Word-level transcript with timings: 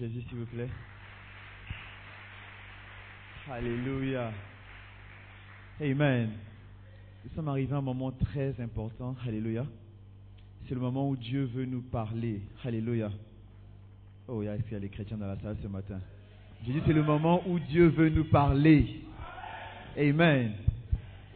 Jésus, 0.00 0.22
s'il 0.30 0.38
vous 0.38 0.46
plaît. 0.46 0.70
Alléluia. 3.50 4.32
Amen. 5.78 6.30
Nous 7.22 7.30
sommes 7.34 7.48
arrivés 7.48 7.74
à 7.74 7.76
un 7.76 7.82
moment 7.82 8.10
très 8.10 8.58
important. 8.62 9.14
Alléluia. 9.26 9.66
C'est 10.66 10.74
le 10.74 10.80
moment 10.80 11.10
où 11.10 11.16
Dieu 11.16 11.44
veut 11.44 11.66
nous 11.66 11.82
parler. 11.82 12.40
Alléluia. 12.64 13.12
Oh, 14.26 14.40
qu'il 14.40 14.72
y 14.72 14.74
a 14.74 14.78
les 14.78 14.88
chrétiens 14.88 15.18
dans 15.18 15.26
la 15.26 15.38
salle 15.38 15.58
ce 15.62 15.68
matin? 15.68 16.00
J'ai 16.64 16.72
dit, 16.72 16.80
c'est 16.86 16.94
le 16.94 17.02
moment 17.02 17.42
où 17.46 17.58
Dieu 17.58 17.88
veut 17.88 18.08
nous 18.08 18.24
parler. 18.24 19.02
Amen. 19.98 20.52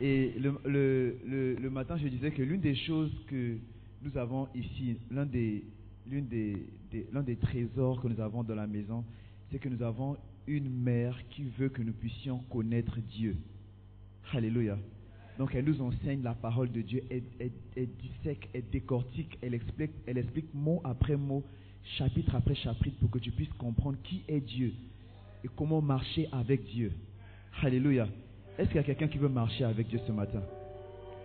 Et 0.00 0.32
le 0.38 1.68
matin, 1.68 1.98
je 1.98 2.08
disais 2.08 2.30
que 2.30 2.40
l'une 2.40 2.62
des 2.62 2.76
choses 2.76 3.12
que 3.26 3.58
nous 4.00 4.16
avons 4.16 4.48
ici, 4.54 4.96
l'un 5.10 5.26
des, 5.26 5.64
l'un 6.10 7.22
des 7.22 7.36
trésors 7.36 8.00
que 8.00 8.08
nous 8.08 8.20
avons 8.20 8.42
dans 8.42 8.54
la 8.54 8.66
maison, 8.66 9.04
c'est 9.50 9.58
que 9.58 9.68
nous 9.68 9.82
avons 9.82 10.16
une 10.46 10.68
mère 10.68 11.16
qui 11.30 11.44
veut 11.58 11.68
que 11.70 11.82
nous 11.82 11.92
puissions 11.92 12.38
connaître 12.50 12.98
Dieu. 13.10 13.36
Alléluia. 14.32 14.78
Donc 15.38 15.54
elle 15.54 15.64
nous 15.64 15.80
enseigne 15.80 16.22
la 16.22 16.34
parole 16.34 16.70
de 16.70 16.80
Dieu, 16.80 17.02
elle, 17.10 17.22
elle- 17.40 17.50
elle 17.76 17.88
dissèque, 18.00 18.48
elle 18.52 18.68
décortique, 18.70 19.36
elle 19.42 19.54
explique, 19.54 19.90
elle 20.06 20.18
explique 20.18 20.52
mot 20.54 20.80
après 20.84 21.16
mot, 21.16 21.42
chapitre 21.98 22.34
après 22.36 22.54
chapitre, 22.54 22.96
pour 23.00 23.10
que 23.10 23.18
tu 23.18 23.30
puisses 23.32 23.52
comprendre 23.54 23.98
qui 24.04 24.22
est 24.28 24.40
Dieu 24.40 24.72
et 25.44 25.48
comment 25.56 25.80
marcher 25.82 26.28
avec 26.30 26.64
Dieu. 26.64 26.92
Alléluia. 27.62 28.06
Est-ce 28.58 28.68
qu'il 28.68 28.76
y 28.76 28.80
a 28.80 28.84
quelqu'un 28.84 29.08
qui 29.08 29.18
veut 29.18 29.28
marcher 29.28 29.64
avec 29.64 29.88
Dieu 29.88 29.98
ce 30.06 30.12
matin? 30.12 30.42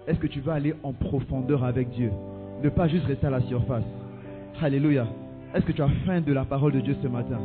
Est-ce 0.07 0.17
que 0.19 0.27
tu 0.27 0.39
veux 0.41 0.51
aller 0.51 0.73
en 0.81 0.93
profondeur 0.93 1.63
avec 1.63 1.89
Dieu? 1.91 2.11
Ne 2.63 2.69
pas 2.69 2.87
juste 2.87 3.05
rester 3.05 3.27
à 3.27 3.29
la 3.29 3.41
surface. 3.41 3.83
Alléluia. 4.61 5.07
Est-ce 5.56 5.65
que 5.65 5.71
tu 5.71 5.81
as 5.81 5.88
faim 6.06 6.19
de 6.19 6.33
la 6.33 6.44
parole 6.44 6.73
de 6.73 6.81
Dieu 6.81 6.94
ce 7.01 7.07
matin? 7.07 7.39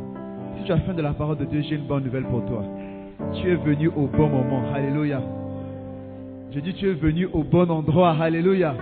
Si 0.57 0.65
tu 0.65 0.71
as 0.73 0.79
faim 0.79 0.93
de 0.93 1.01
la 1.01 1.13
parole 1.13 1.37
de 1.37 1.45
Dieu, 1.45 1.61
j'ai 1.61 1.75
une 1.75 1.87
bonne 1.87 2.03
nouvelle 2.03 2.25
pour 2.25 2.45
toi. 2.45 2.61
Tu 3.35 3.49
es 3.49 3.55
venu 3.55 3.87
au 3.87 4.07
bon 4.07 4.27
moment. 4.27 4.63
Alléluia. 4.73 5.21
Je 6.51 6.59
dis, 6.59 6.73
tu 6.73 6.89
es 6.89 6.93
venu 6.93 7.27
au 7.31 7.41
bon 7.43 7.71
endroit. 7.71 8.17
Alléluia. 8.19 8.75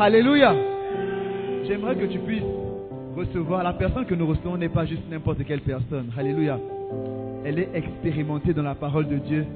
Alléluia. 0.00 0.52
J'aimerais 1.68 1.94
que 1.94 2.06
tu 2.06 2.18
puisses 2.18 2.42
recevoir. 3.16 3.62
La 3.62 3.72
personne 3.74 4.04
que 4.04 4.16
nous 4.16 4.26
recevons 4.26 4.56
n'est 4.56 4.68
pas 4.68 4.84
juste 4.84 5.08
n'importe 5.08 5.44
quelle 5.44 5.60
personne. 5.60 6.10
Alléluia. 6.18 6.58
Elle 7.44 7.60
est 7.60 7.68
expérimentée 7.72 8.52
dans 8.52 8.64
la 8.64 8.74
parole 8.74 9.06
de 9.06 9.18
Dieu. 9.18 9.46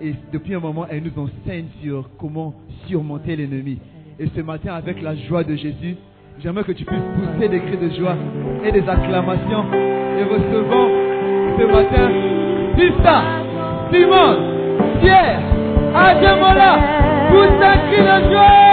Et 0.00 0.14
depuis 0.32 0.54
un 0.54 0.60
moment, 0.60 0.86
elle 0.90 1.04
nous 1.04 1.22
enseigne 1.22 1.66
sur 1.82 2.10
comment 2.18 2.52
surmonter 2.88 3.36
l'ennemi. 3.36 3.78
Et 4.18 4.26
ce 4.34 4.40
matin, 4.40 4.74
avec 4.74 5.00
la 5.00 5.14
joie 5.14 5.44
de 5.44 5.54
Jésus, 5.54 5.96
j'aimerais 6.42 6.64
que 6.64 6.72
tu 6.72 6.84
puisses 6.84 7.00
pousser 7.16 7.48
des 7.48 7.60
cris 7.60 7.76
de 7.76 7.90
joie 7.90 8.16
et 8.64 8.72
des 8.72 8.88
acclamations. 8.88 9.64
Et 10.18 10.24
recevons 10.24 10.88
ce 11.58 11.64
matin 11.64 12.10
Pista, 12.76 13.22
Simon, 13.92 14.36
Pierre, 15.00 15.40
Adjemola, 15.94 16.78
pousse 17.30 17.62
un 17.62 17.76
cri 17.88 18.02
de 18.02 18.30
joie. 18.30 18.69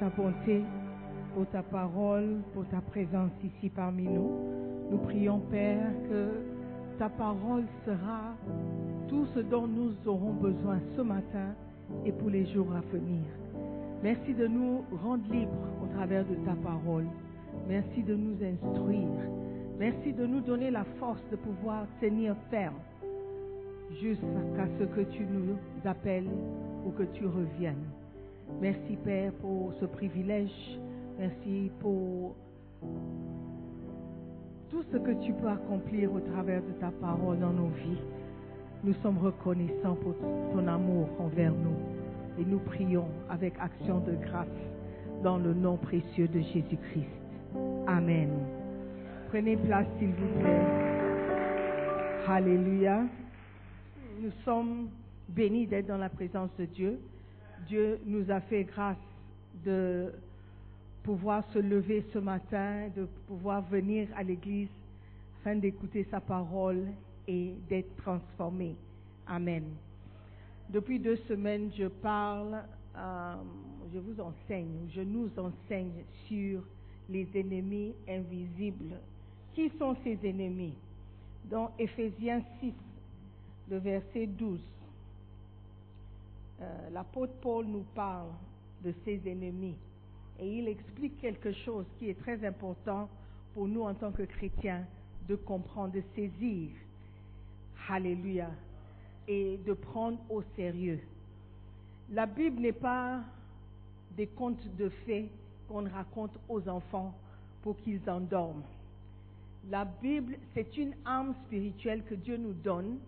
Ta 0.00 0.08
bonté, 0.08 0.62
pour 1.34 1.46
ta 1.46 1.62
parole, 1.62 2.42
pour 2.52 2.66
ta 2.68 2.80
présence 2.80 3.32
ici 3.44 3.70
parmi 3.70 4.04
nous. 4.04 4.30
Nous 4.90 4.98
prions, 4.98 5.40
Père, 5.50 5.90
que 6.08 6.98
ta 6.98 7.08
parole 7.08 7.64
sera 7.84 8.34
tout 9.08 9.26
ce 9.34 9.40
dont 9.40 9.66
nous 9.66 9.92
aurons 10.06 10.32
besoin 10.32 10.78
ce 10.96 11.02
matin 11.02 11.54
et 12.04 12.12
pour 12.12 12.30
les 12.30 12.46
jours 12.46 12.72
à 12.74 12.80
venir. 12.92 13.24
Merci 14.02 14.34
de 14.34 14.46
nous 14.46 14.84
rendre 15.02 15.24
libres 15.32 15.68
au 15.82 15.86
travers 15.94 16.24
de 16.24 16.34
ta 16.46 16.54
parole. 16.62 17.06
Merci 17.68 18.02
de 18.02 18.14
nous 18.14 18.36
instruire. 18.44 19.08
Merci 19.78 20.12
de 20.12 20.26
nous 20.26 20.40
donner 20.40 20.70
la 20.70 20.84
force 20.98 21.22
de 21.30 21.36
pouvoir 21.36 21.86
tenir 22.00 22.36
ferme 22.50 22.78
jusqu'à 24.00 24.66
ce 24.78 24.84
que 24.84 25.00
tu 25.12 25.24
nous 25.24 25.56
appelles 25.84 26.28
ou 26.86 26.90
que 26.90 27.04
tu 27.04 27.26
reviennes. 27.26 27.84
Merci 28.60 28.96
Père 29.04 29.32
pour 29.40 29.72
ce 29.80 29.84
privilège. 29.84 30.78
Merci 31.18 31.70
pour 31.80 32.34
ce 34.92 34.96
que 34.96 35.24
tu 35.24 35.32
peux 35.32 35.48
accomplir 35.48 36.12
au 36.12 36.20
travers 36.20 36.62
de 36.62 36.72
ta 36.80 36.90
parole 37.00 37.38
dans 37.38 37.52
nos 37.52 37.68
vies. 37.68 38.02
Nous 38.82 38.94
sommes 39.02 39.18
reconnaissants 39.18 39.96
pour 39.96 40.14
ton 40.52 40.66
amour 40.66 41.08
envers 41.18 41.52
nous 41.52 41.76
et 42.38 42.44
nous 42.44 42.58
prions 42.58 43.08
avec 43.30 43.54
action 43.60 44.00
de 44.00 44.12
grâce 44.26 44.46
dans 45.22 45.38
le 45.38 45.54
nom 45.54 45.76
précieux 45.76 46.28
de 46.28 46.40
Jésus-Christ. 46.40 47.06
Amen. 47.86 48.30
Prenez 49.30 49.56
place 49.56 49.86
s'il 49.98 50.10
vous 50.10 50.40
plaît. 50.40 50.60
Alléluia. 52.28 53.02
Nous 54.20 54.32
sommes 54.44 54.88
bénis 55.28 55.66
d'être 55.66 55.86
dans 55.86 55.98
la 55.98 56.08
présence 56.08 56.50
de 56.58 56.66
Dieu. 56.66 56.98
Dieu 57.66 58.00
nous 58.04 58.30
a 58.30 58.40
fait 58.40 58.64
grâce 58.64 58.96
de 59.64 60.12
pouvoir 61.02 61.44
se 61.52 61.58
lever 61.58 62.04
ce 62.12 62.18
matin, 62.18 62.88
de 62.96 63.06
pouvoir 63.26 63.62
venir 63.62 64.08
à 64.16 64.22
l'église 64.22 64.68
afin 65.40 65.56
d'écouter 65.56 66.06
sa 66.10 66.20
parole 66.20 66.86
et 67.28 67.54
d'être 67.68 67.94
transformé. 67.96 68.74
Amen. 69.26 69.64
Depuis 70.70 70.98
deux 70.98 71.16
semaines, 71.28 71.70
je 71.76 71.86
parle, 71.86 72.62
euh, 72.96 73.34
je 73.92 73.98
vous 73.98 74.20
enseigne, 74.20 74.88
je 74.94 75.02
nous 75.02 75.30
enseigne 75.38 76.04
sur 76.26 76.62
les 77.08 77.28
ennemis 77.34 77.94
invisibles. 78.08 78.96
Qui 79.54 79.70
sont 79.78 79.94
ces 80.02 80.18
ennemis? 80.24 80.74
Dans 81.50 81.70
Éphésiens 81.78 82.42
6, 82.60 82.72
le 83.70 83.76
verset 83.78 84.26
12, 84.26 84.58
euh, 86.60 86.90
l'apôtre 86.90 87.32
Paul 87.40 87.66
nous 87.66 87.84
parle 87.94 88.28
de 88.84 88.92
ses 89.04 89.20
ennemis 89.26 89.76
et 90.38 90.58
il 90.58 90.68
explique 90.68 91.20
quelque 91.20 91.52
chose 91.52 91.86
qui 91.98 92.10
est 92.10 92.20
très 92.20 92.44
important 92.44 93.08
pour 93.54 93.68
nous 93.68 93.82
en 93.82 93.94
tant 93.94 94.10
que 94.10 94.22
chrétiens 94.22 94.84
de 95.28 95.36
comprendre, 95.36 95.94
de 95.94 96.02
saisir. 96.14 96.70
Alléluia. 97.88 98.50
Et 99.26 99.58
de 99.64 99.72
prendre 99.72 100.18
au 100.28 100.42
sérieux. 100.54 101.00
La 102.12 102.26
Bible 102.26 102.60
n'est 102.60 102.72
pas 102.72 103.20
des 104.16 104.26
contes 104.26 104.66
de 104.76 104.90
fées 105.06 105.28
qu'on 105.68 105.88
raconte 105.88 106.32
aux 106.48 106.68
enfants 106.68 107.14
pour 107.62 107.76
qu'ils 107.78 108.00
endorment. 108.08 108.62
La 109.70 109.86
Bible, 109.86 110.36
c'est 110.52 110.76
une 110.76 110.92
arme 111.06 111.34
spirituelle 111.46 112.02
que 112.04 112.14
Dieu 112.14 112.36
nous 112.36 112.52
donne 112.52 112.98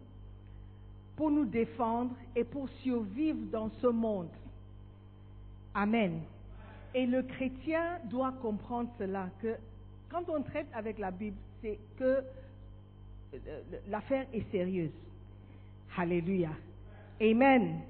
pour 1.17 1.31
nous 1.31 1.47
défendre 1.47 2.15
et 2.35 2.45
pour 2.45 2.69
survivre 2.83 3.41
dans 3.51 3.71
ce 3.81 3.87
monde. 3.87 4.29
Amen. 5.75 6.21
Et 6.95 7.07
le 7.07 7.23
chrétien 7.23 7.99
doit 8.05 8.33
comprendre 8.41 8.91
cela, 8.99 9.29
que 9.43 9.57
quand 10.11 10.29
on 10.29 10.43
traite 10.43 10.69
avec 10.73 10.99
la 10.99 11.11
Bible, 11.11 11.37
c'est 11.61 11.79
que 11.99 12.23
euh, 13.35 13.63
l'affaire 13.89 14.27
est 14.33 14.51
sérieuse. 14.51 14.93
Alléluia. 15.97 16.51
Amen. 17.21 17.81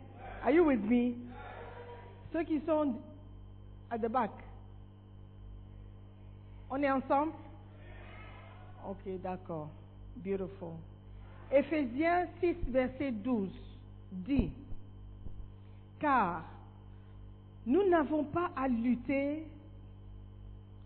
Are 0.42 0.50
you 0.50 0.64
with 0.64 0.80
me? 0.80 1.14
Ceux 2.32 2.44
qui 2.44 2.60
sont 2.60 2.94
à 3.90 3.98
the 3.98 4.08
back. 4.08 4.30
On 6.70 6.82
est 6.82 6.90
ensemble? 6.90 7.32
Ok, 8.88 9.20
d'accord. 9.22 9.68
Beautiful. 10.16 10.74
Éphésiens 11.52 12.26
6, 12.40 12.56
verset 12.68 13.12
12 13.12 13.50
dit, 14.12 14.50
car 15.98 16.44
nous 17.66 17.88
n'avons 17.88 18.24
pas 18.24 18.50
à 18.56 18.68
lutter 18.68 19.44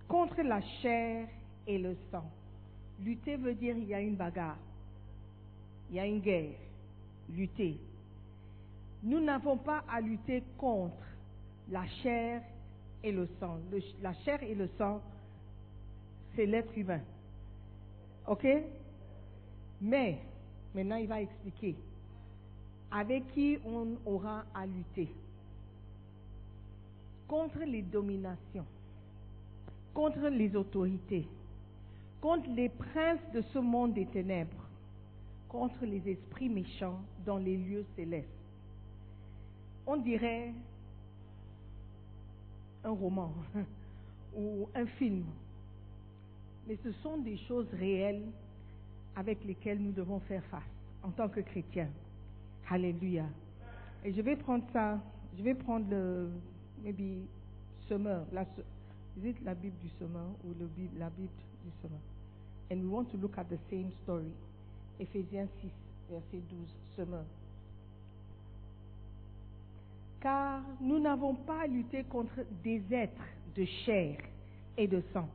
contre 0.08 0.42
la 0.42 0.60
chair 0.82 1.28
et 1.66 1.78
le 1.78 1.96
sang. 2.10 2.24
Lutter 3.02 3.36
veut 3.36 3.54
dire 3.54 3.76
il 3.76 3.88
y 3.88 3.94
a 3.94 4.00
une 4.00 4.16
bagarre, 4.16 4.58
il 5.90 5.96
y 5.96 6.00
a 6.00 6.06
une 6.06 6.20
guerre. 6.20 6.56
Lutter. 7.30 7.78
Nous 9.02 9.20
n'avons 9.20 9.56
pas 9.56 9.84
à 9.88 10.00
lutter 10.00 10.42
contre 10.58 10.96
la 11.70 11.86
chair 12.02 12.42
et 13.02 13.12
le 13.12 13.28
sang. 13.38 13.58
La 14.02 14.12
chair 14.24 14.42
et 14.42 14.54
le 14.54 14.68
sang, 14.76 15.00
c'est 16.34 16.46
l'être 16.46 16.76
humain. 16.76 17.00
OK? 18.26 18.46
Mais, 19.80 20.18
maintenant 20.74 20.96
il 20.96 21.08
va 21.08 21.20
expliquer 21.20 21.76
avec 22.90 23.32
qui 23.32 23.58
on 23.64 23.96
aura 24.04 24.44
à 24.54 24.66
lutter. 24.66 25.08
Contre 27.28 27.60
les 27.60 27.82
dominations, 27.82 28.66
contre 29.94 30.28
les 30.28 30.56
autorités, 30.56 31.26
contre 32.20 32.50
les 32.50 32.68
princes 32.68 33.20
de 33.32 33.42
ce 33.52 33.58
monde 33.58 33.94
des 33.94 34.06
ténèbres, 34.06 34.66
contre 35.48 35.84
les 35.84 36.02
esprits 36.08 36.48
méchants 36.48 37.00
dans 37.24 37.38
les 37.38 37.56
lieux 37.56 37.84
célestes. 37.94 38.28
On 39.86 39.96
dirait 39.96 40.52
un 42.82 42.90
roman 42.90 43.32
ou 44.36 44.68
un 44.74 44.86
film, 44.86 45.24
mais 46.66 46.76
ce 46.82 46.90
sont 47.02 47.18
des 47.18 47.36
choses 47.48 47.68
réelles 47.78 48.26
avec 49.16 49.44
lesquelles 49.44 49.78
nous 49.78 49.92
devons 49.92 50.20
faire 50.20 50.44
face 50.46 50.62
en 51.02 51.10
tant 51.10 51.28
que 51.28 51.40
chrétiens. 51.40 51.88
Alléluia. 52.68 53.24
Et 54.04 54.12
je 54.12 54.20
vais 54.20 54.36
prendre 54.36 54.64
ça, 54.72 54.98
je 55.36 55.42
vais 55.42 55.54
prendre 55.54 55.88
le, 55.90 56.30
maybe, 56.82 57.26
semeur, 57.88 58.24
la, 58.32 58.46
la 59.44 59.54
Bible 59.54 59.76
du 59.82 59.88
semeur 59.98 60.28
ou 60.44 60.54
le, 60.58 60.68
la 60.98 61.10
Bible 61.10 61.28
du 61.64 61.70
semeur? 61.82 62.00
And 62.70 62.82
we 62.82 62.88
want 62.88 63.10
to 63.10 63.16
look 63.16 63.36
at 63.36 63.44
the 63.50 63.58
same 63.68 63.90
story. 64.04 64.32
Éphésiens 65.00 65.48
6, 65.60 65.70
verset 66.10 66.42
12, 66.48 66.68
semeur. 66.96 67.24
Car 70.20 70.62
nous 70.80 71.00
n'avons 71.00 71.34
pas 71.34 71.62
à 71.62 71.66
lutter 71.66 72.04
contre 72.04 72.44
des 72.62 72.82
êtres 72.90 73.24
de 73.56 73.64
chair 73.84 74.18
et 74.76 74.86
de 74.86 75.02
sang, 75.12 75.28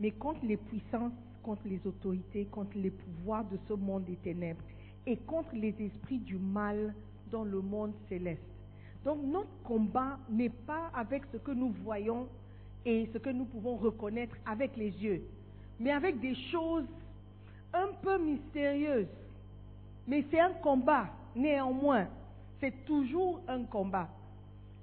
mais 0.00 0.10
contre 0.10 0.44
les 0.44 0.56
puissances, 0.56 1.12
contre 1.46 1.68
les 1.68 1.80
autorités, 1.86 2.44
contre 2.46 2.76
les 2.76 2.90
pouvoirs 2.90 3.44
de 3.44 3.56
ce 3.68 3.74
monde 3.74 4.04
des 4.04 4.16
ténèbres 4.16 4.62
et 5.06 5.16
contre 5.16 5.54
les 5.54 5.74
esprits 5.80 6.18
du 6.18 6.36
mal 6.36 6.92
dans 7.30 7.44
le 7.44 7.60
monde 7.60 7.92
céleste. 8.08 8.42
Donc 9.04 9.22
notre 9.22 9.62
combat 9.62 10.18
n'est 10.28 10.50
pas 10.66 10.90
avec 10.92 11.22
ce 11.32 11.36
que 11.36 11.52
nous 11.52 11.72
voyons 11.84 12.26
et 12.84 13.08
ce 13.12 13.18
que 13.18 13.30
nous 13.30 13.44
pouvons 13.44 13.76
reconnaître 13.76 14.36
avec 14.44 14.76
les 14.76 14.90
yeux, 14.90 15.22
mais 15.78 15.92
avec 15.92 16.18
des 16.18 16.34
choses 16.50 16.86
un 17.72 17.92
peu 18.02 18.18
mystérieuses. 18.18 19.06
Mais 20.08 20.24
c'est 20.30 20.40
un 20.40 20.52
combat, 20.54 21.06
néanmoins. 21.36 22.08
C'est 22.58 22.84
toujours 22.86 23.40
un 23.46 23.62
combat. 23.64 24.08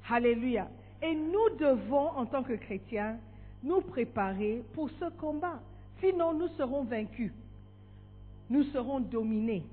Alléluia. 0.09 0.69
Et 1.01 1.13
nous 1.13 1.57
devons, 1.59 2.07
en 2.09 2.25
tant 2.25 2.43
que 2.43 2.53
chrétiens, 2.53 3.17
nous 3.61 3.81
préparer 3.81 4.63
pour 4.73 4.89
ce 4.91 5.09
combat. 5.19 5.59
Sinon, 6.03 6.33
nous 6.33 6.49
serons 6.57 6.83
vaincus. 6.83 7.31
Nous 8.49 8.63
serons 8.65 8.99
dominés. 8.99 9.63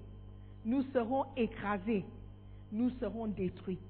Nous 0.65 0.83
serons 0.93 1.25
écrasés. 1.37 2.05
Nous 2.71 2.91
serons 3.01 3.27
détruits. 3.27 3.81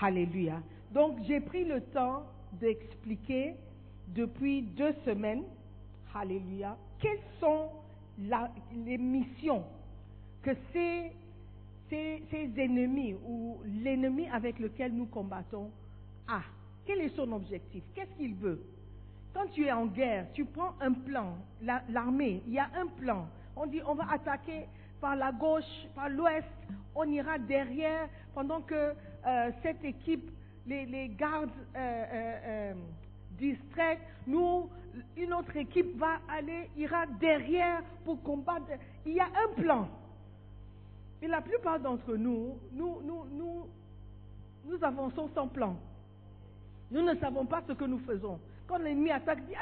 Alléluia. 0.00 0.62
Donc, 0.92 1.18
j'ai 1.26 1.40
pris 1.40 1.64
le 1.64 1.80
temps 1.80 2.22
d'expliquer 2.52 3.56
depuis 4.08 4.62
deux 4.62 4.94
semaines, 5.04 5.42
Alléluia, 6.14 6.78
quelles 7.00 7.20
sont 7.40 7.68
les 8.74 8.96
missions 8.96 9.64
que 10.42 10.52
ces 10.72 11.12
ennemis 12.56 13.14
ou 13.26 13.58
l'ennemi 13.82 14.26
avec 14.28 14.58
lequel 14.58 14.94
nous 14.94 15.06
combattons 15.06 15.70
a. 16.26 16.40
Quel 16.86 17.00
est 17.02 17.14
son 17.16 17.30
objectif? 17.32 17.82
Qu'est-ce 17.94 18.14
qu'il 18.16 18.34
veut? 18.36 18.62
Quand 19.36 19.48
tu 19.52 19.66
es 19.66 19.72
en 19.72 19.84
guerre, 19.84 20.28
tu 20.32 20.46
prends 20.46 20.72
un 20.80 20.94
plan. 20.94 21.36
La- 21.60 21.82
L'armée, 21.90 22.42
il 22.46 22.54
y 22.54 22.58
a 22.58 22.70
un 22.74 22.86
plan. 22.86 23.28
On 23.54 23.66
dit 23.66 23.82
on 23.86 23.94
va 23.94 24.10
attaquer 24.10 24.66
par 24.98 25.14
la 25.14 25.30
gauche, 25.30 25.86
par 25.94 26.08
l'ouest, 26.08 26.48
on 26.94 27.04
ira 27.04 27.36
derrière 27.38 28.08
pendant 28.34 28.62
que 28.62 28.94
euh, 29.26 29.50
cette 29.62 29.84
équipe, 29.84 30.30
les, 30.66 31.08
gardes 31.10 31.50
euh, 31.76 31.78
euh, 31.78 32.38
euh, 32.46 32.74
distraits, 33.32 33.98
nous, 34.26 34.70
une 35.18 35.34
autre 35.34 35.54
équipe 35.54 35.98
va 35.98 36.18
aller, 36.30 36.70
ira 36.74 37.04
derrière 37.20 37.82
pour 38.06 38.22
combattre. 38.22 38.70
Il 39.04 39.12
y 39.12 39.20
a 39.20 39.26
un 39.26 39.60
plan. 39.60 39.86
Et 41.20 41.28
la 41.28 41.42
plupart 41.42 41.78
d'entre 41.78 42.16
nous, 42.16 42.56
nous, 42.72 43.02
nous, 43.02 43.66
nous 44.64 44.82
avançons 44.82 45.28
sans 45.34 45.46
plan. 45.48 45.76
Nous 46.90 47.02
ne 47.02 47.14
savons 47.16 47.44
pas 47.44 47.62
ce 47.68 47.74
que 47.74 47.84
nous 47.84 47.98
faisons. 47.98 48.38
Quand 48.66 48.78
l'ennemi 48.78 49.10
attaque, 49.10 49.46
dit 49.46 49.54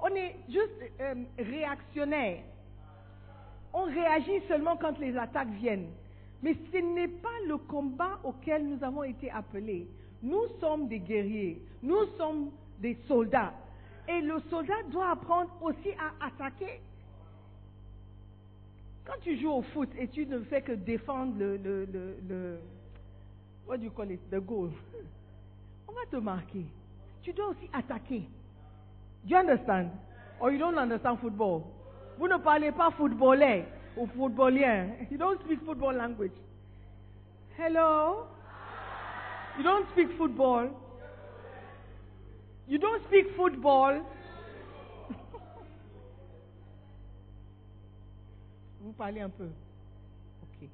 on 0.00 0.14
est 0.14 0.36
juste 0.48 0.92
euh, 1.00 1.14
réactionnaire. 1.38 2.40
On 3.72 3.84
réagit 3.84 4.40
seulement 4.48 4.76
quand 4.76 4.98
les 4.98 5.16
attaques 5.16 5.50
viennent. 5.60 5.90
Mais 6.42 6.54
ce 6.72 6.78
n'est 6.78 7.08
pas 7.08 7.28
le 7.46 7.58
combat 7.58 8.18
auquel 8.24 8.66
nous 8.66 8.82
avons 8.84 9.02
été 9.02 9.30
appelés. 9.30 9.86
Nous 10.22 10.46
sommes 10.60 10.88
des 10.88 11.00
guerriers, 11.00 11.60
nous 11.82 12.06
sommes 12.16 12.50
des 12.78 12.96
soldats. 13.06 13.52
Et 14.08 14.20
le 14.20 14.40
soldat 14.50 14.82
doit 14.90 15.10
apprendre 15.10 15.50
aussi 15.60 15.90
à 15.92 16.26
attaquer. 16.26 16.80
Quand 19.04 19.20
tu 19.22 19.38
joues 19.38 19.50
au 19.50 19.62
foot 19.62 19.88
et 19.98 20.08
tu 20.08 20.26
ne 20.26 20.40
fais 20.40 20.62
que 20.62 20.72
défendre 20.72 21.34
le, 21.38 21.56
le, 21.56 21.84
le, 21.86 22.16
le 22.28 22.58
what 23.66 23.78
do 23.78 23.84
you 23.84 23.90
call 23.90 24.10
it, 24.10 24.20
the 24.30 24.40
goal, 24.40 24.70
on 25.88 25.92
va 25.92 26.06
te 26.10 26.16
marquer. 26.16 26.64
Tu 27.28 27.34
dois 27.34 27.48
aussi 27.48 27.68
attaquer. 27.74 28.26
Do 29.22 29.28
you 29.28 29.36
understand? 29.36 29.90
Or 30.40 30.50
you 30.50 30.56
don't 30.58 30.78
understand 30.78 31.18
football? 31.20 31.62
Vous 32.16 32.26
ne 32.26 32.38
parlez 32.38 32.72
pas 32.72 32.90
footballais 32.90 33.66
ou 33.98 34.06
footballien. 34.06 34.96
You 35.10 35.18
don't 35.18 35.38
speak 35.44 35.60
football 35.66 35.94
language. 35.94 36.32
Hello? 37.58 38.28
You 39.58 39.62
don't 39.62 39.86
speak 39.90 40.08
football. 40.16 40.70
You 42.66 42.78
don't 42.78 43.04
speak 43.08 43.36
football. 43.36 44.00
Vous 48.80 48.92
parlez 48.92 49.20
un 49.20 49.28
peu. 49.28 49.50
Ok. 50.44 50.66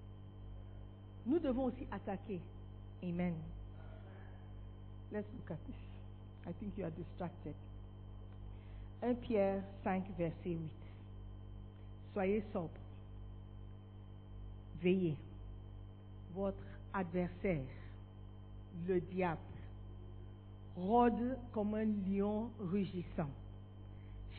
Nous 1.27 1.41
devons 1.41 1.65
aussi 1.65 1.85
attaquer. 1.91 2.41
Amen. 3.03 3.35
Let's 5.11 5.27
look 5.35 5.51
at 5.51 5.59
this. 5.67 5.84
I 6.47 6.53
think 6.61 6.73
you 6.77 6.85
are 6.85 6.91
distracted. 6.91 7.55
1 9.03 9.15
Pierre 9.17 9.63
5, 9.83 10.05
verset 10.19 10.35
8. 10.45 10.59
Soyez 12.15 12.43
sobre. 12.53 12.71
Veillez. 14.83 15.17
Votre 16.35 16.65
adversaire, 16.93 17.65
le 18.89 19.01
diable, 19.01 19.41
rôde 20.77 21.39
comme 21.53 21.75
un 21.75 21.87
lion 22.09 22.51
rugissant, 22.59 23.31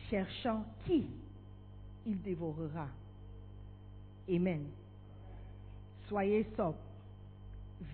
cherchant 0.10 0.66
qui 0.86 1.06
il 2.06 2.22
dévorera. 2.22 2.88
Amen. 4.30 4.66
Soyez 6.08 6.46
sobre. 6.56 6.78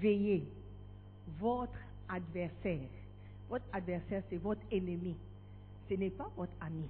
Veillez. 0.01 0.43
Votre 1.39 1.77
adversaire. 2.09 2.89
Votre 3.51 3.65
adversaire, 3.73 4.23
c'est 4.29 4.37
votre 4.37 4.61
ennemi. 4.71 5.13
Ce 5.89 5.95
n'est 5.95 6.09
pas 6.09 6.31
votre 6.37 6.53
ami. 6.61 6.85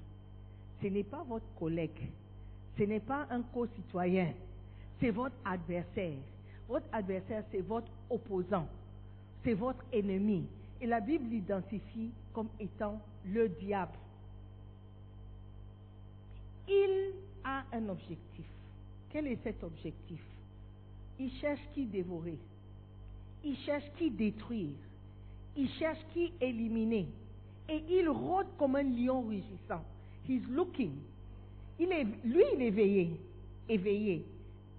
Ce 0.80 0.86
n'est 0.86 1.04
pas 1.04 1.24
votre 1.24 1.52
collègue. 1.58 2.08
Ce 2.78 2.84
n'est 2.84 3.00
pas 3.00 3.26
un 3.32 3.42
co-citoyen. 3.42 4.32
C'est 5.00 5.10
votre 5.10 5.36
adversaire. 5.44 6.20
Votre 6.70 6.86
adversaire, 6.92 7.44
c'est 7.52 7.62
votre 7.62 7.88
opposant. 8.12 8.68
C'est 9.44 9.56
votre 9.56 9.84
ennemi. 9.92 10.46
Et 10.80 10.86
la 10.86 11.00
Bible 11.00 11.26
l'identifie 11.32 12.12
comme 12.32 12.50
étant 12.60 13.02
le 13.26 13.50
diable. 13.50 13.98
Il 16.68 17.14
a 17.44 17.64
un 17.74 17.90
objectif. 17.90 18.46
Quel 19.10 19.26
est 19.26 19.40
cet 19.44 19.64
objectif? 19.64 20.22
Il 21.20 21.32
cherche 21.32 21.68
qui 21.74 21.88
dévorer. 21.88 22.38
Il 23.44 23.58
cherche 23.58 23.92
qui 23.98 24.12
détruire. 24.12 24.76
Il 25.56 25.70
cherche 25.72 26.00
qui 26.14 26.34
éliminer. 26.40 27.08
Et 27.70 27.84
il 27.90 28.10
rôde 28.10 28.48
comme 28.58 28.76
un 28.76 28.84
lion 28.84 29.22
rugissant. 29.22 29.84
He's 30.28 30.44
looking. 30.50 30.94
Il 31.80 31.92
est, 31.92 32.04
lui, 32.24 32.44
il 32.54 32.62
est 32.62 32.68
éveillé. 32.68 33.20
Éveillé. 33.68 34.26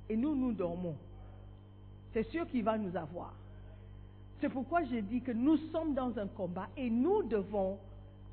Et 0.08 0.16
nous, 0.16 0.34
nous 0.34 0.52
dormons. 0.52 0.96
C'est 2.12 2.28
sûr 2.30 2.46
qu'il 2.48 2.64
va 2.64 2.76
nous 2.76 2.94
avoir. 2.96 3.34
C'est 4.40 4.48
pourquoi 4.48 4.82
je 4.84 4.96
dis 4.96 5.20
que 5.20 5.32
nous 5.32 5.56
sommes 5.70 5.94
dans 5.94 6.18
un 6.18 6.26
combat 6.26 6.68
et 6.76 6.90
nous 6.90 7.22
devons 7.22 7.78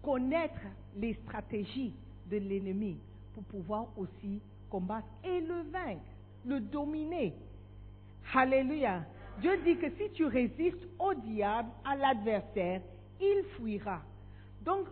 connaître 0.02 0.60
les 0.98 1.14
stratégies 1.14 1.94
de 2.30 2.38
l'ennemi 2.38 2.98
pour 3.34 3.44
pouvoir 3.44 3.88
aussi 3.98 4.42
combattre 4.70 5.08
et 5.24 5.40
le 5.40 5.62
vaincre, 5.72 6.02
le 6.46 6.60
dominer. 6.60 7.34
Alléluia. 8.34 9.04
Dieu 9.42 9.58
dit 9.64 9.78
que 9.78 9.90
si 9.92 10.12
tu 10.14 10.26
résistes 10.26 10.88
au 10.98 11.14
diable, 11.14 11.70
à 11.86 11.96
l'adversaire, 11.96 12.82
il 13.22 13.44
fuira. 13.56 14.02
Donc, 14.64 14.88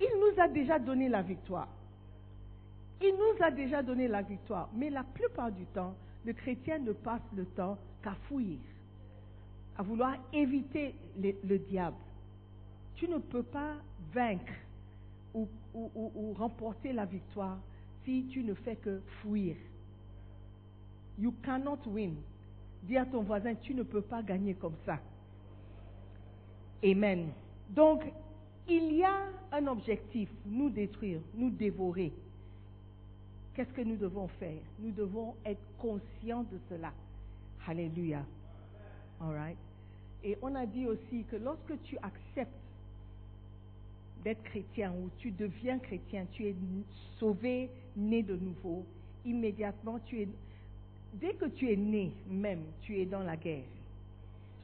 il 0.00 0.10
nous 0.18 0.42
a 0.42 0.48
déjà 0.48 0.78
donné 0.78 1.08
la 1.08 1.22
victoire. 1.22 1.68
Il 3.00 3.14
nous 3.14 3.44
a 3.44 3.50
déjà 3.50 3.82
donné 3.82 4.08
la 4.08 4.22
victoire. 4.22 4.68
Mais 4.74 4.90
la 4.90 5.04
plupart 5.04 5.52
du 5.52 5.64
temps, 5.66 5.94
le 6.24 6.32
chrétien 6.32 6.78
ne 6.78 6.92
passe 6.92 7.22
le 7.34 7.44
temps 7.46 7.78
qu'à 8.02 8.14
fuir, 8.28 8.58
à 9.76 9.82
vouloir 9.82 10.16
éviter 10.32 10.94
le, 11.20 11.34
le 11.44 11.58
diable. 11.58 11.96
Tu 12.96 13.08
ne 13.08 13.18
peux 13.18 13.42
pas 13.42 13.74
vaincre 14.12 14.52
ou 15.34 16.34
remporter 16.36 16.92
la 16.92 17.04
victoire 17.04 17.58
si 18.04 18.26
tu 18.30 18.42
ne 18.42 18.54
fais 18.54 18.76
que 18.76 19.00
fuir. 19.22 19.54
You 21.18 21.34
cannot 21.42 21.78
win. 21.86 22.16
Dis 22.82 22.96
à 22.96 23.04
ton 23.04 23.22
voisin, 23.22 23.54
tu 23.54 23.74
ne 23.74 23.82
peux 23.82 24.00
pas 24.00 24.22
gagner 24.22 24.54
comme 24.54 24.76
ça. 24.86 24.98
Amen. 26.84 27.28
Donc, 27.68 28.02
il 28.68 28.94
y 28.94 29.04
a 29.04 29.26
un 29.52 29.66
objectif, 29.66 30.28
nous 30.46 30.70
détruire, 30.70 31.20
nous 31.34 31.50
dévorer. 31.50 32.12
Qu'est-ce 33.54 33.72
que 33.72 33.82
nous 33.82 33.96
devons 33.96 34.28
faire? 34.28 34.62
Nous 34.78 34.92
devons 34.92 35.34
être 35.44 35.60
conscients 35.78 36.44
de 36.44 36.58
cela. 36.68 36.92
Alléluia. 37.66 38.24
All 39.20 39.34
right. 39.34 39.58
Et 40.24 40.36
on 40.40 40.54
a 40.54 40.66
dit 40.66 40.86
aussi 40.86 41.24
que 41.30 41.36
lorsque 41.36 41.80
tu 41.82 41.98
acceptes 41.98 42.50
d'être 44.24 44.42
chrétien 44.44 44.92
ou 44.92 45.10
tu 45.18 45.30
deviens 45.30 45.78
chrétien, 45.78 46.26
tu 46.32 46.46
es 46.46 46.54
sauvé, 47.18 47.70
né 47.96 48.22
de 48.22 48.36
nouveau, 48.36 48.84
immédiatement 49.24 49.98
tu 50.06 50.22
es 50.22 50.28
dès 51.14 51.34
que 51.34 51.46
tu 51.46 51.70
es 51.70 51.76
né 51.76 52.12
même, 52.28 52.62
tu 52.82 52.98
es 52.98 53.06
dans 53.06 53.22
la 53.22 53.36
guerre. 53.36 53.64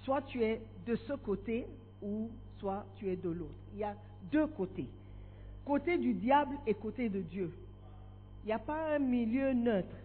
Soit 0.02 0.22
tu 0.22 0.42
es 0.42 0.60
de 0.86 0.94
ce 0.96 1.14
côté 1.14 1.66
ou 2.02 2.30
soit 2.58 2.84
tu 2.96 3.08
es 3.08 3.16
de 3.16 3.28
l'autre. 3.28 3.54
Il 3.74 3.80
y 3.80 3.84
a 3.84 3.94
deux 4.30 4.46
côtés. 4.46 4.88
Côté 5.64 5.98
du 5.98 6.14
diable 6.14 6.56
et 6.66 6.74
côté 6.74 7.08
de 7.08 7.20
Dieu. 7.20 7.52
Il 8.44 8.46
n'y 8.46 8.52
a 8.52 8.58
pas 8.58 8.94
un 8.94 9.00
milieu 9.00 9.52
neutre. 9.52 9.96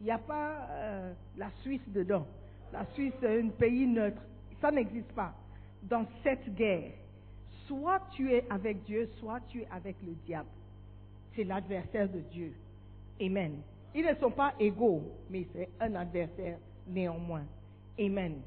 Il 0.00 0.04
n'y 0.04 0.10
a 0.12 0.18
pas 0.18 0.68
euh, 0.70 1.12
la 1.36 1.50
Suisse 1.62 1.82
dedans. 1.88 2.26
La 2.72 2.86
Suisse 2.94 3.14
est 3.22 3.40
un 3.40 3.48
pays 3.48 3.86
neutre. 3.86 4.22
Ça 4.60 4.70
n'existe 4.70 5.12
pas. 5.12 5.34
Dans 5.82 6.06
cette 6.22 6.54
guerre, 6.54 6.92
soit 7.66 8.00
tu 8.12 8.32
es 8.32 8.44
avec 8.48 8.84
Dieu, 8.84 9.10
soit 9.18 9.40
tu 9.48 9.62
es 9.62 9.68
avec 9.72 9.96
le 10.06 10.12
diable. 10.24 10.48
C'est 11.34 11.44
l'adversaire 11.44 12.08
de 12.08 12.20
Dieu. 12.20 12.52
Amen. 13.20 13.60
Ils 13.94 14.06
ne 14.06 14.14
sont 14.14 14.30
pas 14.30 14.54
égaux, 14.58 15.02
mais 15.28 15.46
c'est 15.52 15.68
un 15.80 15.94
adversaire 15.94 16.58
néanmoins. 16.86 17.44
Amen. 17.98 18.40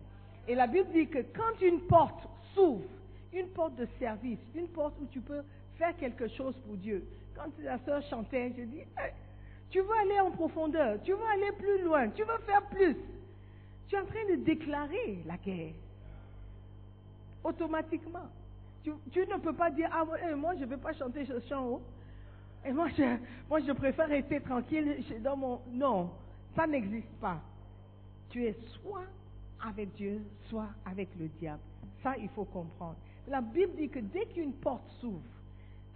Et 0.48 0.56
la 0.56 0.68
Bible 0.68 0.90
dit 0.92 1.08
que 1.08 1.20
quand 1.20 1.62
une 1.62 1.82
porte 1.82 2.28
s'ouvre, 2.54 2.86
une 3.34 3.48
porte 3.50 3.76
de 3.76 3.88
service, 4.00 4.40
une 4.56 4.68
porte 4.68 4.96
où 5.02 5.06
tu 5.08 5.22
peux 5.22 5.42
faire 5.78 5.96
quelque 5.98 6.28
chose 6.30 6.56
pour 6.66 6.76
Dieu. 6.78 7.04
Quand 7.36 7.52
la 7.60 7.78
sœur 7.80 8.02
chantait, 8.04 8.54
je 8.58 8.64
dis, 8.64 8.82
tu 9.70 9.82
veux 9.82 9.98
aller 10.02 10.20
en 10.20 10.32
profondeur, 10.32 11.02
tu 11.04 11.12
veux 11.12 11.26
aller 11.34 11.52
plus 11.58 11.84
loin, 11.84 12.10
tu 12.10 12.24
veux 12.24 12.38
faire 12.46 12.64
plus. 12.70 12.96
Tu 13.88 13.96
es 13.96 14.00
en 14.00 14.06
train 14.06 14.26
de 14.30 14.36
déclarer 14.36 15.20
la 15.26 15.38
guerre. 15.38 15.74
Automatiquement. 17.44 18.28
Tu, 18.84 19.20
ne 19.20 19.40
peux 19.40 19.54
pas 19.54 19.72
dire, 19.72 19.90
ah, 19.92 20.06
moi 20.36 20.54
je 20.56 20.62
ne 20.62 20.70
vais 20.70 20.78
pas 20.78 20.94
chanter 20.94 21.26
ce 21.26 21.40
chant. 21.48 21.82
Et 22.66 22.74
moi 22.74 22.88
je, 22.98 23.04
moi, 23.50 23.60
je 23.60 23.72
préfère 23.72 24.08
rester 24.08 24.42
tranquille 24.42 25.04
dans 25.24 25.38
mon... 25.38 25.60
Non, 25.72 26.10
ça 26.56 26.66
n'existe 26.66 27.14
pas. 27.22 27.40
Tu 28.30 28.44
es 28.44 28.58
soit 28.82 29.06
avec 29.64 29.94
Dieu, 29.94 30.22
soit 30.50 30.70
avec 30.86 31.10
le 31.20 31.28
diable. 31.40 31.62
Ça, 32.02 32.16
il 32.18 32.30
faut 32.30 32.46
comprendre. 32.46 32.96
La 33.28 33.42
Bible 33.42 33.76
dit 33.78 33.90
que 33.90 34.00
dès 34.00 34.26
qu'une 34.26 34.54
porte 34.54 34.90
s'ouvre, 35.00 35.22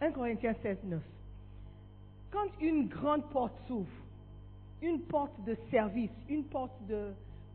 1 0.01 0.11
Corinthiens 0.11 0.55
16, 0.61 0.77
9, 0.85 1.01
quand 2.31 2.47
une 2.61 2.87
grande 2.87 3.27
porte 3.29 3.53
s'ouvre, 3.67 3.89
une 4.81 5.01
porte 5.01 5.43
de 5.45 5.57
service, 5.71 6.11
une 6.29 6.43
porte 6.43 6.85
de, 6.87 7.11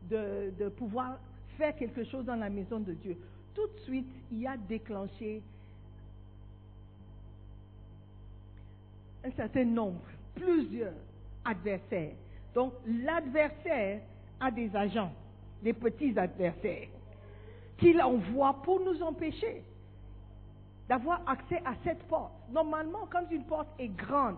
de, 0.09 0.53
de 0.59 0.69
pouvoir 0.69 1.17
faire 1.57 1.75
quelque 1.75 2.03
chose 2.03 2.25
dans 2.25 2.35
la 2.35 2.49
maison 2.49 2.79
de 2.79 2.93
Dieu, 2.93 3.17
tout 3.53 3.67
de 3.67 3.79
suite, 3.79 4.07
il 4.31 4.41
y 4.41 4.47
a 4.47 4.57
déclenché 4.57 5.41
un 9.25 9.31
certain 9.31 9.65
nombre, 9.65 10.01
plusieurs 10.35 10.93
adversaires. 11.43 12.13
Donc 12.53 12.73
l'adversaire 12.85 14.01
a 14.39 14.51
des 14.51 14.73
agents, 14.75 15.11
des 15.61 15.73
petits 15.73 16.17
adversaires, 16.17 16.87
qu'il 17.77 18.01
envoie 18.01 18.53
pour 18.63 18.79
nous 18.79 19.01
empêcher 19.01 19.63
d'avoir 20.87 21.21
accès 21.27 21.61
à 21.65 21.73
cette 21.83 22.03
porte. 22.03 22.31
Normalement, 22.51 23.07
quand 23.09 23.25
une 23.31 23.43
porte 23.43 23.67
est 23.79 23.89
grande, 23.89 24.37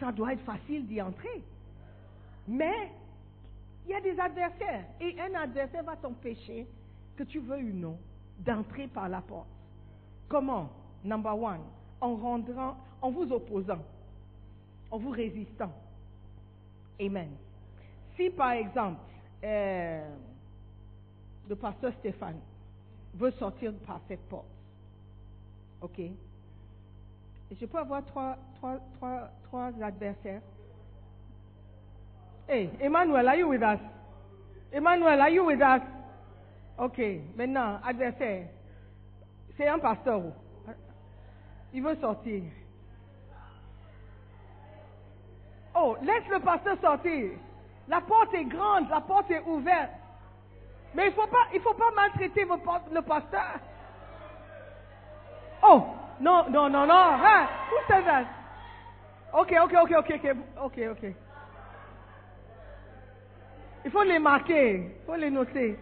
ça 0.00 0.10
doit 0.10 0.32
être 0.32 0.44
facile 0.44 0.86
d'y 0.86 1.00
entrer. 1.00 1.42
Mais 2.48 2.90
il 3.86 3.92
y 3.92 3.94
a 3.94 4.00
des 4.00 4.18
adversaires. 4.18 4.84
Et 5.00 5.16
un 5.20 5.34
adversaire 5.40 5.84
va 5.84 5.96
t'empêcher, 5.96 6.66
que 7.16 7.22
tu 7.22 7.38
veux 7.38 7.58
ou 7.58 7.72
non, 7.72 7.98
d'entrer 8.40 8.88
par 8.88 9.08
la 9.08 9.20
porte. 9.20 9.46
Comment? 10.28 10.68
Number 11.04 11.36
one, 11.36 11.60
en 12.02 13.10
vous 13.10 13.32
opposant, 13.32 13.82
en 14.90 14.98
vous 14.98 15.10
résistant. 15.10 15.72
Amen. 17.00 17.30
Si 18.16 18.28
par 18.30 18.52
exemple, 18.52 19.00
euh, 19.44 20.08
le 21.48 21.56
pasteur 21.56 21.92
Stéphane 22.00 22.38
veut 23.14 23.30
sortir 23.32 23.72
par 23.86 24.00
cette 24.08 24.22
porte, 24.28 24.46
ok, 25.80 26.00
je 27.58 27.66
peux 27.66 27.78
avoir 27.78 28.04
trois, 28.04 28.36
trois, 28.56 28.78
trois, 28.96 29.30
trois 29.44 29.72
adversaires? 29.82 30.42
Hey, 32.48 32.70
Emmanuel, 32.80 33.28
are 33.28 33.36
you 33.36 33.48
with 33.48 33.62
us? 33.62 33.80
Emmanuel, 34.72 35.20
are 35.20 35.30
you 35.30 35.44
with 35.44 35.60
us? 35.60 35.82
Ok, 36.78 36.98
maintenant, 37.36 37.78
adversaire. 37.84 38.48
C'est 39.56 39.68
un 39.68 39.78
pasteur. 39.78 40.22
Il 41.72 41.82
veut 41.82 41.96
sortir. 41.96 42.42
Oh, 45.74 45.96
laisse 46.02 46.28
le 46.28 46.40
pasteur 46.40 46.76
sortir. 46.80 47.30
La 47.88 48.00
porte 48.00 48.34
est 48.34 48.44
grande, 48.44 48.88
la 48.90 49.00
porte 49.00 49.30
est 49.30 49.42
ouverte. 49.46 49.90
Mais 50.94 51.06
il 51.06 51.10
ne 51.10 51.14
faut 51.14 51.26
pas, 51.26 51.46
il 51.54 51.60
faut 51.60 51.74
pas 51.74 51.90
maltraiter 51.96 52.44
le 52.44 53.00
pasteur. 53.00 53.58
Oh, 55.62 55.84
non, 56.20 56.44
non, 56.50 56.68
non, 56.68 56.86
non. 56.86 56.94
Hein? 56.94 57.48
Who 57.70 57.76
said 57.88 58.04
that? 58.04 58.26
Ok, 59.32 59.52
ok, 59.62 59.72
ok, 59.82 59.92
ok, 59.98 60.10
ok, 60.14 60.36
ok, 60.62 60.78
ok. 60.90 61.14
Il 63.84 63.90
faut 63.90 64.02
les 64.02 64.18
marquer, 64.18 64.74
il 65.00 65.06
faut 65.06 65.16
les 65.16 65.30
noter. 65.30 65.78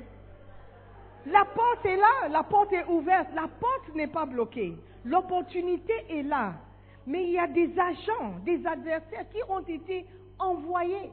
La 1.26 1.44
porte 1.44 1.84
est 1.84 1.96
là, 1.96 2.28
la 2.30 2.42
porte 2.44 2.72
est 2.72 2.86
ouverte, 2.86 3.28
la 3.34 3.48
porte 3.48 3.94
n'est 3.94 4.06
pas 4.06 4.24
bloquée. 4.24 4.76
L'opportunité 5.04 5.92
est 6.08 6.22
là. 6.22 6.54
Mais 7.06 7.24
il 7.24 7.30
y 7.30 7.38
a 7.38 7.46
des 7.46 7.72
agents, 7.78 8.36
des 8.44 8.64
adversaires 8.66 9.28
qui 9.30 9.42
ont 9.48 9.60
été 9.60 10.06
envoyés 10.38 11.10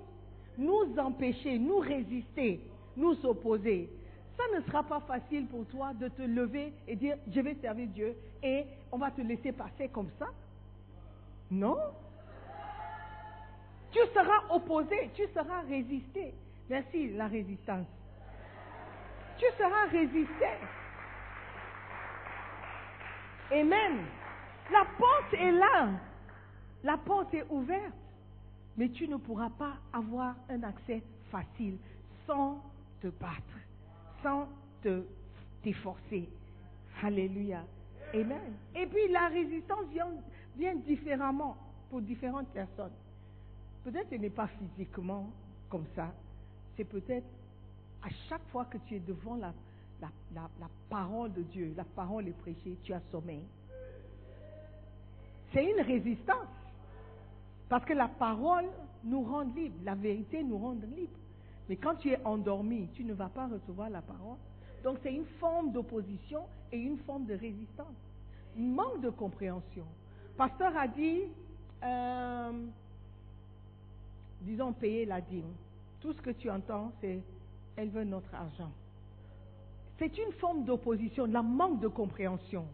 nous 0.58 0.98
empêcher, 0.98 1.60
nous 1.60 1.80
résister, 1.80 2.62
nous 2.96 3.26
opposer. 3.26 3.90
Ça 4.36 4.44
ne 4.56 4.64
sera 4.64 4.84
pas 4.84 5.00
facile 5.02 5.48
pour 5.48 5.66
toi 5.68 5.94
de 5.94 6.08
te 6.10 6.22
lever 6.22 6.74
et 6.88 6.96
dire 6.96 7.18
je 7.32 7.40
vais 7.40 7.56
servir 7.56 7.88
Dieu 7.88 8.16
et 8.44 8.66
on 8.92 8.98
va 8.98 9.12
te 9.12 9.22
laisser 9.22 9.52
passer 9.52 9.90
comme 9.90 10.10
ça. 10.20 10.28
Non. 11.50 11.78
Tu 13.92 14.00
seras 14.14 14.54
opposé, 14.54 15.10
tu 15.16 15.24
seras 15.34 15.62
résisté. 15.62 16.34
Merci, 16.70 17.14
la 17.14 17.28
résistance. 17.28 17.88
Tu 19.38 19.46
seras 19.58 19.86
résisté. 19.86 20.46
Amen. 23.52 24.06
La 24.72 24.86
porte 24.98 25.34
est 25.34 25.52
là. 25.52 25.90
La 26.84 26.98
porte 26.98 27.34
est 27.34 27.46
ouverte. 27.50 27.94
Mais 28.76 28.90
tu 28.90 29.08
ne 29.08 29.18
pourras 29.18 29.50
pas 29.50 29.74
avoir 29.92 30.36
un 30.50 30.62
accès 30.64 31.02
facile 31.32 31.78
sans 32.26 32.62
te 33.02 33.08
battre, 33.08 33.58
sans 34.22 34.48
te 34.84 35.04
t'efforcer. 35.64 36.30
Alléluia. 37.02 37.64
Amen. 38.14 38.54
Et 38.76 38.86
puis 38.86 39.08
la 39.10 39.28
résistance 39.28 39.86
vient, 39.92 40.10
vient 40.58 40.76
différemment 40.76 41.58
pour 41.90 42.02
différentes 42.02 42.50
personnes. 42.50 42.92
Peut-être 43.84 44.10
ce 44.10 44.16
n'est 44.16 44.30
pas 44.30 44.48
physiquement 44.48 45.30
comme 45.70 45.86
ça. 45.96 46.14
C'est 46.76 46.86
peut-être 46.86 47.28
à 48.04 48.10
chaque 48.30 48.46
fois 48.52 48.66
que 48.66 48.78
tu 48.86 48.96
es 48.96 49.00
devant 49.00 49.36
la, 49.36 49.54
la, 50.02 50.10
parole 50.90 51.34
de 51.34 51.42
Dieu, 51.44 51.74
la 51.76 51.84
parole 51.84 52.28
est 52.28 52.38
prêchée, 52.38 52.78
tu 52.84 52.94
as 52.94 53.02
sommeil. 53.12 53.44
C'est 55.54 55.66
une 55.66 55.82
résistance. 55.82 56.48
Parce 57.70 57.84
que 57.86 57.94
la 57.94 58.08
parole 58.08 58.66
nous 59.04 59.24
rend 59.24 59.42
libres, 59.42 59.76
la 59.84 59.96
vérité 59.96 60.44
nous 60.44 60.58
rend 60.58 60.76
libres. 60.96 61.20
Mais 61.68 61.76
quand 61.76 61.96
tu 61.96 62.10
es 62.10 62.20
endormi, 62.26 62.88
tu 62.94 63.04
ne 63.04 63.14
vas 63.14 63.30
pas 63.30 63.48
recevoir 63.48 63.90
la 63.90 64.02
parole. 64.02 64.38
Donc 64.84 65.00
c'est 65.04 65.14
une 65.14 65.26
forme 65.40 65.72
d'opposition 65.72 66.44
et 66.72 66.78
une 66.78 66.98
forme 67.00 67.26
de 67.26 67.34
résistance. 67.34 67.96
Manque 68.56 69.02
de 69.02 69.10
compréhension. 69.10 69.86
Pasteur 70.38 70.76
a 70.78 70.88
dit, 70.88 71.24
euh, 71.84 72.66
disons, 74.42 74.72
payer 74.74 75.06
la 75.06 75.20
dîme. 75.20 75.54
Tout 76.00 76.14
ce 76.14 76.22
que 76.22 76.32
tu 76.32 76.50
entends, 76.50 76.92
c'est, 77.02 77.20
elle 77.76 77.90
veut 77.90 78.04
notre 78.04 78.34
argent. 78.34 78.72
C'est 79.98 80.18
une 80.18 80.32
forme 80.34 80.64
d'opposition, 80.64 81.26
la 81.26 81.42
manque 81.42 81.80
de 81.80 81.88
compréhension, 81.88 82.66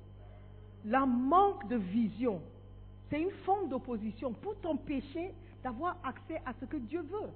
la 0.85 1.05
manque 1.05 1.67
de 1.67 1.77
vision. 1.77 2.41
C'est 3.09 3.21
une 3.21 3.31
forme 3.45 3.69
d'opposition 3.69 4.33
pour 4.33 4.55
t'empêcher 4.59 5.33
d'avoir 5.63 5.97
accès 6.03 6.41
à 6.45 6.53
ce 6.59 6.65
que 6.65 6.77
Dieu 6.77 7.01
veut. 7.01 7.29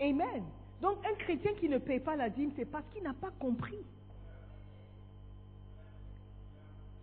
Amen. 0.00 0.44
Donc 0.82 0.98
un 1.06 1.14
chrétien 1.14 1.52
qui 1.54 1.68
ne 1.68 1.78
paye 1.78 2.00
pas 2.00 2.16
la 2.16 2.28
dîme, 2.28 2.52
c'est 2.56 2.66
parce 2.66 2.84
qu'il 2.92 3.02
n'a 3.02 3.14
pas 3.14 3.30
compris. 3.38 3.84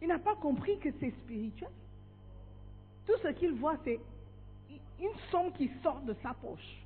Il 0.01 0.09
n'a 0.09 0.19
pas 0.19 0.36
compris 0.36 0.77
que 0.79 0.89
c'est 0.99 1.12
spirituel. 1.23 1.71
Tout 3.07 3.17
ce 3.23 3.29
qu'il 3.29 3.53
voit, 3.53 3.77
c'est 3.83 3.99
une 4.99 5.17
somme 5.31 5.51
qui 5.53 5.71
sort 5.81 6.01
de 6.01 6.13
sa 6.21 6.33
poche. 6.33 6.83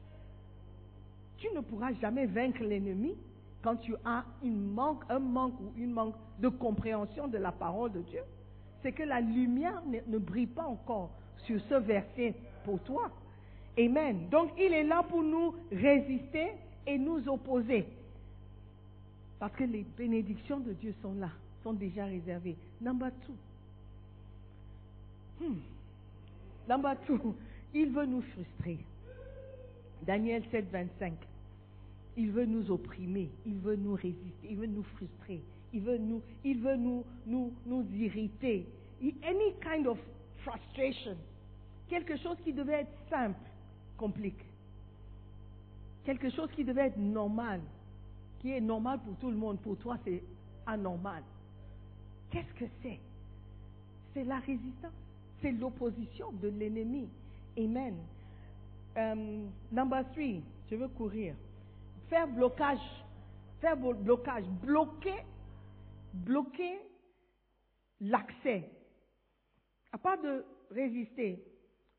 Tu 1.37 1.47
ne 1.53 1.59
pourras 1.59 1.93
jamais 1.93 2.25
vaincre 2.25 2.63
l'ennemi 2.63 3.15
quand 3.61 3.75
tu 3.77 3.95
as 4.05 4.23
une 4.43 4.71
manque, 4.73 5.03
un 5.09 5.19
manque 5.19 5.59
ou 5.59 5.71
une 5.77 5.91
manque 5.91 6.15
de 6.39 6.47
compréhension 6.49 7.27
de 7.27 7.37
la 7.37 7.51
parole 7.51 7.91
de 7.91 8.01
Dieu. 8.01 8.21
C'est 8.81 8.91
que 8.91 9.03
la 9.03 9.19
lumière 9.19 9.81
ne, 9.85 10.17
brille 10.17 10.47
pas 10.47 10.65
encore 10.65 11.11
sur 11.45 11.59
ce 11.69 11.75
verset 11.75 12.35
pour 12.63 12.79
toi. 12.81 13.09
Amen. 13.77 14.29
Donc 14.29 14.51
il 14.57 14.73
est 14.73 14.83
là 14.83 15.03
pour 15.03 15.23
nous 15.23 15.55
résister 15.71 16.51
et 16.85 16.97
nous 16.97 17.27
opposer. 17.27 17.85
Parce 19.39 19.53
que 19.53 19.63
les 19.63 19.85
bénédictions 19.97 20.59
de 20.59 20.73
Dieu 20.73 20.93
sont 21.01 21.13
là, 21.13 21.29
sont 21.63 21.73
déjà 21.73 22.05
réservées. 22.05 22.55
Number 22.81 23.11
two. 23.25 23.33
Hmm. 25.39 25.57
Number 26.67 26.95
two, 27.05 27.35
il 27.73 27.91
veut 27.91 28.05
nous 28.05 28.21
frustrer. 28.21 28.79
Daniel 30.01 30.43
7, 30.51 30.69
25. 30.71 31.13
Il 32.17 32.31
veut 32.31 32.45
nous 32.45 32.71
opprimer, 32.71 33.29
il 33.45 33.59
veut 33.59 33.75
nous 33.75 33.93
résister, 33.93 34.47
il 34.49 34.57
veut 34.57 34.65
nous 34.65 34.83
frustrer, 34.83 35.41
il 35.71 35.81
veut 35.81 35.99
nous, 35.99 36.21
il 36.43 36.59
veut 36.59 36.75
nous, 36.75 37.05
nous, 37.27 37.53
nous 37.65 37.85
irriter. 37.93 38.65
Any 39.01 39.53
kind 39.61 39.85
of 39.87 39.99
frustration. 40.43 41.15
Quelque 41.87 42.17
chose 42.17 42.37
qui 42.43 42.53
devait 42.53 42.81
être 42.81 43.09
simple, 43.09 43.39
complique. 43.97 44.43
Quelque 46.05 46.29
chose 46.31 46.49
qui 46.55 46.63
devait 46.63 46.87
être 46.87 46.97
normal, 46.97 47.61
qui 48.39 48.51
est 48.51 48.61
normal 48.61 48.99
pour 49.05 49.15
tout 49.17 49.29
le 49.29 49.37
monde, 49.37 49.59
pour 49.59 49.77
toi 49.77 49.97
c'est 50.03 50.23
anormal. 50.65 51.21
Qu'est-ce 52.31 52.53
que 52.59 52.65
c'est? 52.81 52.99
C'est 54.13 54.23
la 54.23 54.39
résistance, 54.39 54.91
c'est 55.41 55.51
l'opposition 55.51 56.31
de 56.41 56.47
l'ennemi. 56.47 57.07
Amen. 57.57 57.95
Um, 58.95 59.51
number 59.71 60.03
three, 60.13 60.41
je 60.69 60.75
veux 60.75 60.87
courir. 60.87 61.35
Faire 62.09 62.27
blocage, 62.27 62.79
faire 63.59 63.77
blocage, 63.77 64.45
bloquer, 64.61 65.23
bloquer 66.13 66.79
l'accès. 67.99 68.69
À 69.91 69.97
part 69.97 70.21
de 70.21 70.45
résister, 70.71 71.43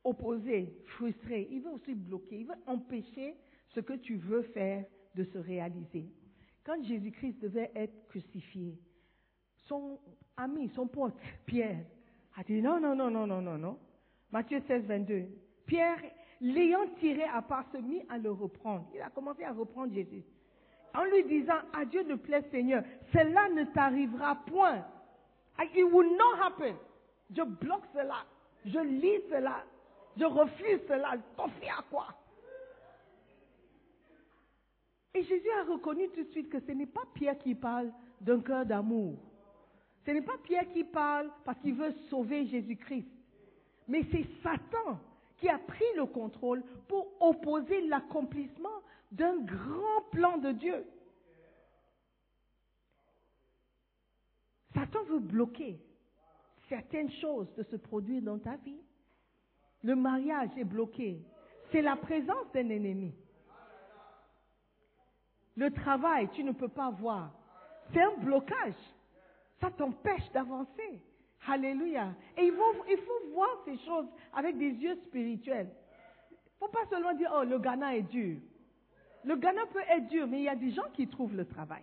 opposer, 0.04 0.72
frustrer, 0.86 1.48
il 1.50 1.62
veut 1.62 1.70
aussi 1.70 1.94
bloquer, 1.94 2.40
il 2.40 2.46
veut 2.46 2.54
empêcher 2.66 3.34
ce 3.68 3.80
que 3.80 3.94
tu 3.94 4.16
veux 4.16 4.42
faire 4.42 4.84
de 5.14 5.24
se 5.24 5.38
réaliser. 5.38 6.06
Quand 6.64 6.82
Jésus-Christ 6.84 7.40
devait 7.40 7.70
être 7.74 8.06
crucifié, 8.08 8.78
son 9.66 9.98
ami, 10.36 10.70
son 10.74 10.86
pote, 10.86 11.14
Pierre, 11.46 11.84
a 12.36 12.44
dit 12.44 12.62
non, 12.62 12.80
non, 12.80 12.94
non, 12.94 13.10
non, 13.10 13.26
non, 13.26 13.42
non, 13.42 13.58
non. 13.58 13.78
Matthieu 14.30 14.62
16, 14.66 14.84
22. 14.84 15.26
Pierre, 15.66 16.00
l'ayant 16.40 16.86
tiré 17.00 17.24
à 17.24 17.42
part, 17.42 17.64
se 17.72 17.78
mit 17.78 18.02
à 18.08 18.18
le 18.18 18.30
reprendre. 18.30 18.86
Il 18.94 19.00
a 19.00 19.10
commencé 19.10 19.44
à 19.44 19.52
reprendre 19.52 19.92
Jésus. 19.92 20.22
En 20.94 21.04
lui 21.04 21.24
disant, 21.24 21.58
à 21.72 21.84
Dieu 21.84 22.02
ne 22.02 22.14
plaît 22.14 22.44
Seigneur, 22.50 22.82
cela 23.12 23.48
ne 23.50 23.64
t'arrivera 23.64 24.36
point. 24.46 24.84
It 25.60 25.84
will 25.84 26.16
not 26.16 26.42
happen. 26.42 26.76
Je 27.30 27.42
bloque 27.42 27.84
cela. 27.92 28.24
Je 28.64 28.78
lis 28.78 29.20
cela. 29.28 29.64
Je 30.16 30.24
refuse 30.24 30.80
cela. 30.88 31.16
T'en 31.36 31.48
fais 31.60 31.68
à 31.68 31.82
quoi? 31.90 32.06
Et 35.14 35.22
Jésus 35.24 35.50
a 35.50 35.64
reconnu 35.64 36.08
tout 36.10 36.22
de 36.22 36.30
suite 36.30 36.48
que 36.48 36.60
ce 36.60 36.72
n'est 36.72 36.86
pas 36.86 37.02
Pierre 37.14 37.38
qui 37.38 37.54
parle 37.54 37.92
d'un 38.20 38.40
cœur 38.40 38.64
d'amour. 38.64 39.18
Ce 40.06 40.10
n'est 40.10 40.22
pas 40.22 40.38
Pierre 40.44 40.70
qui 40.72 40.84
parle 40.84 41.30
parce 41.44 41.58
qu'il 41.60 41.74
veut 41.74 41.92
sauver 42.08 42.46
Jésus-Christ. 42.46 43.08
Mais 43.88 44.02
c'est 44.10 44.26
Satan 44.42 45.00
qui 45.38 45.48
a 45.48 45.58
pris 45.58 45.84
le 45.96 46.06
contrôle 46.06 46.62
pour 46.88 47.10
opposer 47.20 47.86
l'accomplissement 47.86 48.82
d'un 49.10 49.38
grand 49.38 50.02
plan 50.10 50.38
de 50.38 50.52
Dieu. 50.52 50.84
Satan 54.74 55.02
veut 55.04 55.20
bloquer. 55.20 55.80
certaines 56.68 57.10
choses 57.12 57.50
de 57.54 57.62
se 57.62 57.76
produire 57.76 58.22
dans 58.22 58.38
ta 58.38 58.56
vie. 58.56 58.82
Le 59.82 59.96
mariage 59.96 60.50
est 60.58 60.64
bloqué. 60.64 61.22
C'est 61.72 61.80
la 61.80 61.96
présence 61.96 62.52
d'un 62.52 62.68
ennemi. 62.68 63.14
Le 65.56 65.70
travail, 65.72 66.28
tu 66.34 66.44
ne 66.44 66.52
peux 66.52 66.68
pas 66.68 66.90
voir. 66.90 67.32
C'est 67.92 68.02
un 68.02 68.16
blocage. 68.18 68.74
Ça 69.60 69.70
t'empêche 69.70 70.30
d'avancer. 70.32 71.02
Alléluia. 71.46 72.12
Et 72.36 72.44
il 72.44 72.52
faut, 72.52 72.84
il 72.88 72.98
faut 72.98 73.32
voir 73.32 73.50
ces 73.64 73.78
choses 73.78 74.06
avec 74.34 74.58
des 74.58 74.70
yeux 74.70 74.96
spirituels. 75.06 75.68
Il 76.30 76.34
ne 76.34 76.66
faut 76.66 76.72
pas 76.72 76.86
seulement 76.90 77.14
dire, 77.14 77.32
oh, 77.34 77.44
le 77.44 77.58
Ghana 77.58 77.96
est 77.96 78.02
dur. 78.02 78.38
Le 79.24 79.36
Ghana 79.36 79.66
peut 79.72 79.82
être 79.88 80.08
dur, 80.08 80.26
mais 80.26 80.40
il 80.40 80.44
y 80.44 80.48
a 80.48 80.56
des 80.56 80.70
gens 80.72 80.90
qui 80.92 81.06
trouvent 81.06 81.34
le 81.34 81.46
travail. 81.46 81.82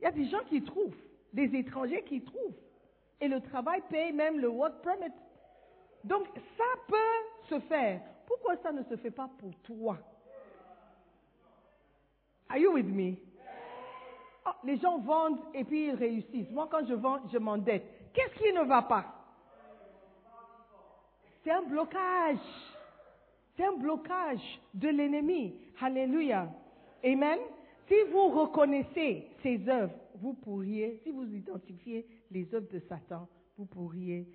Il 0.00 0.04
y 0.04 0.06
a 0.06 0.12
des 0.12 0.28
gens 0.28 0.42
qui 0.48 0.62
trouvent, 0.62 0.96
des 1.32 1.54
étrangers 1.56 2.02
qui 2.04 2.22
trouvent. 2.22 2.56
Et 3.20 3.28
le 3.28 3.40
travail 3.40 3.82
paye 3.88 4.12
même 4.12 4.40
le 4.40 4.48
work 4.48 4.82
permit. 4.82 5.12
Donc 6.04 6.26
ça 6.56 6.64
peut 6.88 7.48
se 7.48 7.60
faire. 7.60 8.00
Pourquoi 8.26 8.56
ça 8.56 8.72
ne 8.72 8.82
se 8.82 8.96
fait 8.96 9.10
pas 9.10 9.30
pour 9.38 9.54
toi? 9.62 9.98
Are 12.48 12.58
you 12.58 12.72
with 12.72 12.86
me? 12.86 13.16
Oh, 14.46 14.50
Les 14.64 14.76
gens 14.78 14.98
vendent 14.98 15.38
et 15.54 15.64
puis 15.64 15.86
ils 15.86 15.94
réussissent. 15.94 16.50
Moi, 16.50 16.68
quand 16.70 16.86
je 16.86 16.94
vends, 16.94 17.20
je 17.32 17.38
m'endette. 17.38 17.84
Qu'est-ce 18.12 18.34
qui 18.42 18.52
ne 18.52 18.62
va 18.64 18.82
pas? 18.82 19.06
C'est 21.42 21.50
un 21.50 21.62
blocage. 21.62 22.38
C'est 23.56 23.64
un 23.64 23.76
blocage 23.76 24.60
de 24.74 24.88
l'ennemi. 24.88 25.54
Alléluia. 25.80 26.48
Amen. 27.04 27.38
Si 27.88 27.94
vous 28.12 28.28
reconnaissez 28.28 29.28
ces 29.42 29.68
œuvres, 29.68 29.94
vous 30.14 30.34
pourriez, 30.34 31.00
si 31.02 31.10
vous 31.10 31.24
identifiez 31.34 32.06
les 32.30 32.54
œuvres 32.54 32.70
de 32.72 32.78
Satan, 32.88 33.28
vous 33.58 33.66
pourriez 33.66 34.26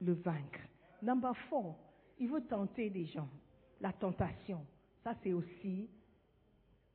le 0.00 0.12
vaincre. 0.12 0.60
Number 1.02 1.36
four, 1.48 1.76
il 2.18 2.28
veut 2.30 2.44
tenter 2.46 2.88
les 2.88 3.06
gens. 3.06 3.28
La 3.80 3.92
tentation. 3.92 4.64
Ça, 5.02 5.14
c'est 5.22 5.32
aussi 5.32 5.90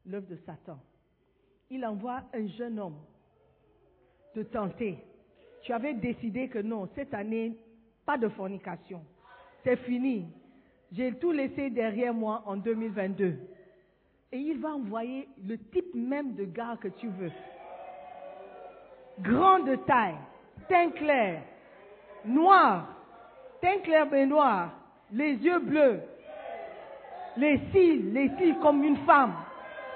l'œuvre 0.06 0.28
de 0.28 0.38
Satan. 0.38 0.80
Il 1.70 1.86
envoie 1.86 2.22
un 2.34 2.48
jeune 2.48 2.80
homme 2.80 2.98
te 4.34 4.42
tenter. 4.42 4.98
Tu 5.62 5.74
avais 5.74 5.94
décidé 5.94 6.48
que 6.48 6.60
non, 6.60 6.88
cette 6.96 7.14
année, 7.14 7.56
pas 8.06 8.18
de 8.18 8.28
fornication. 8.30 9.02
C'est 9.64 9.78
fini. 9.78 10.26
J'ai 10.92 11.14
tout 11.14 11.32
laissé 11.32 11.70
derrière 11.70 12.14
moi 12.14 12.44
en 12.46 12.58
2022. 12.58 13.36
Et 14.32 14.38
il 14.38 14.60
va 14.60 14.70
envoyer 14.70 15.28
le 15.46 15.58
type 15.58 15.94
même 15.94 16.36
de 16.36 16.46
gars 16.46 16.78
que 16.80 16.88
tu 16.88 17.08
veux. 17.08 17.32
Grand 19.20 19.60
de 19.60 19.76
taille, 19.76 20.16
teint 20.68 20.92
clair, 20.92 21.44
noir, 22.26 22.96
teint 23.62 23.80
clair 23.80 24.12
et 24.14 24.26
noir, 24.26 24.72
les 25.12 25.34
yeux 25.34 25.60
bleus, 25.60 26.02
les 27.38 27.60
cils, 27.72 28.14
les 28.14 28.30
cils 28.38 28.58
comme 28.60 28.84
une 28.84 28.98
femme, 29.06 29.34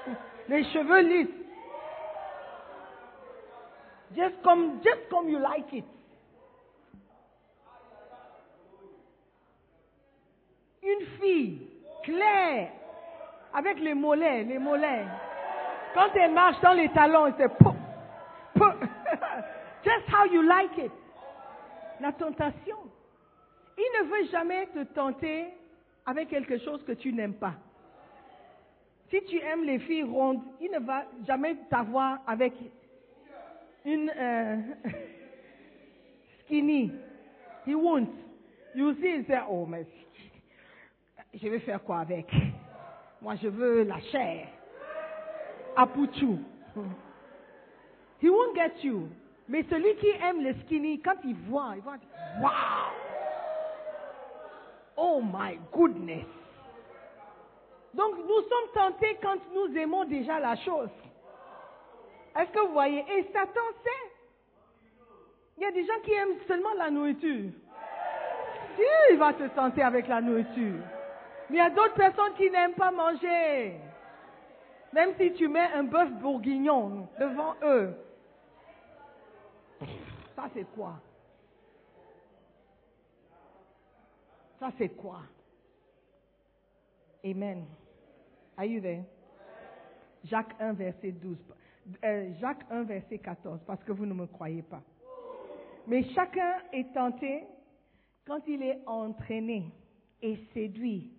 les 0.48 0.64
cheveux 0.64 1.00
lisses. 1.00 1.43
Just 4.16 4.42
comme, 4.42 4.80
just 4.82 5.08
comme 5.10 5.28
you 5.28 5.38
like 5.38 5.72
it. 5.72 5.84
Une 10.82 11.06
fille 11.18 11.68
claire, 12.04 12.70
avec 13.54 13.80
les 13.80 13.94
mollets, 13.94 14.44
les 14.44 14.58
mollets. 14.58 15.06
Quand 15.94 16.10
elle 16.14 16.32
marche 16.32 16.60
dans 16.60 16.72
les 16.72 16.88
talons, 16.90 17.32
c'est 17.38 17.48
pouf. 17.48 17.74
Just 19.84 20.08
how 20.08 20.24
you 20.26 20.42
like 20.42 20.76
it. 20.78 20.92
La 22.00 22.12
tentation. 22.12 22.76
Il 23.76 23.84
ne 24.00 24.08
veut 24.08 24.30
jamais 24.30 24.66
te 24.66 24.82
tenter 24.94 25.46
avec 26.06 26.28
quelque 26.28 26.58
chose 26.58 26.82
que 26.84 26.92
tu 26.92 27.12
n'aimes 27.12 27.34
pas. 27.34 27.54
Si 29.10 29.22
tu 29.24 29.38
aimes 29.38 29.64
les 29.64 29.78
filles 29.80 30.04
rondes, 30.04 30.42
il 30.60 30.70
ne 30.70 30.80
va 30.80 31.04
jamais 31.26 31.56
t'avoir 31.70 32.18
avec 32.26 32.54
une 33.84 34.10
euh, 34.16 34.56
skinny. 36.44 36.92
He 37.66 37.74
won't. 37.74 38.10
You 38.74 38.94
see, 38.94 39.18
il 39.18 39.26
say, 39.26 39.38
oh, 39.48 39.66
mais 39.66 39.86
je 41.32 41.48
vais 41.48 41.60
faire 41.60 41.82
quoi 41.82 41.98
avec? 41.98 42.26
Moi, 43.22 43.36
je 43.36 43.48
veux 43.48 43.84
la 43.84 44.00
chair. 44.12 44.48
Apuchu. 45.76 46.38
He 48.20 48.28
won't 48.28 48.54
get 48.54 48.82
you. 48.82 49.08
Mais 49.48 49.64
celui 49.68 49.94
qui 49.96 50.08
aime 50.22 50.42
le 50.42 50.54
skinny, 50.64 51.00
quand 51.00 51.16
il 51.24 51.34
voit, 51.34 51.74
il 51.76 51.82
va 51.82 51.98
dire, 51.98 52.08
wow! 52.40 52.50
Oh 54.96 55.20
my 55.22 55.58
goodness! 55.72 56.26
Donc, 57.92 58.16
nous 58.16 58.40
sommes 58.42 58.72
tentés 58.74 59.18
quand 59.22 59.38
nous 59.54 59.76
aimons 59.76 60.04
déjà 60.04 60.40
la 60.40 60.56
chose. 60.56 60.90
Est-ce 62.36 62.50
que 62.50 62.66
vous 62.66 62.72
voyez? 62.72 63.04
Et 63.16 63.24
Satan 63.32 63.60
sait. 63.82 64.12
Il 65.56 65.62
y 65.62 65.66
a 65.66 65.70
des 65.70 65.84
gens 65.84 66.00
qui 66.02 66.12
aiment 66.12 66.40
seulement 66.48 66.74
la 66.74 66.90
nourriture. 66.90 67.50
Si, 68.76 68.82
il 69.10 69.18
va 69.18 69.32
te 69.32 69.46
tenter 69.48 69.82
avec 69.82 70.08
la 70.08 70.20
nourriture. 70.20 70.82
Mais 71.48 71.56
il 71.56 71.58
y 71.58 71.60
a 71.60 71.70
d'autres 71.70 71.94
personnes 71.94 72.34
qui 72.34 72.50
n'aiment 72.50 72.74
pas 72.74 72.90
manger. 72.90 73.78
Même 74.92 75.14
si 75.18 75.32
tu 75.34 75.46
mets 75.46 75.70
un 75.74 75.84
bœuf 75.84 76.10
bourguignon 76.14 77.08
devant 77.18 77.54
eux. 77.62 77.94
Ça, 80.34 80.48
c'est 80.52 80.66
quoi? 80.74 80.94
Ça, 84.58 84.70
c'est 84.78 84.88
quoi? 84.88 85.20
Amen. 87.24 87.64
Are 88.56 88.64
you 88.64 88.80
there? 88.80 89.04
Jacques 90.24 90.54
1, 90.58 90.72
verset 90.72 91.12
12. 91.12 91.36
Euh, 92.04 92.32
Jacques 92.40 92.64
1, 92.70 92.84
verset 92.84 93.18
14, 93.18 93.60
parce 93.66 93.82
que 93.84 93.92
vous 93.92 94.06
ne 94.06 94.14
me 94.14 94.26
croyez 94.26 94.62
pas. 94.62 94.82
Mais 95.86 96.02
chacun 96.14 96.62
est 96.72 96.92
tenté 96.94 97.44
quand 98.26 98.40
il 98.46 98.62
est 98.62 98.80
entraîné 98.86 99.70
et 100.22 100.36
séduit 100.54 101.12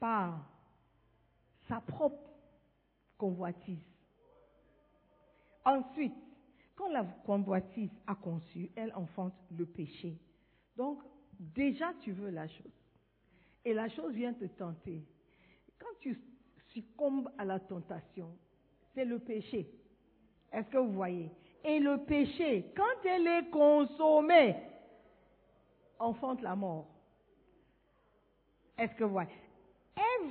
par 0.00 0.48
sa 1.68 1.80
propre 1.80 2.30
convoitise. 3.18 3.84
Ensuite, 5.64 6.14
quand 6.76 6.88
la 6.88 7.04
convoitise 7.24 7.90
a 8.06 8.14
conçu, 8.14 8.70
elle 8.76 8.94
enfante 8.94 9.34
le 9.50 9.66
péché. 9.66 10.16
Donc, 10.76 11.02
déjà 11.38 11.92
tu 12.00 12.12
veux 12.12 12.30
la 12.30 12.46
chose. 12.48 12.72
Et 13.64 13.74
la 13.74 13.88
chose 13.88 14.14
vient 14.14 14.32
te 14.32 14.44
tenter. 14.44 15.02
Quand 15.78 15.98
tu 16.00 16.18
succombes 16.72 17.30
à 17.36 17.44
la 17.44 17.58
tentation, 17.58 18.30
c'est 18.94 19.04
le 19.04 19.18
péché. 19.18 19.68
Est-ce 20.52 20.68
que 20.70 20.78
vous 20.78 20.92
voyez? 20.92 21.30
Et 21.64 21.80
le 21.80 21.98
péché, 21.98 22.66
quand 22.76 23.08
elle 23.08 23.26
est 23.26 23.50
consommée, 23.50 24.56
enfante 25.98 26.42
la 26.42 26.54
mort. 26.54 26.86
Est-ce 28.78 28.94
que 28.94 29.04
vous 29.04 29.12
voyez? 29.12 29.30
Ève, 29.96 30.30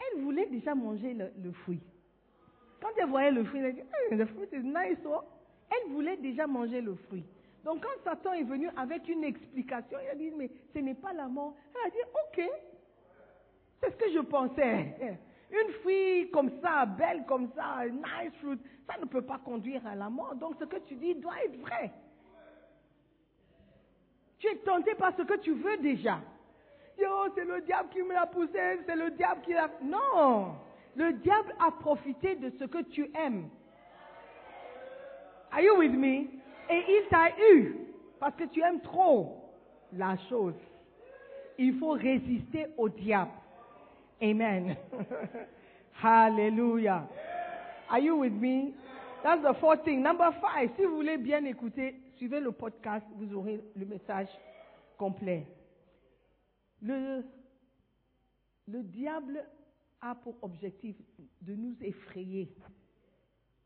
elle 0.00 0.22
voulait 0.22 0.46
déjà 0.46 0.74
manger 0.74 1.14
le, 1.14 1.52
fruit. 1.52 1.80
Quand 2.80 2.88
elle 2.96 3.08
voyait 3.08 3.30
le 3.30 3.44
fruit, 3.44 3.60
elle 3.60 3.74
dit, 3.74 3.82
le 4.10 4.26
fruit 4.26 4.48
is 4.52 4.62
nice, 4.62 4.98
oh. 5.06 5.20
Elle 5.70 5.92
voulait 5.92 6.16
déjà 6.16 6.46
manger 6.46 6.80
le 6.80 6.94
fruit. 6.94 7.24
Donc 7.64 7.82
quand 7.82 8.02
Satan 8.04 8.32
est 8.32 8.44
venu 8.44 8.70
avec 8.76 9.06
une 9.08 9.24
explication, 9.24 9.98
il 10.02 10.08
a 10.08 10.14
dit, 10.14 10.30
mais 10.30 10.50
ce 10.72 10.78
n'est 10.78 10.94
pas 10.94 11.12
la 11.12 11.28
mort. 11.28 11.54
Elle 11.74 11.88
a 11.88 11.90
dit, 11.90 11.98
ok, 12.14 12.50
c'est 13.80 13.90
ce 13.90 13.96
que 13.96 14.12
je 14.12 14.20
pensais. 14.20 15.18
Une 15.50 15.72
fille 15.82 16.30
comme 16.30 16.50
ça, 16.60 16.84
belle 16.84 17.24
comme 17.26 17.48
ça, 17.54 17.86
nice 17.86 18.34
fruit, 18.40 18.58
ça 18.86 18.98
ne 19.00 19.06
peut 19.06 19.22
pas 19.22 19.38
conduire 19.38 19.86
à 19.86 19.94
la 19.94 20.10
mort. 20.10 20.34
Donc 20.34 20.56
ce 20.58 20.64
que 20.64 20.76
tu 20.86 20.94
dis 20.96 21.14
doit 21.14 21.42
être 21.44 21.58
vrai. 21.60 21.90
Tu 24.38 24.46
es 24.46 24.56
tenté 24.56 24.94
par 24.94 25.16
ce 25.16 25.22
que 25.22 25.38
tu 25.38 25.52
veux 25.52 25.78
déjà. 25.78 26.20
Yo, 26.98 27.08
c'est 27.34 27.44
le 27.44 27.60
diable 27.62 27.88
qui 27.90 28.02
me 28.02 28.12
l'a 28.12 28.26
poussé, 28.26 28.80
c'est 28.86 28.96
le 28.96 29.10
diable 29.12 29.40
qui 29.42 29.52
l'a... 29.52 29.70
Non, 29.82 30.56
le 30.96 31.12
diable 31.12 31.54
a 31.60 31.70
profité 31.70 32.34
de 32.36 32.50
ce 32.58 32.64
que 32.64 32.82
tu 32.82 33.10
aimes. 33.14 33.48
Are 35.50 35.60
you 35.60 35.76
with 35.78 35.92
me? 35.92 36.26
Et 36.70 36.84
il 36.88 37.06
t'a 37.08 37.30
eu 37.52 37.76
parce 38.20 38.34
que 38.36 38.44
tu 38.44 38.60
aimes 38.60 38.80
trop 38.80 39.36
la 39.92 40.16
chose. 40.28 40.54
Il 41.56 41.78
faut 41.78 41.92
résister 41.92 42.66
au 42.76 42.88
diable. 42.88 43.30
Amen. 44.22 44.76
Hallelujah. 45.92 47.08
Are 47.90 48.00
you 48.00 48.16
with 48.16 48.32
me? 48.32 48.74
That's 49.22 49.42
the 49.42 49.54
fourth 49.60 49.84
thing. 49.84 50.02
Number 50.02 50.30
five, 50.40 50.70
si 50.76 50.84
vous 50.84 50.96
voulez 50.96 51.16
bien 51.18 51.44
écouter, 51.44 51.94
suivez 52.16 52.40
le 52.40 52.52
podcast, 52.52 53.04
vous 53.16 53.34
aurez 53.34 53.60
le 53.74 53.86
message 53.86 54.28
complet. 54.96 55.46
Le, 56.82 57.24
le 58.68 58.82
diable 58.82 59.44
a 60.00 60.14
pour 60.14 60.36
objectif 60.42 60.96
de 61.42 61.54
nous 61.54 61.76
effrayer, 61.80 62.54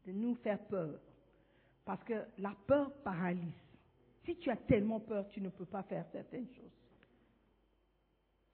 de 0.07 0.13
nous 0.13 0.35
faire 0.37 0.59
peur. 0.67 0.99
Parce 1.85 2.03
que 2.05 2.15
la 2.39 2.55
peur 2.67 2.93
paralyse. 3.03 3.53
Si 4.25 4.37
tu 4.37 4.51
as 4.51 4.57
tellement 4.57 5.01
peur, 5.01 5.29
tu 5.31 5.41
ne 5.41 5.49
peux 5.49 5.65
pas 5.65 5.83
faire 5.83 6.07
certaines 6.13 6.47
choses. 6.47 6.71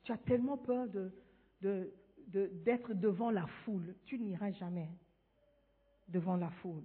Tu 0.02 0.12
as 0.12 0.16
tellement 0.18 0.56
peur 0.56 0.88
de, 0.88 1.12
de, 1.60 1.92
de- 2.28 2.50
d'être 2.64 2.94
devant 2.94 3.30
la 3.30 3.46
foule, 3.64 3.94
tu 4.04 4.18
n'iras 4.18 4.52
jamais 4.52 4.88
devant 6.08 6.36
la 6.36 6.50
foule. 6.50 6.84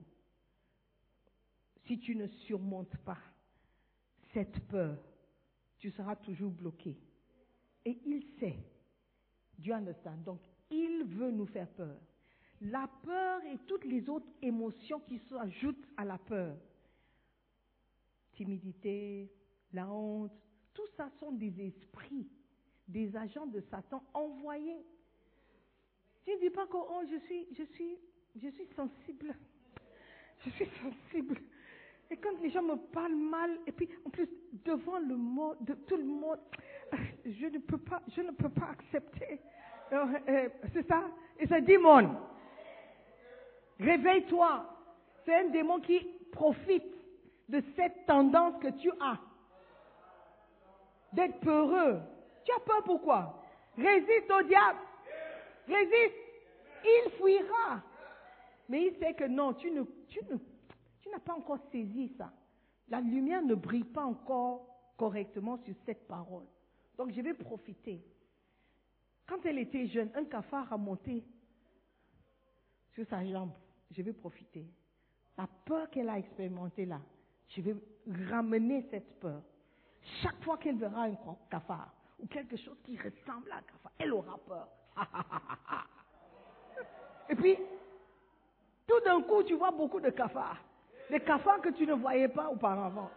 Si 1.86 2.00
tu 2.00 2.16
ne 2.16 2.28
surmontes 2.28 2.96
pas 2.98 3.20
cette 4.34 4.60
peur, 4.68 4.98
tu 5.78 5.92
seras 5.92 6.16
toujours 6.16 6.52
bloqué. 6.52 6.98
Et 7.86 8.00
il 8.06 8.24
sait. 8.40 8.58
Dieu 9.58 9.74
understand. 9.74 10.18
Donc, 10.24 10.40
il 10.70 11.04
veut 11.04 11.32
nous 11.32 11.46
faire 11.46 11.70
peur. 11.70 12.00
La 12.62 12.90
peur 13.04 13.44
et 13.46 13.58
toutes 13.68 13.84
les 13.84 14.08
autres 14.10 14.30
émotions 14.42 15.02
qui 15.02 15.20
s'ajoutent 15.30 15.86
à 15.98 16.06
la 16.06 16.18
peur, 16.18 16.58
timidité, 18.34 19.30
la 19.74 19.90
honte, 19.92 20.32
tout 20.74 20.88
ça 20.96 21.10
sont 21.20 21.34
des 21.34 21.54
esprits, 21.62 22.28
des 22.88 23.16
agents 23.16 23.46
de 23.48 23.62
Satan 23.72 24.04
envoyés. 24.14 24.86
Tu 26.26 26.32
ne 26.32 26.40
dis 26.40 26.50
pas 26.50 26.66
que 26.68 26.78
oh, 26.78 27.02
je 27.10 27.18
suis, 27.26 27.48
je 27.58 27.64
suis, 27.76 27.98
je 28.36 28.50
suis 28.50 28.68
sensible. 28.76 29.36
Je 30.46 30.50
suis 30.52 30.70
sensible. 30.82 31.38
Et 32.10 32.18
quand 32.18 32.40
les 32.42 32.50
gens 32.50 32.62
me 32.62 32.76
parlent 32.76 33.16
mal, 33.16 33.58
et 33.66 33.72
puis 33.72 33.90
en 34.06 34.10
plus 34.10 34.30
devant 34.66 35.00
le 35.00 35.16
monde, 35.16 35.58
de 35.62 35.74
tout 35.74 35.98
le 35.98 36.04
monde, 36.04 36.40
je 37.26 37.48
ne 37.48 37.58
peux 37.60 37.78
pas, 37.78 38.02
je 38.16 38.22
ne 38.22 38.32
peux 38.32 38.50
pas 38.50 38.70
accepter. 38.72 39.40
Euh, 39.92 40.50
c'est 40.74 40.88
ça 40.88 41.04
Et 41.40 41.48
c'est 41.48 41.56
un 41.56 41.62
démon. 41.62 42.16
Réveille-toi. 43.80 44.70
C'est 45.26 45.36
un 45.36 45.50
démon 45.50 45.80
qui 45.80 46.00
profite 46.32 46.84
de 47.50 47.62
cette 47.76 48.06
tendance 48.06 48.62
que 48.62 48.70
tu 48.80 48.92
as 49.00 49.20
d'être 51.14 51.40
peureux. 51.40 52.00
Tu 52.44 52.52
as 52.52 52.60
peur 52.60 52.84
pourquoi? 52.84 53.44
Résiste 53.78 54.32
au 54.32 54.44
diable. 54.44 54.80
Résiste. 55.68 56.16
Il 56.84 57.12
fuira. 57.12 57.82
Mais 58.70 58.88
il 58.88 58.98
sait 58.98 59.14
que 59.14 59.26
non, 59.26 59.54
tu 59.54 59.72
tu 60.08 61.10
n'as 61.10 61.20
pas 61.20 61.34
encore 61.34 61.60
saisi 61.72 62.14
ça. 62.18 62.32
La 62.90 63.02
lumière 63.02 63.42
ne 63.42 63.56
brille 63.56 63.84
pas 63.84 64.04
encore 64.04 64.68
correctement 64.98 65.58
sur 65.58 65.76
cette 65.86 66.08
parole. 66.08 66.46
Donc 66.98 67.12
je 67.12 67.22
vais 67.22 67.34
profiter. 67.34 68.02
Quand 69.28 69.46
elle 69.46 69.60
était 69.60 69.88
jeune, 69.88 70.12
un 70.16 70.26
cafard 70.26 70.72
a 70.72 70.78
monté 70.78 71.24
sur 72.94 73.06
sa 73.08 73.26
jambe. 73.26 73.54
Je 73.92 74.02
vais 74.02 74.14
profiter. 74.14 74.66
La 75.38 75.48
peur 75.66 75.90
qu'elle 75.90 76.10
a 76.10 76.20
expérimentée 76.20 76.86
là, 76.86 77.02
je 77.50 77.62
vais 77.62 77.76
ramener 78.30 78.86
cette 78.92 79.20
peur. 79.20 79.42
Chaque 80.22 80.42
fois 80.44 80.58
qu'elle 80.58 80.78
verra 80.78 81.04
un 81.04 81.16
cafard 81.50 81.94
ou 82.20 82.28
quelque 82.28 82.58
chose 82.58 82.78
qui 82.84 82.98
ressemble 82.98 83.52
à 83.52 83.62
cafard, 83.62 83.92
elle 83.98 84.14
aura 84.14 84.38
peur. 84.48 84.68
Et 87.30 87.36
puis, 87.36 87.58
tout 88.88 89.00
d'un 89.06 89.22
coup, 89.22 89.44
tu 89.44 89.56
vois 89.56 89.72
beaucoup 89.72 90.00
de 90.00 90.10
cafards. 90.10 90.62
Des 91.10 91.20
cafards 91.20 91.62
que 91.62 91.70
tu 91.70 91.86
ne 91.86 91.94
voyais 91.94 92.28
pas 92.28 92.50
auparavant. 92.50 93.10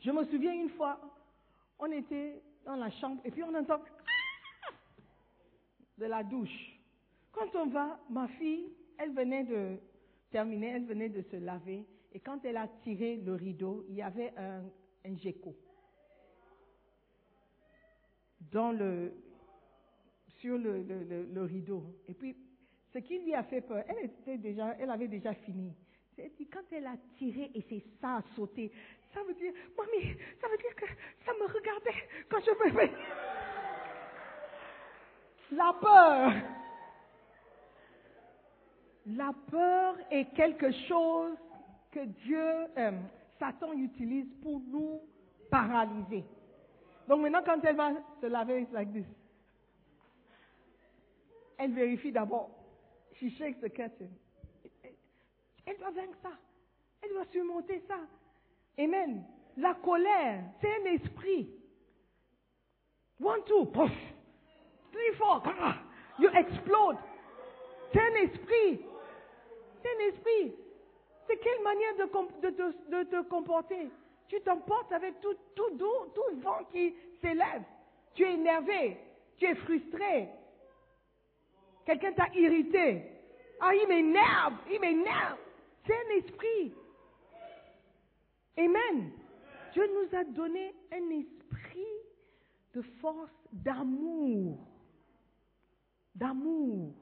Je 0.00 0.10
me 0.10 0.24
souviens 0.24 0.52
une 0.52 0.70
fois, 0.70 0.98
on 1.78 1.90
était 1.92 2.42
dans 2.64 2.76
la 2.76 2.90
chambre 2.90 3.20
et 3.24 3.30
puis 3.30 3.42
on 3.44 3.54
entend 3.54 3.78
de 5.98 6.06
la 6.06 6.24
douche. 6.24 6.78
Quand 7.32 7.54
on 7.54 7.66
va, 7.66 7.98
ma 8.10 8.28
fille, 8.28 8.72
elle 8.98 9.12
venait 9.12 9.44
de 9.44 9.78
terminer, 10.30 10.70
elle 10.70 10.86
venait 10.86 11.08
de 11.08 11.22
se 11.22 11.36
laver 11.36 11.86
et 12.12 12.20
quand 12.20 12.44
elle 12.44 12.56
a 12.56 12.68
tiré 12.82 13.16
le 13.16 13.34
rideau, 13.34 13.84
il 13.88 13.94
y 13.94 14.02
avait 14.02 14.34
un, 14.36 14.62
un 15.04 15.16
gecko 15.16 15.54
dans 18.52 18.72
sur 20.40 20.58
le, 20.58 21.44
rideau. 21.44 21.84
Et 22.08 22.14
puis, 22.14 22.36
ce 22.92 22.98
qui 22.98 23.18
lui 23.20 23.34
a 23.34 23.42
fait 23.44 23.60
peur, 23.60 23.84
elle, 23.88 24.90
avait 24.90 25.08
déjà 25.08 25.34
fini. 25.34 25.72
Elle 26.18 26.32
dit, 26.32 26.46
quand 26.46 26.60
elle 26.72 26.86
a 26.86 26.96
tiré 27.16 27.50
et 27.54 27.64
c'est 27.68 27.82
ça 28.00 28.16
a 28.16 28.22
sauté, 28.34 28.70
ça 29.14 29.22
veut 29.22 29.34
dire, 29.34 29.52
mamie, 29.76 30.16
ça 30.40 30.48
veut 30.48 30.58
dire 30.58 30.74
que 30.76 30.86
ça 31.24 31.32
me 31.32 31.46
regardait 31.46 32.08
quand 32.28 32.40
je 32.40 32.50
me 32.50 32.78
fais. 32.78 32.92
La 35.52 35.72
peur. 35.80 36.32
La 39.06 39.32
peur 39.50 39.96
est 40.10 40.32
quelque 40.34 40.70
chose 40.88 41.36
que 41.90 42.04
Dieu, 42.04 42.66
euh, 42.78 42.92
Satan 43.42 43.72
utilise 43.72 44.32
pour 44.40 44.60
nous 44.60 45.00
paralyser. 45.50 46.24
Donc 47.08 47.22
maintenant, 47.22 47.42
quand 47.44 47.58
elle 47.64 47.74
va 47.74 47.90
se 48.20 48.26
laver, 48.26 48.68
like 48.72 48.92
this. 48.92 49.06
Elle 51.58 51.72
vérifie 51.72 52.12
d'abord. 52.12 52.50
She 53.14 53.30
shakes 53.36 53.60
the 53.60 53.68
curtain. 53.68 54.10
Elle 55.66 55.76
doit 55.78 55.90
vaincre 55.90 56.16
ça. 56.22 56.30
Elle 57.02 57.10
doit 57.10 57.24
surmonter 57.32 57.82
ça. 57.88 57.98
Amen. 58.78 59.24
La 59.56 59.74
colère, 59.74 60.44
c'est 60.60 60.72
un 60.72 60.84
esprit. 60.92 61.50
One, 63.20 63.42
two, 63.44 63.66
push. 63.66 63.92
Three, 64.92 65.16
four, 65.18 65.42
you 66.20 66.30
explode. 66.32 66.96
C'est 67.92 68.00
un 68.00 68.14
esprit. 68.14 68.86
C'est 69.82 69.88
un 69.88 70.08
esprit. 70.08 70.61
C'est 71.26 71.38
quelle 71.38 71.62
manière 71.62 71.96
de, 71.96 73.02
te 73.04 73.22
comporter? 73.28 73.90
Tu 74.28 74.40
t'emportes 74.40 74.92
avec 74.92 75.20
tout, 75.20 75.36
doux, 75.54 76.06
tout 76.14 76.40
vent 76.40 76.64
qui 76.70 76.94
s'élève. 77.20 77.62
Tu 78.14 78.24
es 78.24 78.34
énervé, 78.34 78.98
tu 79.36 79.46
es 79.46 79.54
frustré. 79.54 80.28
Quelqu'un 81.84 82.12
t'a 82.12 82.28
irrité. 82.34 83.02
Ah, 83.60 83.74
il 83.74 83.88
m'énerve, 83.88 84.54
il 84.70 84.80
m'énerve. 84.80 85.38
C'est 85.86 85.94
un 85.94 86.16
esprit. 86.16 86.74
Amen. 88.56 89.12
Dieu 89.72 89.88
nous 89.94 90.18
a 90.18 90.24
donné 90.24 90.74
un 90.92 91.10
esprit 91.10 91.86
de 92.74 92.82
force, 93.00 93.32
d'amour. 93.52 94.58
D'amour. 96.14 96.92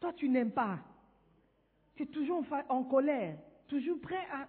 Toi, 0.00 0.12
tu 0.14 0.28
n'aimes 0.28 0.52
pas. 0.52 0.78
Tu 1.96 2.04
es 2.04 2.06
toujours 2.06 2.44
en 2.68 2.84
colère, 2.84 3.36
toujours 3.68 4.00
prêt 4.00 4.26
à 4.32 4.46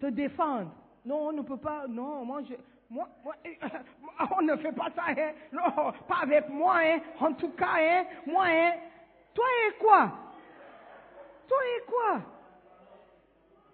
te 0.00 0.06
défendre. 0.06 0.70
Non, 1.04 1.28
on 1.28 1.32
ne 1.32 1.42
peut 1.42 1.56
pas. 1.56 1.86
Non, 1.86 2.24
moi, 2.24 2.42
je, 2.48 2.54
moi, 2.88 3.08
moi 4.00 4.28
on 4.38 4.42
ne 4.42 4.56
fait 4.56 4.72
pas 4.72 4.90
ça. 4.94 5.04
Hein. 5.08 5.32
Non, 5.52 5.92
pas 6.08 6.22
avec 6.22 6.48
moi. 6.48 6.78
Hein. 6.78 7.00
En 7.20 7.32
tout 7.32 7.50
cas, 7.50 7.76
hein. 7.78 8.04
moi, 8.26 8.46
hein. 8.46 8.72
Toi 9.34 9.44
et 9.68 9.72
quoi? 9.78 10.12
Toi 11.48 11.58
et 11.76 11.84
quoi? 11.86 12.20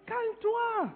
Calme-toi. 0.05 0.89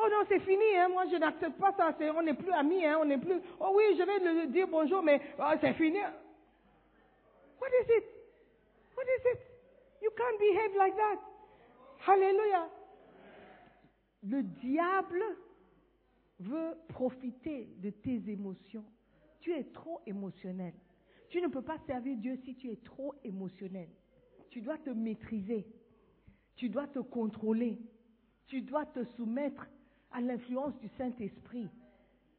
Oh 0.00 0.08
non, 0.08 0.24
c'est 0.28 0.38
fini, 0.40 0.76
hein. 0.76 0.88
moi 0.88 1.04
je 1.10 1.16
n'accepte 1.16 1.58
pas 1.58 1.72
ça, 1.72 1.92
on 2.16 2.22
n'est 2.22 2.34
plus 2.34 2.52
amis, 2.52 2.86
hein. 2.86 2.98
on 3.00 3.04
n'est 3.04 3.18
plus... 3.18 3.40
Oh 3.58 3.72
oui, 3.74 3.96
je 3.98 4.04
vais 4.04 4.18
lui 4.20 4.46
dire 4.46 4.68
bonjour, 4.68 5.02
mais 5.02 5.20
oh, 5.40 5.52
c'est 5.60 5.72
fini. 5.72 5.98
What 7.60 7.68
is 7.68 7.88
it? 7.88 8.04
What 8.96 9.04
is 9.04 9.26
it? 9.32 9.40
You 10.00 10.10
can't 10.16 10.38
behave 10.38 10.76
like 10.76 10.94
that. 10.96 11.18
Hallelujah 12.08 12.68
le 14.22 14.42
diable 14.42 15.22
veut 16.40 16.74
profiter 16.88 17.68
de 17.78 17.90
tes 17.90 18.22
émotions. 18.28 18.84
Tu 19.40 19.52
es 19.52 19.64
trop 19.64 20.00
émotionnel. 20.06 20.74
Tu 21.28 21.40
ne 21.40 21.48
peux 21.48 21.62
pas 21.62 21.78
servir 21.86 22.16
Dieu 22.16 22.36
si 22.44 22.54
tu 22.56 22.70
es 22.70 22.76
trop 22.76 23.14
émotionnel. 23.24 23.88
Tu 24.50 24.60
dois 24.60 24.78
te 24.78 24.90
maîtriser. 24.90 25.66
Tu 26.56 26.68
dois 26.68 26.86
te 26.88 26.98
contrôler. 26.98 27.78
Tu 28.46 28.62
dois 28.62 28.86
te 28.86 29.04
soumettre 29.16 29.68
à 30.10 30.20
l'influence 30.20 30.76
du 30.78 30.88
Saint-Esprit. 30.96 31.68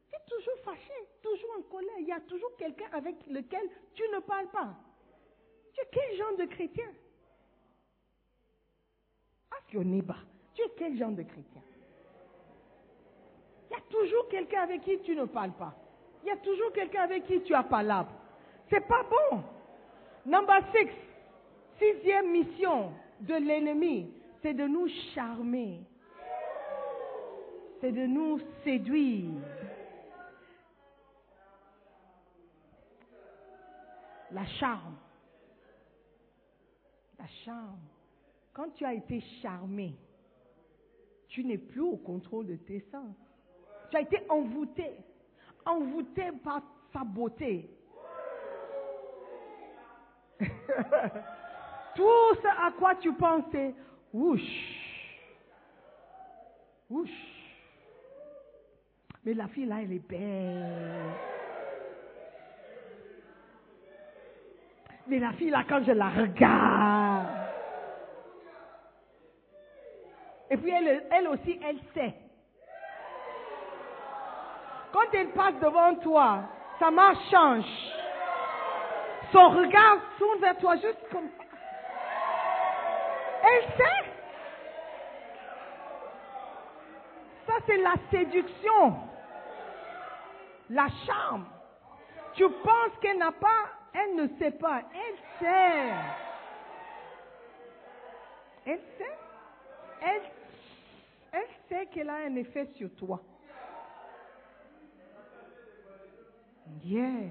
Tu 0.08 0.16
es 0.16 0.24
toujours 0.28 0.58
fâché, 0.64 0.92
toujours 1.22 1.56
en 1.58 1.62
colère. 1.62 1.98
Il 2.00 2.08
y 2.08 2.12
a 2.12 2.20
toujours 2.20 2.56
quelqu'un 2.56 2.88
avec 2.92 3.14
lequel 3.26 3.66
tu 3.94 4.02
ne 4.12 4.18
parles 4.20 4.50
pas. 4.50 4.76
Tu 5.72 5.80
es 5.80 5.88
quel 5.92 6.18
genre 6.18 6.36
de 6.36 6.44
chrétien? 6.46 6.92
Tu 9.68 9.78
es 9.78 10.70
quel 10.76 10.96
genre 10.96 11.12
de 11.12 11.22
chrétien? 11.22 11.62
Il 13.70 13.74
y 13.74 13.76
a 13.76 13.82
toujours 13.88 14.28
quelqu'un 14.28 14.62
avec 14.62 14.82
qui 14.82 14.98
tu 15.00 15.14
ne 15.14 15.24
parles 15.26 15.52
pas. 15.52 15.74
Il 16.22 16.28
y 16.28 16.32
a 16.32 16.36
toujours 16.36 16.72
quelqu'un 16.72 17.02
avec 17.02 17.26
qui 17.26 17.40
tu 17.42 17.54
as 17.54 17.62
palabre. 17.62 18.12
C'est 18.68 18.86
pas 18.86 19.04
bon. 19.04 19.42
Number 20.26 20.60
six, 20.74 20.90
sixième 21.78 22.30
mission 22.30 22.92
de 23.20 23.34
l'ennemi, 23.34 24.12
c'est 24.42 24.54
de 24.54 24.66
nous 24.66 24.88
charmer. 25.14 25.80
C'est 27.80 27.92
de 27.92 28.06
nous 28.06 28.40
séduire. 28.64 29.30
La 34.32 34.46
charme. 34.46 34.96
La 37.18 37.26
charme. 37.44 37.89
Quand 38.52 38.70
tu 38.74 38.84
as 38.84 38.94
été 38.94 39.20
charmé, 39.42 39.94
tu 41.28 41.44
n'es 41.44 41.58
plus 41.58 41.82
au 41.82 41.96
contrôle 41.96 42.46
de 42.46 42.56
tes 42.56 42.84
sens. 42.90 43.14
Tu 43.90 43.96
as 43.96 44.00
été 44.00 44.18
envoûté, 44.28 44.90
envoûté 45.64 46.30
par 46.42 46.62
sa 46.92 47.04
beauté. 47.04 47.70
Tout 51.94 52.34
ce 52.42 52.48
à 52.48 52.72
quoi 52.78 52.94
tu 52.96 53.12
pensais, 53.12 53.74
whoosh, 54.12 54.40
whoosh. 56.88 57.10
Mais 59.24 59.34
la 59.34 59.48
fille 59.48 59.66
là, 59.66 59.82
elle 59.82 59.92
est 59.92 60.08
belle. 60.08 61.12
Mais 65.06 65.18
la 65.18 65.32
fille 65.32 65.50
là, 65.50 65.64
quand 65.68 65.82
je 65.84 65.92
la 65.92 66.08
regarde, 66.08 67.39
et 70.50 70.56
puis 70.56 70.72
elle, 70.72 71.28
aussi, 71.28 71.60
elle 71.64 71.78
sait. 71.94 72.12
Quand 74.92 75.14
elle 75.14 75.30
passe 75.30 75.54
devant 75.60 75.94
toi, 75.96 76.40
sa 76.80 76.90
marche 76.90 77.30
change. 77.30 77.64
Son 79.30 79.48
regard 79.50 79.98
tourne 80.18 80.40
vers 80.40 80.58
toi 80.58 80.74
juste 80.74 81.08
comme 81.12 81.28
ça. 81.28 81.44
Elle 83.44 83.64
sait. 83.76 84.10
Ça, 87.46 87.52
c'est 87.66 87.76
la 87.76 87.94
séduction. 88.10 88.96
La 90.70 90.88
charme. 91.06 91.46
Tu 92.34 92.48
penses 92.48 92.98
qu'elle 93.00 93.18
n'a 93.18 93.32
pas, 93.32 93.68
elle 93.94 94.16
ne 94.16 94.26
sait 94.38 94.50
pas. 94.50 94.82
Elle 94.94 95.16
sait. 95.38 95.92
Elle 98.66 98.80
sait. 98.98 99.18
Elle, 100.02 100.22
elle 101.32 101.48
sait 101.68 101.86
qu'elle 101.86 102.10
a 102.10 102.16
un 102.26 102.34
effet 102.36 102.66
sur 102.76 102.94
toi. 102.94 103.22
Yeah. 106.84 107.30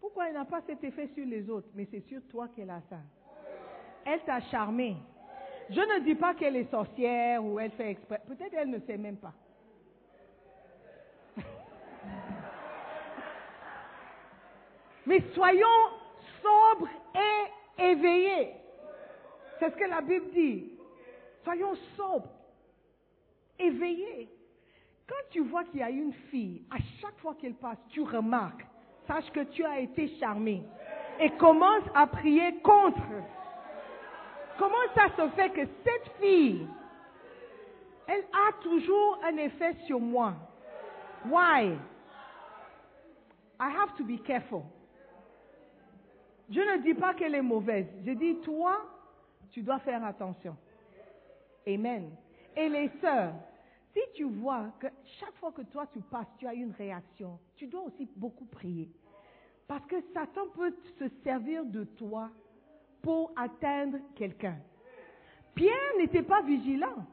Pourquoi 0.00 0.28
elle 0.28 0.34
n'a 0.34 0.44
pas 0.44 0.60
cet 0.66 0.84
effet 0.84 1.08
sur 1.14 1.26
les 1.26 1.48
autres? 1.50 1.68
Mais 1.74 1.88
c'est 1.90 2.06
sur 2.06 2.20
toi 2.28 2.48
qu'elle 2.48 2.70
a 2.70 2.80
ça. 2.88 2.98
Elle 4.04 4.20
t'a 4.20 4.40
charmé. 4.42 4.96
Je 5.70 5.80
ne 5.80 6.00
dis 6.04 6.14
pas 6.14 6.34
qu'elle 6.34 6.56
est 6.56 6.70
sorcière 6.70 7.42
ou 7.44 7.58
elle 7.58 7.70
fait 7.72 7.90
exprès. 7.92 8.20
Peut-être 8.26 8.54
elle 8.54 8.70
ne 8.70 8.78
sait 8.80 8.98
même 8.98 9.16
pas. 9.16 9.32
Mais 15.06 15.22
soyons 15.32 15.66
sobres 16.42 16.90
et 17.14 17.82
éveillés. 17.82 18.52
C'est 19.58 19.70
ce 19.70 19.76
que 19.76 19.84
la 19.84 20.02
Bible 20.02 20.30
dit. 20.32 20.72
Soyons 21.44 21.74
sobres, 21.96 22.33
éveillés. 23.58 24.28
Quand 25.06 25.30
tu 25.30 25.40
vois 25.40 25.64
qu'il 25.64 25.80
y 25.80 25.82
a 25.82 25.90
une 25.90 26.12
fille, 26.30 26.62
à 26.70 26.78
chaque 27.00 27.18
fois 27.18 27.34
qu'elle 27.34 27.54
passe, 27.54 27.78
tu 27.90 28.02
remarques, 28.02 28.64
sache 29.06 29.30
que 29.32 29.40
tu 29.40 29.64
as 29.64 29.80
été 29.80 30.08
charmé. 30.18 30.62
Et 31.20 31.30
commence 31.30 31.84
à 31.94 32.06
prier 32.06 32.56
contre. 32.62 33.02
Comment 34.58 34.74
ça 34.94 35.08
se 35.16 35.28
fait 35.30 35.50
que 35.50 35.66
cette 35.84 36.12
fille, 36.20 36.66
elle 38.06 38.24
a 38.32 38.52
toujours 38.62 39.18
un 39.24 39.36
effet 39.36 39.74
sur 39.86 40.00
moi? 40.00 40.34
Why? 41.26 41.78
I 43.60 43.70
have 43.70 43.94
to 43.96 44.04
be 44.04 44.18
careful. 44.24 44.62
Je 46.50 46.60
ne 46.60 46.82
dis 46.82 46.94
pas 46.94 47.14
qu'elle 47.14 47.34
est 47.34 47.42
mauvaise. 47.42 47.86
Je 48.04 48.12
dis, 48.12 48.36
toi, 48.40 48.76
tu 49.50 49.62
dois 49.62 49.78
faire 49.78 50.04
attention. 50.04 50.56
Amen. 51.66 52.10
Et 52.56 52.68
les 52.68 52.88
sœurs, 53.00 53.34
si 53.92 54.00
tu 54.14 54.24
vois 54.24 54.72
que 54.80 54.86
chaque 55.20 55.34
fois 55.36 55.52
que 55.52 55.62
toi 55.62 55.86
tu 55.92 56.00
passes, 56.00 56.26
tu 56.38 56.46
as 56.46 56.54
une 56.54 56.72
réaction, 56.72 57.38
tu 57.56 57.66
dois 57.66 57.82
aussi 57.82 58.08
beaucoup 58.16 58.46
prier. 58.46 58.90
Parce 59.66 59.86
que 59.86 59.96
Satan 60.12 60.48
peut 60.54 60.74
se 60.98 61.08
servir 61.22 61.64
de 61.64 61.84
toi 61.84 62.30
pour 63.02 63.32
atteindre 63.36 63.98
quelqu'un. 64.14 64.56
Pierre 65.54 65.96
n'était 65.98 66.22
pas 66.22 66.42
vigilant. 66.42 67.06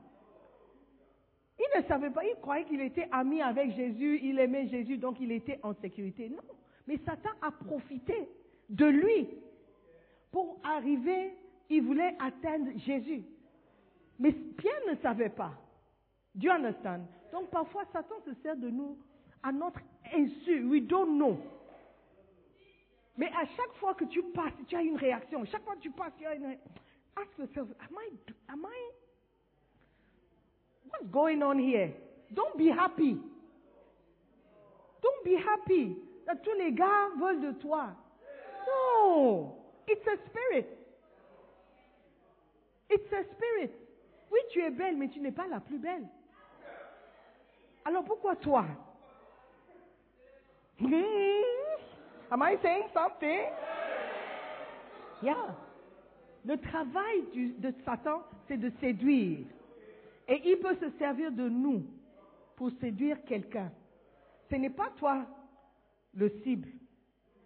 Il 1.60 1.80
ne 1.80 1.88
savait 1.88 2.10
pas, 2.10 2.26
il 2.26 2.36
croyait 2.42 2.66
qu'il 2.66 2.82
était 2.82 3.08
ami 3.12 3.42
avec 3.42 3.72
Jésus, 3.76 4.20
il 4.24 4.40
aimait 4.40 4.68
Jésus, 4.68 4.98
donc 4.98 5.20
il 5.20 5.32
était 5.32 5.60
en 5.62 5.76
sécurité. 5.76 6.30
Non, 6.30 6.42
mais 6.88 6.98
Satan 7.06 7.30
a 7.42 7.52
profité 7.52 8.28
de 8.70 8.86
lui 8.86 9.30
pour 10.32 10.60
arriver, 10.64 11.34
il 11.70 11.84
voulait 11.84 12.16
atteindre 12.20 12.72
Jésus. 12.78 13.24
Mais 14.22 14.34
Pierre 14.34 14.82
ne 14.88 14.96
savait 15.02 15.30
pas. 15.30 15.52
Do 16.36 16.46
you 16.46 16.52
understand? 16.52 17.08
Donc 17.32 17.50
parfois 17.50 17.86
Satan 17.92 18.22
se 18.24 18.34
sert 18.44 18.56
de 18.56 18.70
nous 18.70 18.96
à 19.42 19.52
notre 19.52 19.80
insu. 20.14 20.64
We 20.66 20.82
don't 20.82 21.18
know. 21.18 21.38
Mais 23.18 23.30
à 23.30 23.46
chaque 23.46 23.74
fois 23.80 23.96
que 23.96 24.06
tu 24.06 24.22
passes, 24.32 24.54
tu 24.68 24.76
as 24.76 24.84
une 24.84 24.96
réaction. 24.96 25.44
Chaque 25.46 25.64
fois 25.64 25.76
que 25.76 25.82
tu 25.82 25.90
passes, 25.90 26.14
tu 26.20 26.26
as 26.28 26.36
une. 26.36 26.56
Ask 27.18 27.36
yourself, 27.40 27.68
am 27.82 27.98
I, 27.98 28.10
am 28.48 28.66
I, 28.66 28.92
what's 30.88 31.12
going 31.12 31.42
on 31.42 31.58
here? 31.58 31.92
Don't 32.34 32.56
be 32.58 32.70
happy. 32.70 33.18
Don't 35.02 35.26
be 35.26 35.36
happy 35.36 35.98
that 36.28 36.36
tous 36.44 36.58
les 36.60 36.72
gars 36.72 37.10
veulent 37.20 37.42
de 37.42 37.52
toi. 37.60 37.90
No, 38.68 39.58
it's 39.88 40.06
a 40.06 40.16
spirit. 40.30 40.78
It's 42.88 43.12
a 43.12 43.24
spirit. 43.36 43.82
Oui, 44.32 44.40
tu 44.50 44.62
es 44.62 44.72
belle, 44.72 44.98
mais 44.98 45.10
tu 45.10 45.20
n'es 45.20 45.32
pas 45.32 45.48
la 45.48 45.60
plus 45.60 45.78
belle. 45.78 46.08
Alors 47.84 48.04
pourquoi 48.04 48.36
toi? 48.36 48.66
Hmm? 50.80 50.94
Am 52.32 52.42
I 52.42 52.58
saying 52.62 52.86
something? 52.94 53.42
Yeah. 55.22 55.56
Le 56.46 56.58
travail 56.58 57.24
de 57.60 57.74
Satan, 57.86 58.24
c'est 58.48 58.58
de 58.58 58.72
séduire. 58.80 59.46
Et 60.28 60.42
il 60.46 60.58
peut 60.60 60.76
se 60.76 60.90
servir 60.98 61.32
de 61.32 61.50
nous 61.50 61.84
pour 62.56 62.72
séduire 62.80 63.24
quelqu'un. 63.26 63.72
Ce 64.50 64.56
n'est 64.56 64.70
pas 64.70 64.90
toi 64.98 65.26
le 66.14 66.30
cible. 66.44 66.70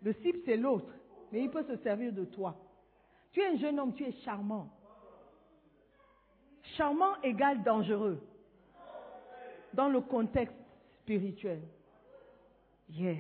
Le 0.04 0.14
cible, 0.14 0.40
c'est 0.46 0.58
l'autre. 0.58 0.94
Mais 1.32 1.44
il 1.44 1.50
peut 1.50 1.64
se 1.64 1.76
servir 1.78 2.14
de 2.14 2.26
toi. 2.26 2.56
Tu 3.32 3.42
es 3.42 3.48
un 3.48 3.58
jeune 3.58 3.80
homme, 3.80 3.94
tu 3.94 4.04
es 4.04 4.12
charmant. 4.24 4.70
Charmant 6.78 7.22
égale 7.24 7.64
dangereux 7.64 8.22
dans 9.74 9.88
le 9.88 10.02
contexte 10.02 10.56
spirituel. 11.02 11.62
Yeah. 12.90 13.18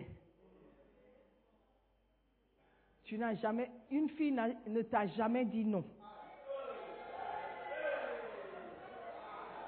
Tu 3.05 3.17
n'as 3.17 3.35
jamais, 3.35 3.69
une 3.91 4.09
fille 4.09 4.31
ne 4.31 4.81
t'a 4.81 5.07
jamais 5.07 5.45
dit 5.45 5.63
non. 5.63 5.83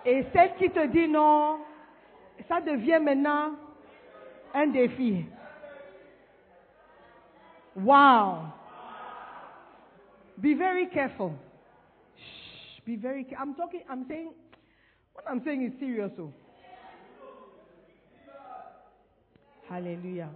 Et 0.05 0.25
celle 0.33 0.55
qui 0.55 0.69
te 0.69 0.85
dit 0.87 1.07
non, 1.07 1.59
ça 2.47 2.61
devient 2.61 2.99
maintenant 3.01 3.55
un 4.53 4.67
défi. 4.67 5.25
Wow. 7.75 8.39
Be 10.37 10.55
very 10.57 10.89
careful. 10.89 11.31
Be 12.87 12.95
very 12.95 13.25
careful. 13.25 13.49
I'm 13.49 13.53
talking, 13.55 13.81
I'm 13.89 14.05
saying, 14.07 14.31
what 15.11 15.25
I'm 15.29 15.41
saying 15.43 15.61
is 15.61 15.73
serious. 15.77 16.09
Oh. 16.17 16.31
Alléluia. 19.69 20.29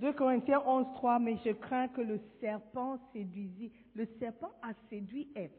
2 0.00 0.12
Corinthiens 0.12 0.62
11, 0.64 0.86
3, 0.94 1.18
mais 1.18 1.36
je 1.44 1.50
crains 1.50 1.88
que 1.88 2.00
le 2.00 2.20
serpent 2.40 3.00
séduisit. 3.12 3.72
Le 3.96 4.06
serpent 4.20 4.52
a 4.62 4.72
séduit 4.88 5.28
Ève. 5.34 5.50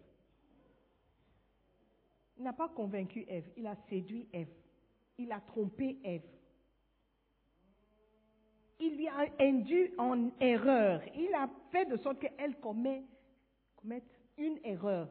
Il 2.37 2.45
n'a 2.45 2.53
pas 2.53 2.69
convaincu 2.69 3.25
Ève, 3.27 3.49
il 3.57 3.67
a 3.67 3.75
séduit 3.89 4.29
Ève. 4.31 4.47
Il 5.17 5.33
a 5.33 5.41
trompé 5.41 5.97
Ève. 6.05 6.23
Il 8.79 8.95
lui 8.95 9.09
a 9.09 9.25
induit 9.41 9.91
en 9.97 10.29
erreur. 10.39 11.01
Il 11.13 11.33
a 11.33 11.49
fait 11.73 11.85
de 11.85 11.97
sorte 11.97 12.19
qu'elle 12.19 12.55
commet, 12.61 13.03
commette 13.81 14.03
une 14.37 14.59
erreur. 14.63 15.09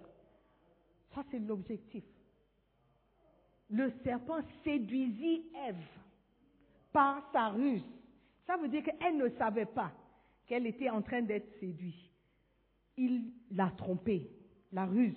Ça, 1.15 1.23
c'est 1.31 1.39
l'objectif. 1.39 2.05
Le 3.71 3.93
serpent 4.03 4.41
séduisit 4.65 5.47
Ève 5.67 5.77
par 6.93 7.31
sa 7.33 7.49
ruse. 7.49 7.85
Ça 8.47 8.57
veut 8.57 8.69
dire 8.69 8.83
qu'elle 8.83 9.17
ne 9.17 9.29
savait 9.31 9.67
pas 9.67 9.93
qu'elle 10.47 10.67
était 10.67 10.91
en 10.91 11.03
train 11.03 11.23
d'être 11.23 11.49
séduite. 11.59 12.11
Il 12.97 13.33
l'a 13.51 13.73
trompée, 13.77 14.29
la 14.73 14.87
ruse, 14.87 15.17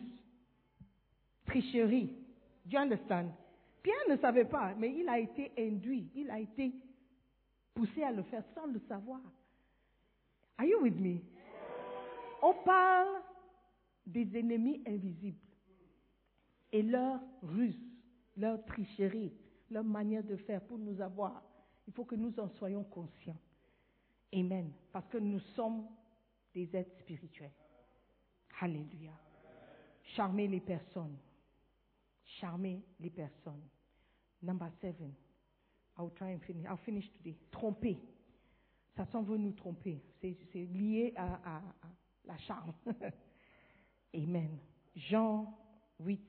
tricherie. 1.45 2.15
Do 2.65 2.77
you 2.77 2.79
understand? 2.79 3.31
Pierre 3.83 4.09
ne 4.09 4.17
savait 4.17 4.45
pas, 4.45 4.73
mais 4.75 4.93
il 4.97 5.07
a 5.07 5.19
été 5.19 5.51
induit, 5.57 6.09
il 6.15 6.29
a 6.29 6.39
été 6.39 6.73
poussé 7.73 8.03
à 8.03 8.11
le 8.11 8.23
faire 8.23 8.43
sans 8.55 8.65
le 8.67 8.79
savoir. 8.87 9.21
Are 10.57 10.65
you 10.65 10.81
with 10.81 10.99
me? 10.99 11.19
On 12.41 12.53
parle 12.65 13.21
des 14.05 14.27
ennemis 14.37 14.81
invisibles 14.87 15.46
et 16.71 16.81
leur 16.83 17.19
ruse. 17.41 17.79
leur 18.35 18.63
tricherie, 18.65 19.33
leur 19.71 19.83
manière 19.83 20.23
de 20.23 20.35
faire 20.35 20.61
pour 20.65 20.77
nous 20.77 21.01
avoir. 21.01 21.43
Il 21.87 21.93
faut 21.93 22.05
que 22.05 22.15
nous 22.15 22.39
en 22.39 22.49
soyons 22.49 22.83
conscients. 22.83 23.39
Amen. 24.33 24.71
Parce 24.91 25.07
que 25.07 25.17
nous 25.17 25.39
sommes 25.55 25.87
des 26.53 26.69
êtres 26.75 26.95
spirituels. 26.99 27.51
Alléluia. 28.61 29.11
Charmer 30.15 30.47
les 30.47 30.59
personnes. 30.59 31.17
Charmer 32.39 32.83
les 32.99 33.09
personnes. 33.09 33.63
Number 34.43 34.69
seven. 34.81 35.13
I'll 35.97 36.11
try 36.13 36.33
and 36.33 36.39
finish. 36.41 36.65
I'll 36.69 36.77
finish 36.85 37.11
today. 37.13 37.35
Tromper. 37.49 37.97
Satan 38.95 39.23
veut 39.23 39.37
nous 39.37 39.53
tromper. 39.53 40.01
C'est 40.21 40.35
lié 40.65 41.13
à, 41.15 41.35
à- 41.57 41.57
à 41.57 41.89
la 42.25 42.37
charme. 42.39 42.73
Amen. 44.13 44.57
Jean 44.95 45.57
8, 45.99 46.19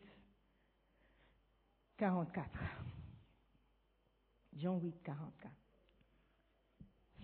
44. 1.99 2.49
Jean 4.57 4.79
8, 4.79 5.03
44. 5.03 5.53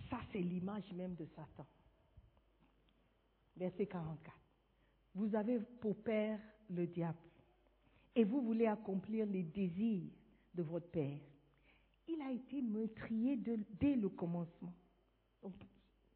Ça, 0.09 0.19
c'est 0.31 0.39
l'image 0.39 0.91
même 0.93 1.15
de 1.15 1.25
Satan. 1.25 1.65
Verset 3.55 3.87
44. 3.87 4.37
Vous 5.15 5.33
avez 5.33 5.59
pour 5.59 5.95
père 6.03 6.39
le 6.69 6.85
diable 6.87 7.17
et 8.15 8.23
vous 8.25 8.41
voulez 8.41 8.67
accomplir 8.67 9.25
les 9.25 9.43
désirs 9.43 10.11
de 10.53 10.63
votre 10.63 10.87
père. 10.87 11.19
Il 12.07 12.21
a 12.21 12.31
été 12.31 12.61
meurtrier 12.61 13.37
dès 13.37 13.95
le 13.95 14.09
commencement. 14.09 14.73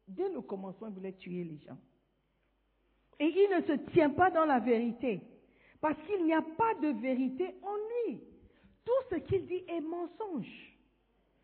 Dès 0.06 0.28
le 0.30 0.40
commencement, 0.42 0.88
il 0.88 0.94
voulait 0.94 1.12
tuer 1.14 1.44
les 1.44 1.58
gens. 1.58 1.78
Et 3.18 3.26
il 3.26 3.56
ne 3.56 3.62
se 3.66 3.90
tient 3.92 4.10
pas 4.10 4.30
dans 4.30 4.44
la 4.44 4.60
vérité, 4.60 5.20
parce 5.80 6.00
qu'il 6.06 6.24
n'y 6.24 6.32
a 6.32 6.42
pas 6.42 6.74
de 6.80 6.88
vérité 7.00 7.54
en 7.62 8.10
lui. 8.10 8.20
Tout 8.84 9.02
ce 9.10 9.16
qu'il 9.16 9.46
dit 9.46 9.62
est 9.68 9.80
mensonge. 9.80 10.76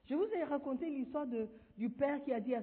Je 0.06 0.14
vous 0.14 0.26
ai 0.34 0.44
raconté 0.44 0.88
l'histoire 0.88 1.26
du 1.76 1.90
père 1.90 2.22
qui 2.24 2.32
a 2.32 2.40
dit, 2.40 2.54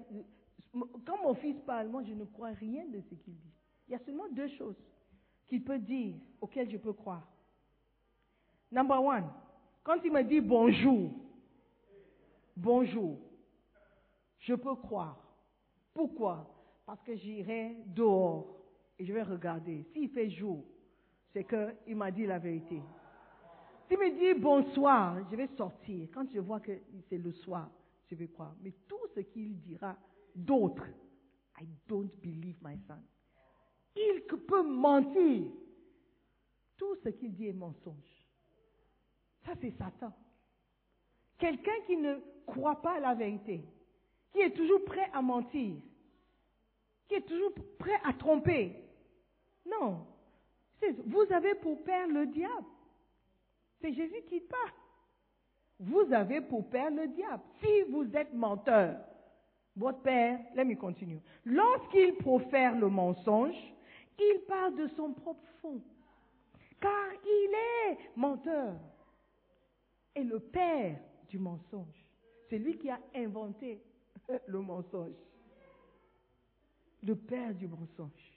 quand 1.05 1.21
mon 1.21 1.33
fils 1.35 1.59
parle, 1.65 1.89
moi 1.89 2.03
je 2.03 2.13
ne 2.13 2.25
crois 2.25 2.49
rien 2.51 2.85
de 2.87 3.01
ce 3.01 3.15
qu'il 3.15 3.35
dit. 3.35 3.53
Il 3.87 3.91
y 3.91 3.95
a 3.95 3.99
seulement 3.99 4.29
deux 4.29 4.47
choses 4.49 4.77
qu'il 5.47 5.63
peut 5.63 5.79
dire 5.79 6.15
auxquelles 6.41 6.69
je 6.69 6.77
peux 6.77 6.93
croire. 6.93 7.27
Number 8.71 9.03
one, 9.03 9.29
quand 9.83 9.97
il 10.03 10.11
me 10.11 10.23
dit 10.23 10.39
bonjour, 10.39 11.11
bonjour, 12.55 13.19
je 14.39 14.55
peux 14.55 14.75
croire. 14.75 15.19
Pourquoi? 15.93 16.49
Parce 16.85 17.01
que 17.03 17.15
j'irai 17.15 17.77
dehors 17.87 18.47
et 18.97 19.05
je 19.05 19.13
vais 19.13 19.21
regarder. 19.23 19.85
S'il 19.93 20.09
fait 20.09 20.29
jour, 20.29 20.63
c'est 21.33 21.43
qu'il 21.43 21.95
m'a 21.95 22.09
dit 22.09 22.25
la 22.25 22.39
vérité. 22.39 22.81
S'il 23.87 23.97
me 23.97 24.09
dit 24.11 24.39
bonsoir, 24.39 25.17
je 25.29 25.35
vais 25.35 25.47
sortir. 25.57 26.07
Quand 26.13 26.25
je 26.33 26.39
vois 26.39 26.59
que 26.59 26.71
c'est 27.09 27.17
le 27.17 27.31
soir, 27.31 27.69
je 28.09 28.15
vais 28.15 28.27
croire. 28.27 28.55
Mais 28.61 28.73
tout 28.87 29.07
ce 29.15 29.19
qu'il 29.21 29.59
dira 29.59 29.95
d'autre, 30.35 30.85
I 31.59 31.67
don't 31.87 32.11
believe 32.21 32.57
my 32.63 32.77
son. 32.87 33.01
Il 33.95 34.23
peut 34.23 34.63
mentir. 34.63 35.51
Tout 36.77 36.95
ce 37.03 37.09
qu'il 37.09 37.33
dit 37.33 37.47
est 37.47 37.53
mensonge. 37.53 38.27
Ça, 39.45 39.53
c'est 39.61 39.71
Satan. 39.77 40.13
Quelqu'un 41.37 41.79
qui 41.85 41.97
ne 41.97 42.15
croit 42.45 42.81
pas 42.81 42.93
à 42.93 42.99
la 42.99 43.13
vérité, 43.13 43.63
qui 44.31 44.39
est 44.39 44.51
toujours 44.51 44.83
prêt 44.85 45.09
à 45.13 45.21
mentir, 45.21 45.75
qui 47.07 47.15
est 47.15 47.27
toujours 47.27 47.53
prêt 47.77 47.99
à 48.03 48.13
tromper. 48.13 48.75
Non. 49.65 50.07
Vous 51.05 51.25
avez 51.31 51.55
pour 51.55 51.83
père 51.83 52.07
le 52.07 52.25
diable. 52.27 52.65
C'est 53.83 53.93
Jésus 53.93 54.21
qui 54.29 54.39
parle. 54.39 54.71
Vous 55.77 56.13
avez 56.13 56.39
pour 56.39 56.69
père 56.69 56.89
le 56.89 57.05
diable. 57.09 57.43
Si 57.61 57.81
vous 57.91 58.05
êtes 58.15 58.33
menteur, 58.33 58.97
votre 59.75 60.01
père, 60.01 60.39
let 60.55 60.63
me 60.63 60.75
continue. 60.75 61.19
Lorsqu'il 61.43 62.15
profère 62.15 62.77
le 62.77 62.87
mensonge, 62.87 63.57
il 64.17 64.39
parle 64.47 64.77
de 64.77 64.87
son 64.95 65.11
propre 65.11 65.45
fond. 65.61 65.81
Car 66.79 67.11
il 67.25 67.51
est 67.89 67.97
menteur. 68.15 68.79
Et 70.15 70.23
le 70.23 70.39
père 70.39 70.97
du 71.27 71.37
mensonge, 71.37 72.07
c'est 72.49 72.59
lui 72.59 72.77
qui 72.77 72.89
a 72.89 73.01
inventé 73.13 73.81
le 74.47 74.59
mensonge. 74.61 75.11
Le 77.01 77.17
père 77.17 77.53
du 77.53 77.67
mensonge. 77.67 78.31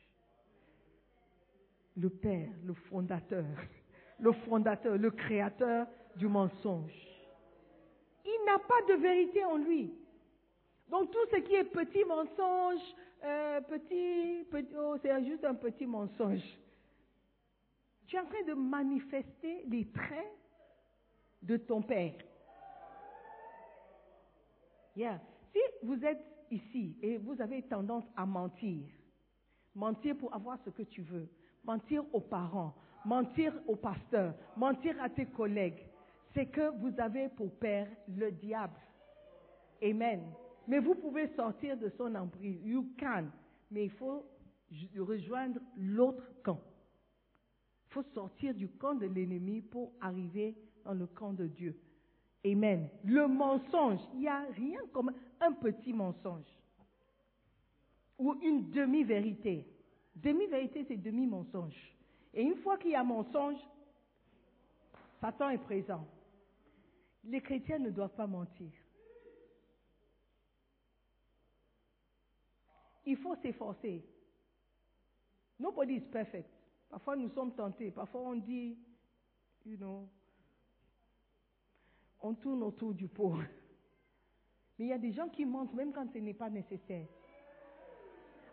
Le 1.97 2.11
père, 2.11 2.51
le 2.65 2.75
fondateur, 2.75 3.47
le 4.19 4.33
fondateur, 4.33 4.97
le 4.97 5.11
créateur 5.11 5.87
du 6.17 6.29
mensonge. 6.29 6.93
Il 8.25 8.45
n'a 8.47 8.59
pas 8.59 8.83
de 8.89 9.01
vérité 9.01 9.45
en 9.45 9.57
lui. 9.57 9.93
Donc 10.89 11.11
tout 11.11 11.27
ce 11.31 11.37
qui 11.37 11.55
est 11.55 11.65
petit 11.65 12.05
mensonge, 12.05 12.81
euh, 13.25 13.61
petit, 13.63 14.47
oh, 14.79 14.97
c'est 15.03 15.25
juste 15.25 15.45
un 15.45 15.55
petit 15.55 15.87
mensonge. 15.87 16.43
Tu 18.07 18.17
es 18.17 18.21
en 18.21 18.27
train 18.27 18.45
de 18.47 18.55
manifester 18.55 19.65
les 19.69 19.87
traits 19.91 20.33
de 21.43 21.57
ton 21.57 21.83
père. 21.83 22.15
Yeah. 24.95 25.21
Si 25.53 25.59
vous 25.83 26.03
êtes 26.05 26.25
ici 26.51 26.97
et 27.03 27.19
vous 27.19 27.41
avez 27.41 27.63
tendance 27.63 28.05
à 28.17 28.25
mentir, 28.25 28.87
mentir 29.75 30.17
pour 30.17 30.35
avoir 30.35 30.59
ce 30.65 30.71
que 30.71 30.83
tu 30.83 31.03
veux, 31.03 31.29
mentir 31.65 32.05
aux 32.13 32.21
parents, 32.21 32.75
mentir 33.07 33.53
au 33.69 33.77
pasteur, 33.77 34.35
mentir 34.57 35.01
à 35.01 35.09
tes 35.09 35.27
collègues, 35.27 35.87
c'est 36.35 36.47
que 36.47 36.77
vous 36.81 36.93
avez 37.01 37.29
pour 37.31 37.51
père 37.59 37.89
le 38.09 38.33
diable. 38.33 38.79
Amen. 39.83 40.21
Mais 40.67 40.81
vous 40.81 40.97
pouvez 40.97 41.29
sortir 41.37 41.77
de 41.77 41.89
son 41.97 42.15
emprise. 42.17 42.61
You 42.65 42.89
can. 42.99 43.27
Mais 43.71 43.85
il 43.85 43.91
faut 43.91 44.27
rejoindre 44.99 45.61
l'autre 45.77 46.25
camp. 46.43 46.61
Il 47.89 47.95
faut 47.95 48.03
sortir 48.13 48.53
du 48.55 48.69
camp 48.69 48.97
de 48.97 49.07
l'ennemi 49.07 49.63
pour 49.63 49.93
arriver 50.01 50.57
dans 50.85 50.95
le 50.95 51.07
camp 51.07 51.33
de 51.33 51.47
Dieu. 51.47 51.79
Amen. 52.45 52.89
Le 53.05 53.29
mensonge, 53.29 54.01
il 54.15 54.21
n'y 54.21 54.29
a 54.29 54.45
rien 54.57 54.81
comme 54.93 55.13
un 55.41 55.53
petit 55.53 55.93
mensonge 55.93 56.45
ou 58.19 58.35
une 58.43 58.71
demi-vérité. 58.71 59.67
Demi-vérité, 60.17 60.85
c'est 60.89 60.97
demi-mensonge. 60.97 61.96
Et 62.37 62.43
une 62.43 62.57
fois 62.57 62.77
qu'il 62.77 62.91
y 62.91 62.95
a 62.95 63.03
mensonge, 63.03 63.59
Satan 65.21 65.49
est 65.49 65.59
présent. 65.59 66.07
Les 67.25 67.41
chrétiens 67.41 67.79
ne 67.79 67.89
doivent 67.89 68.15
pas 68.15 68.27
mentir. 68.27 68.71
Il 73.07 73.17
faut 73.17 73.35
s'efforcer. 73.37 74.05
Nobody 75.59 75.95
is 75.95 76.01
perfect. 76.03 76.51
Parfois 76.91 77.17
nous 77.17 77.31
sommes 77.31 77.55
tentés. 77.55 77.91
Parfois 77.91 78.21
on 78.21 78.35
dit, 78.35 78.77
you 79.65 79.79
know, 79.79 80.07
on 82.21 82.35
tourne 82.35 82.63
autour 82.63 82.93
du 82.93 83.09
pot. 83.09 83.37
Mais 84.79 84.85
il 84.85 84.89
y 84.89 84.93
a 84.93 84.99
des 84.99 85.13
gens 85.13 85.31
qui 85.31 85.47
mentent 85.47 85.73
même 85.73 85.93
quand 85.93 86.13
ce 86.13 86.19
n'est 86.19 86.35
pas 86.35 86.51
nécessaire. 86.51 87.07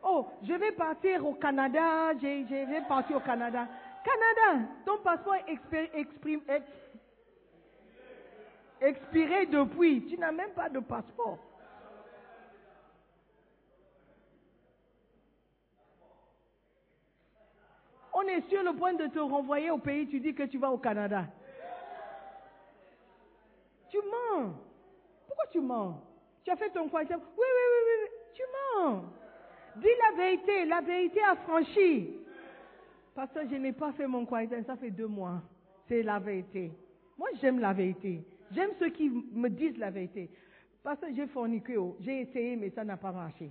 Oh, 0.03 0.27
je 0.43 0.53
vais 0.53 0.73
partir 0.73 1.25
au 1.25 1.33
Canada, 1.33 2.13
je, 2.21 2.65
vais 2.69 2.81
partir 2.87 3.17
au 3.17 3.19
Canada. 3.21 3.67
Canada, 4.03 4.65
ton 4.85 4.97
passeport 4.97 5.35
est 5.35 5.53
expé- 5.53 5.89
exprime- 5.93 6.43
ex- 6.49 6.65
expiré 8.81 9.45
depuis. 9.45 10.05
Tu 10.07 10.17
n'as 10.17 10.33
même 10.33 10.51
pas 10.51 10.67
de 10.67 10.79
passeport. 10.79 11.39
On 18.13 18.21
est 18.23 18.41
sur 18.49 18.61
le 18.61 18.73
point 18.75 18.93
de 18.93 19.07
te 19.07 19.19
renvoyer 19.19 19.71
au 19.71 19.77
pays, 19.77 20.07
tu 20.07 20.19
dis 20.19 20.35
que 20.35 20.43
tu 20.43 20.57
vas 20.57 20.69
au 20.69 20.77
Canada. 20.77 21.25
Tu 23.89 23.97
mens. 23.97 24.53
Pourquoi 25.27 25.45
tu 25.49 25.61
mens? 25.61 25.95
Tu 26.43 26.51
as 26.51 26.55
fait 26.57 26.69
ton. 26.71 26.83
Oui, 26.83 26.89
oui, 26.93 27.07
oui, 27.07 27.79
oui, 27.85 27.93
oui. 28.03 28.09
Tu 28.33 28.43
mens. 28.75 29.03
Dis 29.77 29.87
la 30.09 30.17
vérité. 30.17 30.65
La 30.65 30.81
vérité 30.81 31.19
a 31.23 31.35
franchi. 31.35 32.09
Parce 33.15 33.31
que 33.31 33.47
je 33.47 33.55
n'ai 33.55 33.73
pas 33.73 33.91
fait 33.93 34.07
mon 34.07 34.25
croissant, 34.25 34.63
ça 34.65 34.75
fait 34.75 34.91
deux 34.91 35.07
mois. 35.07 35.41
C'est 35.87 36.03
la 36.03 36.19
vérité. 36.19 36.71
Moi, 37.17 37.29
j'aime 37.39 37.59
la 37.59 37.73
vérité. 37.73 38.23
J'aime 38.51 38.71
ceux 38.79 38.89
qui 38.89 39.09
me 39.09 39.49
disent 39.49 39.77
la 39.77 39.91
vérité. 39.91 40.29
Parce 40.83 40.99
que 40.99 41.13
j'ai 41.13 41.27
forniqué, 41.27 41.77
oh. 41.77 41.95
j'ai 41.99 42.21
essayé, 42.21 42.55
mais 42.55 42.69
ça 42.71 42.83
n'a 42.83 42.97
pas 42.97 43.11
marché. 43.11 43.49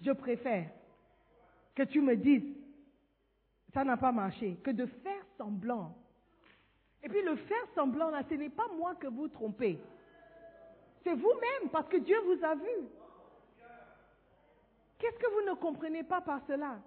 Je 0.00 0.10
préfère 0.12 0.68
que 1.74 1.82
tu 1.84 2.00
me 2.00 2.16
dises, 2.16 2.56
ça 3.72 3.84
n'a 3.84 3.96
pas 3.96 4.12
marché, 4.12 4.56
que 4.64 4.70
de 4.70 4.86
faire 4.86 5.24
semblant. 5.38 5.94
Et 7.02 7.08
puis 7.08 7.22
le 7.22 7.36
faire 7.36 7.66
semblant, 7.74 8.10
là, 8.10 8.22
ce 8.28 8.34
n'est 8.34 8.50
pas 8.50 8.66
moi 8.76 8.94
que 8.94 9.06
vous 9.06 9.28
trompez. 9.28 9.78
C'est 11.04 11.14
vous-même, 11.14 11.70
parce 11.70 11.88
que 11.88 11.98
Dieu 11.98 12.16
vous 12.24 12.44
a 12.44 12.54
vu. 12.54 12.88
Qu'est-ce 14.98 15.18
que 15.18 15.30
vous 15.30 15.50
ne 15.50 15.54
comprenez 15.54 16.02
pas 16.02 16.20
par 16.20 16.40
cela? 16.46 16.80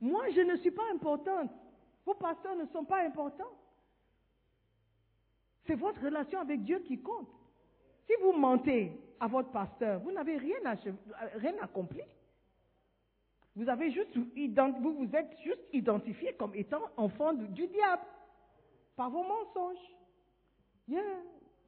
Moi, 0.00 0.30
je 0.30 0.40
ne 0.40 0.56
suis 0.56 0.70
pas 0.70 0.90
importante. 0.92 1.50
Vos 2.06 2.14
pasteurs 2.14 2.56
ne 2.56 2.66
sont 2.66 2.84
pas 2.84 3.04
importants. 3.04 3.52
C'est 5.66 5.74
votre 5.74 6.00
relation 6.02 6.40
avec 6.40 6.62
Dieu 6.62 6.80
qui 6.80 7.00
compte. 7.00 7.28
Si 8.06 8.12
vous 8.22 8.32
mentez 8.32 8.92
à 9.20 9.26
votre 9.26 9.50
pasteur, 9.50 10.00
vous 10.00 10.10
n'avez 10.10 10.36
rien, 10.36 10.58
accompli. 11.60 12.02
Vous 13.54 13.68
avez 13.68 13.90
juste 13.90 14.16
vous 14.16 14.94
vous 14.94 15.16
êtes 15.16 15.38
juste 15.42 15.60
identifié 15.72 16.32
comme 16.34 16.54
étant 16.54 16.82
enfant 16.96 17.32
du, 17.32 17.46
du 17.48 17.66
diable 17.66 18.02
par 18.96 19.10
vos 19.10 19.22
mensonges. 19.22 19.96
Yeah, 20.88 21.02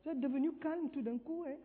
vous 0.02 0.10
êtes 0.10 0.20
devenu 0.20 0.52
calme 0.54 0.90
tout 0.90 1.02
d'un 1.02 1.18
coup. 1.18 1.44
Hein? 1.46 1.56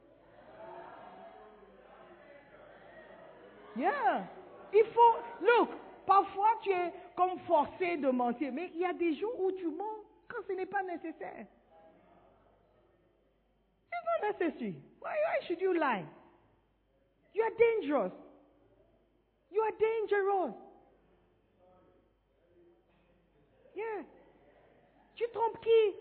Yeah, 3.77 4.27
il 4.73 4.85
faut. 4.85 5.17
Look, 5.41 5.69
parfois 6.05 6.49
tu 6.63 6.71
es 6.71 6.93
comme 7.15 7.37
forcé 7.41 7.97
de 7.97 8.09
mentir, 8.09 8.51
mais 8.51 8.71
il 8.73 8.81
y 8.81 8.85
a 8.85 8.93
des 8.93 9.15
jours 9.15 9.39
où 9.39 9.51
tu 9.51 9.67
mens 9.67 10.03
quand 10.27 10.41
ce 10.47 10.53
n'est 10.53 10.65
pas 10.65 10.83
nécessaire. 10.83 11.45
It's 13.91 14.05
not 14.05 14.27
necessary. 14.31 14.75
Why, 15.01 15.11
why 15.11 15.45
should 15.47 15.61
you 15.61 15.73
lie? 15.73 16.05
You 17.33 17.43
are 17.43 17.51
dangerous. 17.51 18.13
You 19.51 19.61
are 19.61 19.71
dangerous. 19.71 20.55
Yeah. 23.75 24.03
Tu 25.15 25.25
trompes 25.31 25.59
qui? 25.61 25.95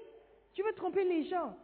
Tu 0.54 0.62
veux 0.62 0.72
tromper 0.72 1.04
les 1.04 1.24
gens. 1.28 1.54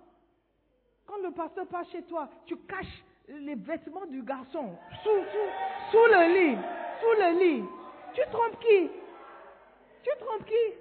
Quand 1.07 1.17
le 1.23 1.31
pasteur 1.33 1.67
passe 1.67 1.89
chez 1.91 2.03
toi, 2.03 2.29
tu 2.47 2.57
caches 2.57 3.03
les 3.41 3.55
vêtements 3.55 4.07
du 4.07 4.22
garçon 4.22 4.76
sous, 5.03 5.24
sous, 5.33 5.91
sous 5.91 6.07
le 6.07 6.35
lit. 6.35 6.59
Sous 7.01 7.20
le 7.20 7.39
lit. 7.39 7.64
Tu 8.14 8.20
trompes 8.30 8.59
qui? 8.61 8.91
Tu 10.03 10.11
trompes 10.18 10.45
qui? 10.47 10.74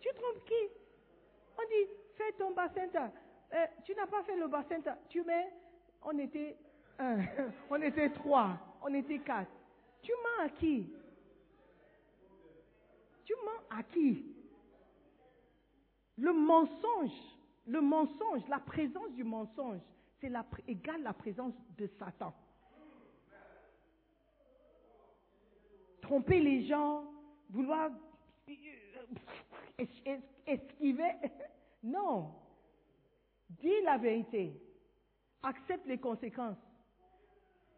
Tu 0.00 0.08
trompes 0.14 0.44
qui? 0.44 0.68
On 1.58 1.62
dit, 1.62 1.90
fais 2.16 2.32
ton 2.32 2.52
bassin. 2.52 2.88
Euh, 3.54 3.66
tu 3.84 3.94
n'as 3.94 4.06
pas 4.06 4.22
fait 4.24 4.36
le 4.36 4.48
bassin. 4.48 4.78
Tu 5.08 5.22
mets, 5.22 5.52
on 6.02 6.18
était 6.18 6.56
un, 6.98 7.18
on 7.70 7.80
était 7.80 8.10
trois, 8.10 8.56
on 8.82 8.92
était 8.94 9.18
quatre. 9.18 9.50
Tu 10.02 10.12
mens 10.12 10.46
à 10.46 10.48
qui? 10.48 10.92
Tu 13.24 13.34
mens 13.44 13.78
à 13.78 13.82
qui? 13.82 14.24
Le 16.18 16.32
mensonge, 16.32 17.35
le 17.66 17.80
mensonge, 17.80 18.42
la 18.48 18.58
présence 18.60 19.10
du 19.14 19.24
mensonge, 19.24 19.80
c'est 20.20 20.28
la, 20.28 20.44
égale 20.68 21.02
la 21.02 21.12
présence 21.12 21.54
de 21.76 21.86
Satan. 21.98 22.32
Tromper 26.00 26.40
les 26.40 26.66
gens, 26.66 27.04
vouloir 27.50 27.90
euh, 28.48 28.52
es- 29.78 29.88
es- 30.04 30.22
esquiver. 30.46 31.12
Non. 31.82 32.32
Dis 33.48 33.80
la 33.84 33.96
vérité. 33.96 34.60
Accepte 35.42 35.86
les 35.86 35.98
conséquences. 35.98 36.56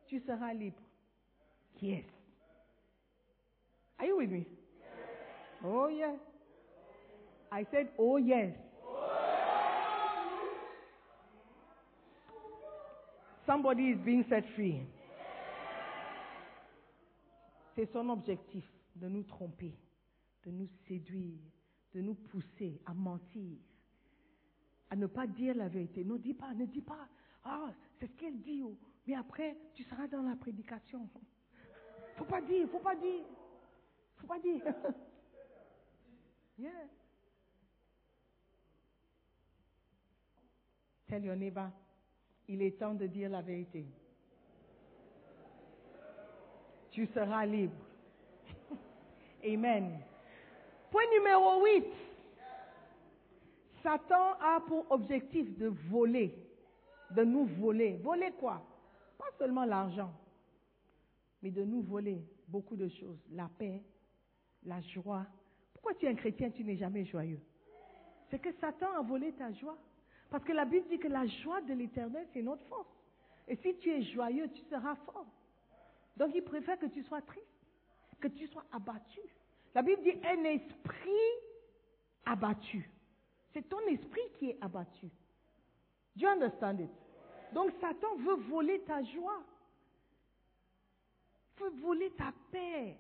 Tu 0.07 0.19
seras 0.21 0.55
libre. 0.55 0.81
Yes. 1.83 2.05
Are 3.99 4.07
you 4.07 4.17
with 4.17 4.31
me? 4.31 4.47
Oh 5.63 5.89
yes. 5.89 6.19
I 7.53 7.67
said, 7.71 7.89
oh 7.99 8.17
yes. 8.17 8.55
Somebody 13.49 13.93
is 13.93 13.97
being 14.05 14.27
set 14.29 14.45
free. 14.55 14.83
C'est 17.75 17.91
son 17.93 18.11
objectif 18.11 18.65
de 18.95 19.09
nous 19.09 19.23
tromper, 19.23 19.73
de 20.45 20.51
nous 20.51 20.69
séduire, 20.87 21.39
de 21.95 22.03
nous 22.03 22.15
pousser 22.15 22.79
à 22.85 22.93
mentir, 22.93 23.57
à 24.91 24.97
ne 24.97 25.07
pas 25.07 25.27
dire 25.27 25.55
la 25.55 25.69
vérité. 25.69 26.05
Ne 26.05 26.19
dis 26.19 26.35
pas, 26.35 26.53
ne 26.53 26.67
dis 26.67 26.83
pas. 26.83 27.09
Ah, 27.43 27.73
c'est 27.99 28.09
ce 28.09 28.13
qu'elle 28.17 28.39
dit. 28.43 28.63
oh. 28.63 28.77
Mais 29.07 29.15
après, 29.15 29.57
tu 29.73 29.83
seras 29.85 30.07
dans 30.09 30.21
la 30.21 30.37
prédication. 30.37 31.09
Faut 32.17 32.27
pas 32.27 32.43
dire, 32.43 32.69
faut 32.69 32.81
pas 32.81 32.97
dire. 32.97 33.25
Faut 34.17 34.27
pas 34.27 34.41
dire. 34.41 34.63
yeah. 36.59 36.71
Tell 41.09 41.25
your 41.25 41.37
neighbor, 41.37 41.71
il 42.49 42.63
est 42.63 42.79
temps 42.79 42.95
de 42.95 43.07
dire 43.07 43.29
la 43.31 43.43
vérité. 43.43 43.85
Tu 46.91 47.07
seras 47.07 47.45
libre. 47.45 47.77
Amen. 49.45 50.01
Point 50.91 51.11
numéro 51.15 51.65
8. 51.65 51.85
Satan 53.83 54.35
a 54.41 54.61
pour 54.67 54.87
objectif 54.91 55.57
de 55.59 55.69
voler, 55.91 56.35
de 57.11 57.23
nous 57.23 57.45
voler. 57.45 57.99
Voler 58.03 58.33
quoi? 58.33 58.63
Pas 59.19 59.31
seulement 59.39 59.65
l'argent, 59.65 60.13
mais 61.43 61.51
de 61.51 61.65
nous 61.65 61.83
voler 61.83 62.25
beaucoup 62.49 62.77
de 62.77 62.89
choses. 62.89 63.19
La 63.31 63.49
paix, 63.59 63.83
la 64.65 64.81
joie. 64.81 65.27
Pourquoi 65.75 65.95
tu 65.95 66.07
es 66.07 66.09
un 66.09 66.15
chrétien, 66.15 66.51
tu 66.51 66.65
n'es 66.65 66.77
jamais 66.77 67.05
joyeux? 67.05 67.41
C'est 68.31 68.41
que 68.41 68.53
Satan 68.61 68.93
a 68.99 69.03
volé 69.03 69.33
ta 69.33 69.53
joie. 69.53 69.79
Parce 70.31 70.45
que 70.45 70.53
la 70.53 70.65
Bible 70.65 70.87
dit 70.89 70.99
que 70.99 71.09
la 71.09 71.27
joie 71.27 71.61
de 71.63 71.73
l'éternel, 71.73 72.27
c'est 72.33 72.43
notre 72.43 72.65
force. 72.67 72.89
Et 73.47 73.57
si 73.57 73.77
tu 73.79 73.91
es 73.91 74.03
joyeux, 74.03 74.49
tu 74.51 74.63
seras 74.65 74.95
fort. 74.97 75.27
Donc 76.17 76.33
il 76.35 76.43
préfère 76.43 76.79
que 76.79 76.87
tu 76.87 77.03
sois 77.05 77.23
triste, 77.23 77.47
que 78.21 78.29
tu 78.29 78.47
sois 78.49 78.65
abattu. 78.73 79.21
La 79.75 79.83
Bible 79.83 80.03
dit 80.03 80.15
un 80.25 80.45
esprit 80.45 81.11
abattu. 82.27 82.91
C'est 83.53 83.67
ton 83.69 83.81
esprit 83.87 84.21
qui 84.39 84.51
est 84.51 84.59
abattu. 84.61 85.07
Do 86.17 86.27
you 86.27 86.29
understand 86.29 86.81
it? 86.81 86.91
Donc 87.55 87.73
Satan 87.81 88.17
veut 88.17 88.35
voler 88.35 88.81
ta 88.81 89.03
joie, 89.03 89.43
veut 91.59 91.71
voler 91.81 92.11
ta 92.11 92.33
paix. 92.51 92.99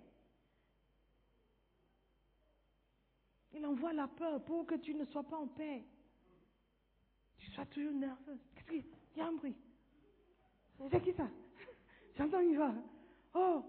Il 3.52 3.66
envoie 3.66 3.92
la 3.92 4.06
peur 4.06 4.42
pour 4.44 4.64
que 4.66 4.76
tu 4.76 4.94
ne 4.94 5.04
sois 5.06 5.24
pas 5.24 5.36
en 5.36 5.48
paix. 5.48 5.84
Tu 7.38 7.50
sois 7.50 7.66
toujours 7.66 7.92
nerveux. 7.92 8.38
Qu'est-ce 8.54 8.66
qu'il 8.66 8.84
y 9.16 9.20
a? 9.20 9.26
Un 9.26 9.32
bruit 9.32 9.56
C'est 10.90 11.02
qui 11.02 11.12
ça 11.12 11.28
J'entends 12.16 12.40
une 12.40 12.56
voix. 12.56 12.74
Oh, 13.34 13.64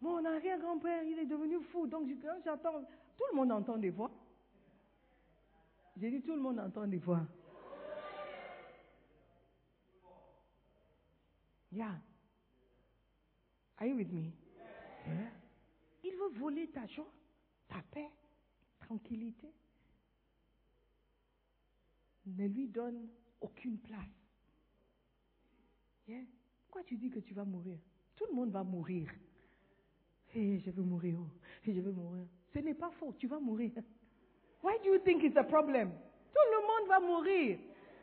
mon 0.00 0.24
arrière-grand-père, 0.24 1.02
il 1.04 1.18
est 1.18 1.26
devenu 1.26 1.60
fou. 1.62 1.86
Donc 1.86 2.08
quand 2.22 2.38
j'entends, 2.44 2.82
tout 3.16 3.24
le 3.32 3.36
monde 3.36 3.52
entend 3.52 3.78
des 3.78 3.90
voix. 3.90 4.10
J'ai 5.96 6.10
dit 6.10 6.22
tout 6.22 6.34
le 6.34 6.40
monde 6.40 6.58
entend 6.58 6.86
des 6.86 6.98
voix. 6.98 7.22
Yeah. 11.70 11.94
Are 13.78 13.86
you 13.86 13.96
with 13.96 14.12
me? 14.12 14.32
Yeah. 15.06 15.30
Il 16.04 16.12
veut 16.12 16.38
voler 16.38 16.68
ta 16.68 16.86
joie, 16.86 17.12
ta 17.68 17.82
paix, 17.90 18.08
tranquillité. 18.78 19.52
Ne 22.26 22.46
lui 22.48 22.68
donne 22.68 23.08
aucune 23.40 23.78
place. 23.78 24.00
Yeah. 26.08 26.22
Pourquoi 26.62 26.82
tu 26.84 26.96
dis 26.96 27.10
que 27.10 27.20
tu 27.20 27.34
vas 27.34 27.44
mourir? 27.44 27.78
Tout 28.16 28.24
le 28.30 28.34
monde 28.34 28.50
va 28.50 28.62
mourir. 28.62 29.08
Hé, 30.34 30.58
je 30.58 30.70
veux 30.70 30.82
mourir. 30.82 31.18
oh. 31.20 31.28
Hé, 31.66 31.74
je 31.74 31.80
veux 31.80 31.92
mourir. 31.92 32.26
Ce 32.52 32.58
n'est 32.58 32.74
pas 32.74 32.90
faux, 32.92 33.14
tu 33.18 33.26
vas 33.26 33.38
mourir. 33.38 33.70
Why 34.62 34.78
do 34.82 34.94
you 34.94 34.98
think 35.00 35.22
it's 35.22 35.36
a 35.36 35.44
problem? 35.44 35.90
Tout 36.32 36.50
le 36.50 36.66
monde 36.66 36.88
va 36.88 37.00
mourir. 37.00 37.58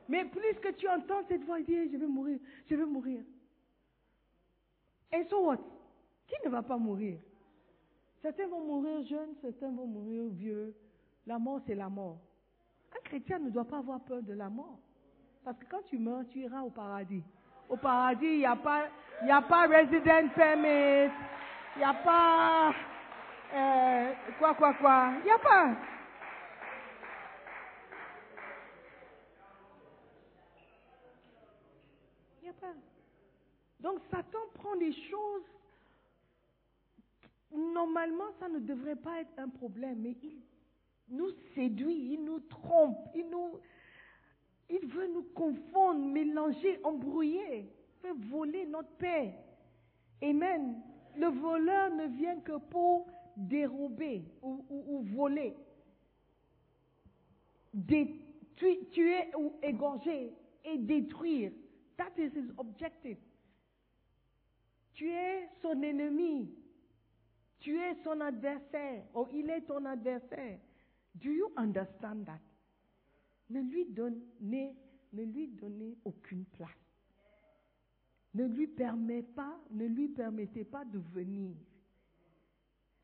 Mais 0.07 0.25
plus 0.25 0.53
que 0.61 0.71
tu 0.73 0.87
entends 0.87 1.25
cette 1.27 1.43
voix 1.43 1.61
dire, 1.61 1.89
je 1.91 1.97
vais 1.97 2.07
mourir, 2.07 2.39
je 2.69 2.75
vais 2.75 2.85
mourir. 2.85 3.23
Et 5.11 5.23
so 5.29 5.45
what? 5.45 5.59
Qui 6.27 6.35
ne 6.45 6.49
va 6.49 6.61
pas 6.63 6.77
mourir? 6.77 7.19
Certains 8.21 8.47
vont 8.47 8.65
mourir 8.65 9.03
jeunes, 9.07 9.35
certains 9.41 9.71
vont 9.71 9.87
mourir 9.87 10.25
vieux. 10.29 10.75
La 11.25 11.39
mort, 11.39 11.61
c'est 11.65 11.75
la 11.75 11.89
mort. 11.89 12.19
Un 12.95 13.01
chrétien 13.03 13.39
ne 13.39 13.49
doit 13.49 13.65
pas 13.65 13.77
avoir 13.77 13.99
peur 14.01 14.21
de 14.21 14.33
la 14.33 14.49
mort. 14.49 14.79
Parce 15.43 15.57
que 15.57 15.65
quand 15.65 15.81
tu 15.85 15.97
meurs, 15.97 16.23
tu 16.31 16.39
iras 16.39 16.61
au 16.61 16.69
paradis. 16.69 17.23
Au 17.69 17.77
paradis, 17.77 18.25
il 18.25 18.37
n'y 18.39 18.45
a 18.45 18.55
pas, 18.55 18.87
il 19.21 19.27
y 19.27 19.31
a 19.31 19.41
pas 19.41 19.65
resident 19.65 20.27
permit, 20.35 21.11
il 21.75 21.79
n'y 21.79 21.83
a 21.83 21.93
pas, 21.93 22.73
euh, 23.53 24.13
quoi, 24.37 24.53
quoi, 24.55 24.73
quoi. 24.75 25.13
Il 25.19 25.23
n'y 25.23 25.31
a 25.31 25.39
pas. 25.39 25.75
Il 32.41 32.43
n'y 32.43 32.49
a 32.49 32.53
pas. 32.53 32.73
Donc 33.79 33.99
Satan 34.11 34.39
prend 34.55 34.75
des 34.75 34.93
choses. 34.93 35.43
Normalement, 37.53 38.31
ça 38.39 38.47
ne 38.47 38.59
devrait 38.59 38.95
pas 38.95 39.19
être 39.21 39.37
un 39.37 39.49
problème, 39.49 39.99
mais 40.01 40.15
il 40.23 40.41
nous 41.11 41.31
séduit, 41.55 42.13
il 42.13 42.23
nous 42.23 42.39
trompe, 42.41 42.97
il 43.15 43.27
nous, 43.29 43.59
il 44.69 44.85
veut 44.87 45.07
nous 45.07 45.23
confondre, 45.33 45.99
mélanger, 46.05 46.79
embrouiller, 46.83 47.69
il 48.03 48.09
veut 48.09 48.27
voler 48.29 48.65
notre 48.65 48.89
paix. 48.97 49.33
Amen. 50.23 50.81
Le 51.17 51.27
voleur 51.27 51.93
ne 51.93 52.07
vient 52.07 52.39
que 52.39 52.57
pour 52.57 53.07
dérober 53.35 54.23
ou, 54.41 55.03
voler. 55.15 55.55
dé- 57.73 58.15
tu- 58.55 58.85
tuer 58.91 59.35
ou 59.37 59.53
égorger 59.63 60.33
et 60.63 60.77
détruire. 60.77 61.51
That 61.97 62.11
is 62.17 62.31
his 62.35 62.51
objective. 62.57 63.17
Tu 64.93 65.09
es 65.09 65.49
son 65.61 65.81
ennemi. 65.81 66.49
Tu 67.59 67.77
es 67.79 67.95
son 68.03 68.19
adversaire. 68.21 69.03
Ou 69.15 69.25
il 69.33 69.49
est 69.49 69.61
ton 69.61 69.85
adversaire. 69.85 70.59
Do 71.15 71.29
you 71.29 71.51
understand 71.57 72.25
that? 72.25 72.41
Ne 73.49 73.61
lui 73.61 73.85
donnez, 73.85 74.75
ne 75.13 75.23
lui 75.23 75.47
donnez 75.49 75.97
aucune 76.05 76.45
place. 76.45 76.69
Ne 78.33 78.45
lui 78.45 78.67
permet 78.67 79.23
pas, 79.23 79.59
ne 79.71 79.85
lui 79.85 80.07
permettez 80.07 80.63
pas 80.63 80.85
de 80.85 80.99
venir, 80.99 81.53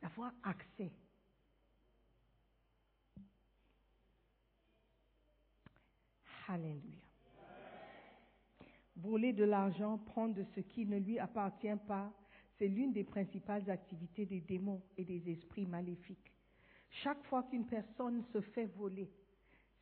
d'avoir 0.01 0.33
accès. 0.43 0.91
Alléluia. 6.47 7.01
Voler 8.95 9.33
de 9.33 9.43
l'argent, 9.43 9.97
prendre 9.97 10.33
de 10.33 10.43
ce 10.55 10.61
qui 10.61 10.85
ne 10.85 10.97
lui 10.97 11.19
appartient 11.19 11.75
pas, 11.87 12.11
c'est 12.57 12.69
l'une 12.69 12.93
des 12.93 13.03
principales 13.03 13.69
activités 13.69 14.25
des 14.25 14.39
démons 14.39 14.81
et 14.97 15.03
des 15.03 15.29
esprits 15.29 15.65
maléfiques. 15.65 16.36
Chaque 17.03 17.23
fois 17.25 17.43
qu'une 17.43 17.65
personne 17.65 18.23
se 18.33 18.41
fait 18.41 18.65
voler, 18.77 19.09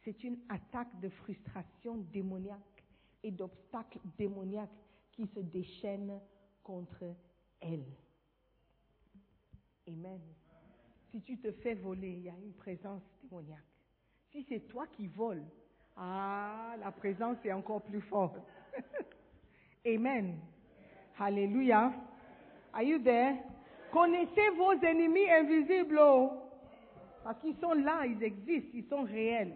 c'est 0.04 0.24
une 0.24 0.38
attaque 0.50 1.00
de 1.00 1.10
frustration 1.10 1.98
démoniaque 2.12 2.84
et 3.24 3.32
d'obstacles 3.32 4.00
démoniaques 4.18 4.70
qui 5.14 5.26
se 5.28 5.40
déchaînent 5.40 6.20
contre 6.64 7.16
elle. 7.62 7.86
Amen. 9.88 10.20
Si 11.12 11.22
tu 11.22 11.38
te 11.38 11.52
fais 11.52 11.76
voler, 11.76 12.12
il 12.12 12.24
y 12.24 12.30
a 12.30 12.36
une 12.38 12.54
présence 12.54 13.02
démoniaque. 13.24 13.60
Si 14.32 14.46
c'est 14.50 14.68
toi 14.68 14.86
qui 14.88 15.08
voles, 15.08 15.46
ah, 15.96 16.76
la 16.80 16.92
présence 16.92 17.38
est 17.46 17.54
encore 17.54 17.82
plus 17.84 18.02
forte. 18.02 18.38
Amen. 19.86 20.38
Alléluia. 21.18 21.94
Are 22.74 22.84
you 22.84 23.00
there? 23.00 23.38
Connaissez 23.94 24.50
vos 24.58 24.74
ennemis 24.74 25.30
invisibles. 25.30 25.98
oh. 25.98 26.45
Parce 27.26 27.42
qu'ils 27.42 27.58
sont 27.58 27.74
là, 27.74 28.06
ils 28.06 28.22
existent, 28.22 28.70
ils 28.76 28.86
sont 28.86 29.02
réels. 29.02 29.56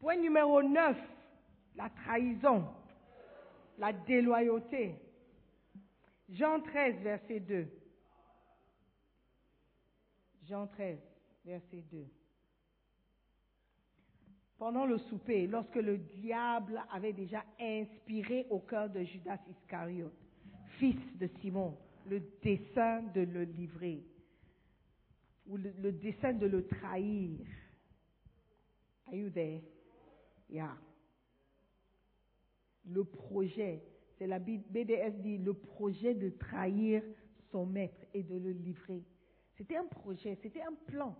Point 0.00 0.16
numéro 0.16 0.60
9, 0.60 0.96
la 1.76 1.88
trahison, 1.88 2.64
la 3.78 3.92
déloyauté. 3.92 4.96
Jean 6.30 6.60
13, 6.60 6.96
verset 6.96 7.38
2. 7.38 7.68
Jean 10.48 10.66
13, 10.66 10.98
verset 11.44 11.84
2. 11.92 12.04
Pendant 14.58 14.84
le 14.84 14.98
souper, 14.98 15.46
lorsque 15.46 15.76
le 15.76 15.96
diable 15.96 16.82
avait 16.90 17.12
déjà 17.12 17.44
inspiré 17.60 18.48
au 18.50 18.58
cœur 18.58 18.90
de 18.90 19.04
Judas 19.04 19.38
Iscariote, 19.48 20.12
fils 20.80 20.98
de 21.20 21.28
Simon, 21.40 21.78
le 22.08 22.20
dessein 22.42 23.02
de 23.14 23.20
le 23.20 23.44
livrer, 23.44 24.02
ou 25.50 25.56
le, 25.56 25.72
de 25.72 26.46
le 26.46 26.66
trahir. 26.66 27.46
Are 29.06 29.14
you 29.14 29.30
there? 29.30 29.60
Yeah. 30.48 30.76
Le 32.84 33.04
projet, 33.04 33.82
c'est 34.16 34.26
la 34.26 34.38
BDS 34.38 35.20
dit, 35.20 35.38
le 35.38 35.54
projet 35.54 36.14
de 36.14 36.30
trahir 36.30 37.02
son 37.50 37.66
maître 37.66 38.06
et 38.14 38.22
de 38.22 38.36
le 38.36 38.52
livrer. 38.52 39.02
C'était 39.56 39.76
un 39.76 39.86
projet, 39.86 40.38
c'était 40.40 40.62
un 40.62 40.74
plan 40.86 41.16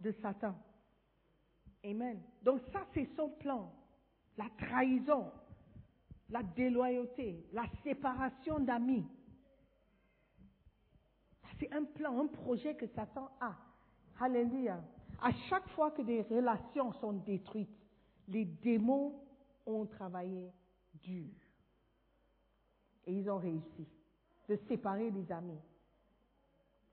de 0.00 0.10
Satan. 0.22 0.56
Amen. 1.84 2.20
Donc 2.42 2.60
ça, 2.72 2.86
c'est 2.94 3.08
son 3.14 3.28
plan. 3.28 3.72
La 4.36 4.48
trahison, 4.58 5.30
la 6.30 6.42
déloyauté, 6.42 7.44
la 7.52 7.64
séparation 7.84 8.58
d'amis. 8.58 9.06
C'est 11.58 11.72
un 11.72 11.84
plan, 11.84 12.20
un 12.20 12.26
projet 12.26 12.74
que 12.74 12.86
Satan 12.86 13.30
a. 13.40 13.56
Alléluia. 14.20 14.80
À 15.20 15.32
chaque 15.48 15.68
fois 15.70 15.90
que 15.90 16.02
des 16.02 16.22
relations 16.22 16.92
sont 16.94 17.12
détruites, 17.12 17.76
les 18.28 18.44
démons 18.44 19.14
ont 19.66 19.86
travaillé 19.86 20.52
dur. 20.94 21.30
Et 23.06 23.12
ils 23.12 23.28
ont 23.30 23.38
réussi 23.38 23.88
de 24.48 24.56
séparer 24.68 25.10
les 25.10 25.30
amis. 25.32 25.60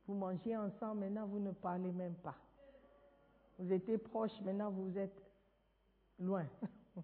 Vous 0.07 0.15
mangez 0.15 0.55
ensemble, 0.55 1.01
maintenant 1.01 1.27
vous 1.27 1.39
ne 1.39 1.51
parlez 1.51 1.91
même 1.91 2.15
pas. 2.15 2.35
Vous 3.57 3.71
étiez 3.71 3.97
proches, 3.97 4.39
maintenant 4.41 4.71
vous 4.71 4.97
êtes 4.97 5.21
loin. 6.19 6.45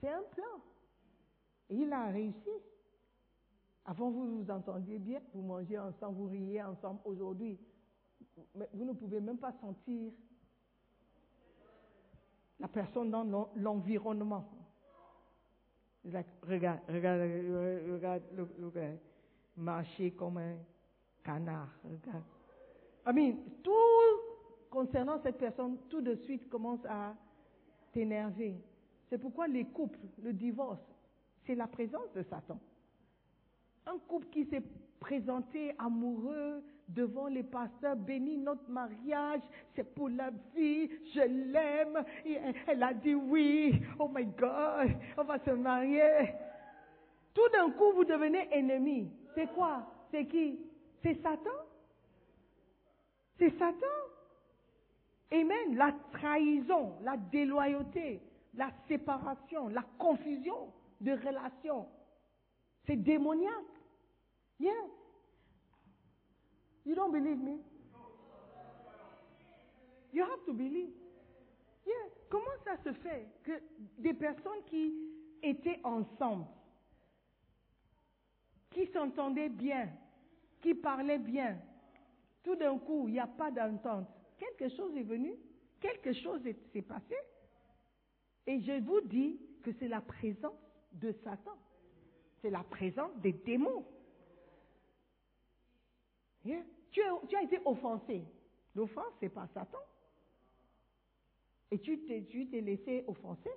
C'est 0.00 0.08
un 0.10 0.22
plan. 0.22 0.60
Et 1.70 1.76
il 1.76 1.92
a 1.92 2.06
réussi. 2.06 2.50
Avant, 3.86 4.10
vous 4.10 4.42
vous 4.42 4.50
entendiez 4.50 4.98
bien, 4.98 5.20
vous 5.34 5.42
mangez 5.42 5.78
ensemble, 5.78 6.16
vous 6.16 6.28
riez 6.28 6.62
ensemble. 6.62 7.00
Aujourd'hui, 7.04 7.58
vous 8.72 8.84
ne 8.84 8.92
pouvez 8.92 9.20
même 9.20 9.38
pas 9.38 9.52
sentir 9.60 10.12
la 12.60 12.68
personne 12.68 13.10
dans 13.10 13.24
l'en- 13.24 13.50
l'environnement. 13.56 14.48
Regarde, 16.04 16.26
regarde, 16.48 16.80
regarde, 16.88 18.22
le, 18.32 18.48
le 18.58 18.70
gars, 18.70 18.90
marcher 19.56 20.12
comme 20.12 20.38
un 20.38 20.56
canard. 21.22 21.68
Regarde. 21.84 22.24
I 23.06 23.12
mean, 23.12 23.36
tout 23.62 23.72
concernant 24.70 25.20
cette 25.22 25.38
personne, 25.38 25.76
tout 25.90 26.00
de 26.00 26.14
suite 26.16 26.48
commence 26.48 26.84
à 26.88 27.14
t'énerver. 27.92 28.56
C'est 29.08 29.18
pourquoi 29.18 29.46
les 29.46 29.66
couples, 29.66 29.98
le 30.22 30.32
divorce, 30.32 30.80
c'est 31.46 31.54
la 31.54 31.66
présence 31.66 32.10
de 32.14 32.22
Satan. 32.22 32.58
Un 33.86 33.98
couple 34.08 34.26
qui 34.28 34.44
s'est 34.46 34.62
présenté 34.98 35.74
amoureux 35.78 36.62
devant 36.88 37.26
les 37.26 37.42
pasteurs, 37.42 37.96
bénis 37.96 38.38
notre 38.38 38.68
mariage, 38.68 39.40
c'est 39.74 39.94
pour 39.94 40.08
la 40.08 40.30
vie, 40.54 40.88
je 41.14 41.20
l'aime. 41.52 42.04
Elle 42.66 42.82
a 42.82 42.94
dit 42.94 43.14
oui, 43.14 43.80
oh 43.98 44.08
my 44.08 44.24
God, 44.24 44.90
on 45.16 45.24
va 45.24 45.38
se 45.44 45.50
marier. 45.50 46.34
Tout 47.34 47.48
d'un 47.52 47.70
coup, 47.70 47.92
vous 47.94 48.04
devenez 48.04 48.48
ennemis. 48.52 49.10
C'est 49.34 49.52
quoi? 49.52 49.86
C'est 50.10 50.26
qui? 50.26 50.58
C'est 51.02 51.20
Satan? 51.22 51.50
C'est 53.38 53.50
Satan? 53.58 53.86
Amen. 55.32 55.76
La 55.76 55.92
trahison, 56.12 56.94
la 57.02 57.16
déloyauté, 57.16 58.20
la 58.54 58.70
séparation, 58.86 59.68
la 59.68 59.82
confusion 59.98 60.72
de 61.00 61.12
relations. 61.12 61.86
C'est 62.86 62.96
démoniaque. 62.96 63.52
Yeah. 64.58 64.72
You 66.84 66.94
don't 66.94 67.12
believe 67.12 67.38
me? 67.38 67.58
You 70.12 70.22
have 70.24 70.44
to 70.46 70.52
believe. 70.52 70.92
Yeah. 71.86 71.92
Comment 72.30 72.44
ça 72.64 72.76
se 72.84 72.92
fait 72.92 73.26
que 73.42 73.52
des 73.98 74.14
personnes 74.14 74.62
qui 74.66 74.94
étaient 75.42 75.80
ensemble, 75.84 76.46
qui 78.70 78.86
s'entendaient 78.92 79.48
bien, 79.48 79.88
qui 80.60 80.74
parlaient 80.74 81.18
bien, 81.18 81.58
tout 82.42 82.56
d'un 82.56 82.78
coup, 82.78 83.08
il 83.08 83.14
n'y 83.14 83.20
a 83.20 83.26
pas 83.26 83.50
d'entente. 83.50 84.06
Quelque 84.38 84.68
chose 84.76 84.96
est 84.96 85.02
venu, 85.02 85.34
quelque 85.80 86.12
chose 86.12 86.44
est- 86.46 86.72
s'est 86.72 86.82
passé. 86.82 87.16
Et 88.46 88.60
je 88.60 88.80
vous 88.84 89.00
dis 89.02 89.40
que 89.62 89.72
c'est 89.78 89.88
la 89.88 90.00
présence 90.00 90.52
de 90.92 91.12
Satan. 91.24 91.56
C'est 92.44 92.50
la 92.50 92.62
présence 92.62 93.16
des 93.22 93.32
démons. 93.32 93.86
As, 96.44 96.50
tu 96.90 97.00
as 97.00 97.42
été 97.42 97.58
offensé. 97.64 98.22
L'offense, 98.74 99.14
c'est 99.18 99.30
pas 99.30 99.48
Satan. 99.54 99.78
Et 101.70 101.78
tu 101.78 102.04
t'es, 102.04 102.26
tu 102.28 102.46
t'es 102.50 102.60
laissé 102.60 103.02
offenser. 103.06 103.48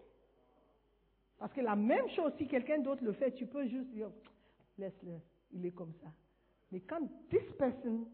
Parce 1.37 1.51
que 1.51 1.59
la 1.59 1.75
même 1.75 2.07
chose, 2.11 2.31
si 2.37 2.47
quelqu'un 2.47 2.79
d'autre 2.79 3.03
le 3.03 3.11
fait, 3.11 3.33
tu 3.33 3.45
peux 3.45 3.67
juste 3.67 3.89
dire, 3.89 4.09
laisse-le, 4.77 5.19
il 5.51 5.65
est 5.65 5.73
comme 5.73 5.91
ça. 6.01 6.07
Mais 6.71 6.79
quand 6.79 7.05
this 7.29 7.43
person, 7.57 8.07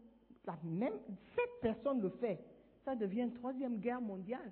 la 0.44 0.58
même, 0.64 0.98
cette 1.36 1.60
personne 1.60 2.02
le 2.02 2.10
fait, 2.10 2.40
ça 2.84 2.96
devient 2.96 3.22
une 3.22 3.34
troisième 3.34 3.78
guerre 3.78 4.00
mondiale. 4.00 4.50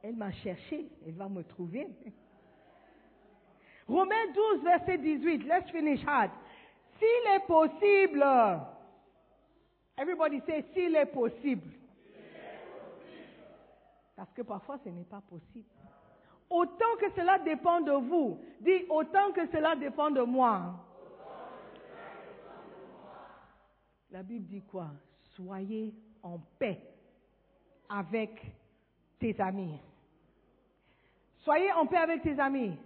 Elle 0.00 0.14
m'a 0.14 0.30
cherché, 0.30 0.88
elle 1.04 1.14
va 1.14 1.28
me 1.28 1.42
trouver. 1.42 1.88
Romains 3.88 4.32
12, 4.34 4.62
verset 4.64 4.98
18, 4.98 5.44
let's 5.48 5.70
finish 5.70 6.04
hard. 6.04 6.30
S'il 6.98 7.34
est 7.34 7.46
possible, 7.46 8.22
everybody 9.96 10.42
say, 10.46 10.64
s'il 10.74 10.94
est 10.94 11.06
possible. 11.06 11.70
Parce 14.14 14.32
que 14.32 14.42
parfois 14.42 14.78
ce 14.84 14.90
n'est 14.90 15.04
pas 15.04 15.22
possible. 15.22 15.68
Autant 16.50 16.96
que 17.00 17.10
cela 17.14 17.38
dépend 17.38 17.80
de 17.80 17.92
vous, 17.92 18.40
dis 18.60 18.84
autant 18.90 19.32
que 19.32 19.46
cela 19.46 19.76
dépend 19.76 20.10
de 20.10 20.22
moi. 20.22 20.74
La 24.10 24.22
Bible 24.22 24.46
dit 24.46 24.62
quoi? 24.62 24.88
Soyez 25.36 25.94
en 26.22 26.38
paix 26.58 26.80
avec 27.88 28.40
tes 29.18 29.38
amis. 29.40 29.78
Soyez 31.38 31.72
en 31.72 31.86
paix 31.86 31.98
avec 31.98 32.22
tes 32.22 32.38
amis. 32.38 32.76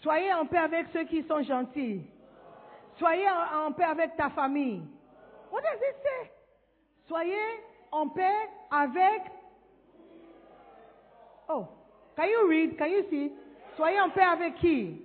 Soyez 0.00 0.32
en 0.32 0.46
paix 0.46 0.58
avec 0.58 0.86
ceux 0.92 1.04
qui 1.04 1.22
sont 1.24 1.42
gentils. 1.42 2.02
Soyez 2.98 3.28
en, 3.28 3.72
paix 3.72 3.84
avec 3.84 4.16
ta 4.16 4.30
famille. 4.30 4.82
What 5.50 5.62
does 5.62 5.80
it 5.80 5.96
say? 6.02 6.30
Soyez 7.06 7.60
en 7.90 8.08
paix 8.08 8.48
avec. 8.70 9.22
Oh, 11.48 11.66
can 12.16 12.24
you 12.24 12.48
read? 12.48 12.76
Can 12.76 12.86
you 12.86 13.04
see? 13.10 13.32
Soyez 13.76 14.00
en 14.00 14.10
paix 14.10 14.22
avec 14.22 14.56
qui? 14.56 15.02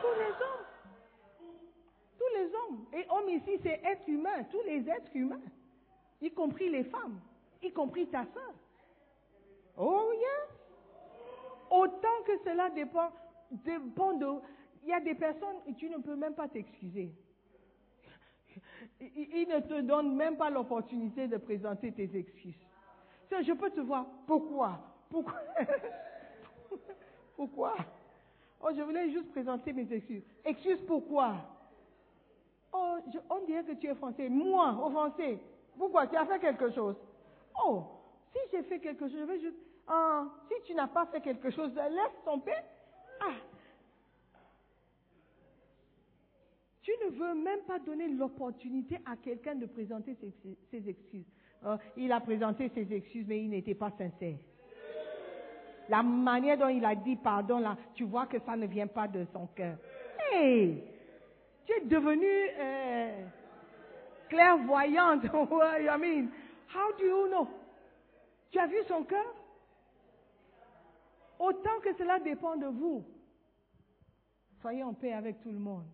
Tous 0.00 0.18
les 0.18 0.30
hommes. 0.30 0.66
Tous 2.18 2.36
les 2.36 2.54
hommes. 2.54 2.86
Et 2.92 3.06
homme 3.08 3.28
ici, 3.28 3.58
c'est 3.62 3.80
être 3.84 4.08
humain. 4.08 4.44
Tous 4.50 4.62
les 4.66 4.88
êtres 4.88 5.14
humains. 5.14 5.40
Y 6.20 6.30
compris 6.30 6.68
les 6.68 6.84
femmes. 6.84 7.20
Y 7.62 7.72
compris 7.72 8.06
ta 8.08 8.24
soeur. 8.34 8.52
Oh, 9.76 10.12
yes. 10.12 10.60
Autant 11.70 12.22
que 12.26 12.32
cela 12.44 12.68
dépend, 12.70 13.10
de. 13.50 14.40
Il 14.82 14.88
y 14.88 14.92
a 14.92 15.00
des 15.00 15.14
personnes 15.14 15.56
tu 15.76 15.90
ne 15.90 15.98
peux 15.98 16.16
même 16.16 16.34
pas 16.34 16.48
t'excuser. 16.48 17.12
Ils 19.00 19.46
ne 19.48 19.60
te 19.60 19.80
donnent 19.80 20.14
même 20.16 20.36
pas 20.36 20.50
l'opportunité 20.50 21.26
de 21.28 21.36
présenter 21.36 21.92
tes 21.92 22.16
excuses. 22.16 22.66
Je 23.30 23.52
peux 23.52 23.70
te 23.70 23.80
voir. 23.80 24.06
Pourquoi? 24.26 24.78
Pourquoi? 25.08 25.34
Pourquoi? 27.36 27.74
Oh, 28.62 28.68
je 28.76 28.82
voulais 28.82 29.10
juste 29.10 29.30
présenter 29.30 29.72
mes 29.72 29.90
excuses. 29.92 30.22
Excuses 30.44 30.82
pourquoi? 30.86 31.34
Oh, 32.72 32.96
je- 33.12 33.18
on 33.30 33.44
dirait 33.46 33.64
que 33.64 33.72
tu 33.72 33.86
es 33.86 33.94
français. 33.94 34.28
Moi, 34.28 34.78
offensé. 34.84 35.40
Pourquoi? 35.78 36.06
Tu 36.06 36.16
as 36.16 36.26
fait 36.26 36.38
quelque 36.38 36.70
chose. 36.70 36.96
Oh, 37.64 37.84
si 38.32 38.38
j'ai 38.50 38.62
fait 38.64 38.78
quelque 38.80 39.08
chose, 39.08 39.16
je 39.18 39.24
vais 39.24 39.40
juste. 39.40 39.56
Ah, 39.86 40.24
si 40.48 40.54
tu 40.64 40.74
n'as 40.74 40.86
pas 40.88 41.06
fait 41.06 41.20
quelque 41.20 41.50
chose, 41.50 41.74
laisse 41.74 42.24
tomber. 42.24 42.52
Ah. 43.20 43.34
Tu 46.82 46.92
ne 47.04 47.10
veux 47.10 47.34
même 47.34 47.60
pas 47.66 47.78
donner 47.78 48.08
l'opportunité 48.08 48.98
à 49.06 49.16
quelqu'un 49.16 49.54
de 49.54 49.66
présenter 49.66 50.16
ses, 50.20 50.32
ses 50.70 50.88
excuses. 50.88 51.26
Ah, 51.62 51.78
il 51.96 52.10
a 52.10 52.20
présenté 52.20 52.70
ses 52.74 52.92
excuses, 52.92 53.26
mais 53.28 53.42
il 53.42 53.50
n'était 53.50 53.74
pas 53.74 53.90
sincère. 53.90 54.36
La 55.88 56.02
manière 56.02 56.56
dont 56.56 56.68
il 56.68 56.84
a 56.84 56.94
dit 56.94 57.16
pardon, 57.16 57.58
là, 57.58 57.76
tu 57.94 58.04
vois 58.04 58.26
que 58.26 58.38
ça 58.40 58.56
ne 58.56 58.66
vient 58.66 58.86
pas 58.86 59.08
de 59.08 59.26
son 59.32 59.46
cœur. 59.48 59.76
Hey! 60.32 60.84
Tu 61.66 61.72
es 61.72 61.80
devenu 61.86 62.26
euh, 62.26 63.24
clairvoyante. 64.28 65.24
I 65.24 65.98
mean, 65.98 66.28
how 66.74 66.92
do 66.96 67.04
you 67.04 67.26
know? 67.28 67.48
Tu 68.50 68.58
as 68.58 68.66
vu 68.66 68.78
son 68.88 69.02
cœur? 69.04 69.34
Autant 71.40 71.80
que 71.80 71.94
cela 71.94 72.20
dépend 72.20 72.54
de 72.58 72.66
vous, 72.66 73.02
soyez 74.60 74.82
en 74.82 74.92
paix 74.92 75.14
avec 75.14 75.40
tout 75.40 75.50
le 75.50 75.58
monde. 75.58 75.86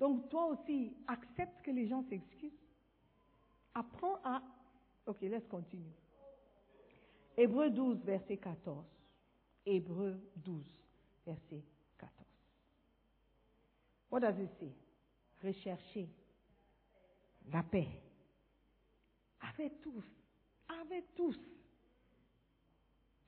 Donc 0.00 0.28
toi 0.28 0.46
aussi, 0.46 0.92
accepte 1.06 1.62
que 1.62 1.70
les 1.70 1.86
gens 1.86 2.02
s'excusent. 2.08 2.50
Apprends 3.74 4.18
à... 4.24 4.42
Ok, 5.06 5.20
laisse 5.20 5.46
continuer. 5.46 5.94
Hébreu 7.36 7.70
12, 7.70 8.02
verset 8.02 8.38
14. 8.38 8.84
Hébreu 9.64 10.20
12, 10.34 10.64
verset 11.24 11.62
14. 11.96 12.26
What 14.10 14.20
does 14.20 14.36
it 14.40 14.50
say? 14.58 14.72
Recherchez 15.44 16.08
la 17.52 17.62
paix 17.62 17.88
avec 19.40 19.80
tous, 19.80 20.04
avec 20.68 21.14
tous, 21.14 21.38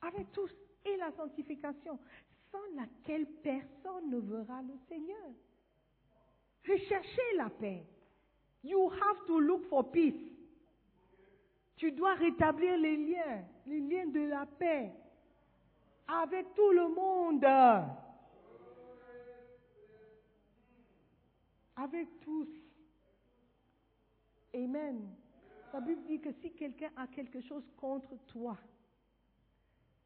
avec 0.02 0.32
tous, 0.32 0.50
et 0.84 0.96
la 0.96 1.10
sanctification, 1.12 1.98
sans 2.50 2.76
laquelle 2.76 3.26
personne 3.42 4.10
ne 4.10 4.18
verra 4.18 4.62
le 4.62 4.74
Seigneur. 4.88 5.30
Recherchez 6.68 7.36
la 7.36 7.50
paix. 7.50 7.84
You 8.62 8.88
have 8.90 9.26
to 9.26 9.38
look 9.40 9.64
for 9.68 9.90
peace. 9.90 10.14
Tu 11.76 11.92
dois 11.92 12.14
rétablir 12.14 12.78
les 12.78 12.96
liens, 12.96 13.44
les 13.66 13.80
liens 13.80 14.06
de 14.06 14.20
la 14.20 14.46
paix 14.46 14.90
avec 16.06 16.54
tout 16.54 16.70
le 16.70 16.88
monde. 16.88 17.44
Avec 21.76 22.20
tous. 22.20 22.48
Amen. 24.54 25.10
La 25.72 25.80
Bible 25.80 26.02
dit 26.06 26.20
que 26.20 26.32
si 26.40 26.52
quelqu'un 26.52 26.90
a 26.96 27.06
quelque 27.08 27.40
chose 27.40 27.64
contre 27.76 28.16
toi, 28.28 28.56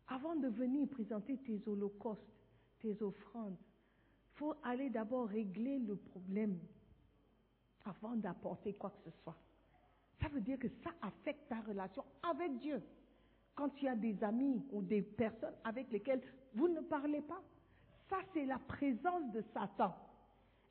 avant 0.09 0.37
de 0.37 0.49
venir 0.49 0.89
présenter 0.89 1.37
tes 1.39 1.61
holocaustes, 1.67 2.21
tes 2.81 3.01
offrandes, 3.03 3.57
il 3.59 4.39
faut 4.39 4.55
aller 4.63 4.89
d'abord 4.91 5.29
régler 5.29 5.79
le 5.81 5.97
problème 5.97 6.59
avant 7.85 8.15
d'apporter 8.17 8.75
quoi 8.75 8.91
que 8.91 9.11
ce 9.11 9.17
soit. 9.23 9.37
Ça 10.21 10.29
veut 10.29 10.41
dire 10.41 10.59
que 10.59 10.69
ça 10.83 10.91
affecte 11.03 11.49
ta 11.49 11.61
relation 11.61 12.05
avec 12.23 12.59
Dieu. 12.59 12.83
Quand 13.55 13.71
tu 13.71 13.89
as 13.89 13.97
des 13.97 14.23
amis 14.23 14.65
ou 14.71 14.83
des 14.83 15.03
personnes 15.03 15.55
avec 15.65 15.91
lesquelles 15.91 16.23
vous 16.55 16.69
ne 16.69 16.81
parlez 16.81 17.21
pas, 17.23 17.43
ça 18.09 18.19
c'est 18.33 18.47
la 18.47 18.59
présence 18.59 19.33
de 19.33 19.43
Satan. 19.53 19.95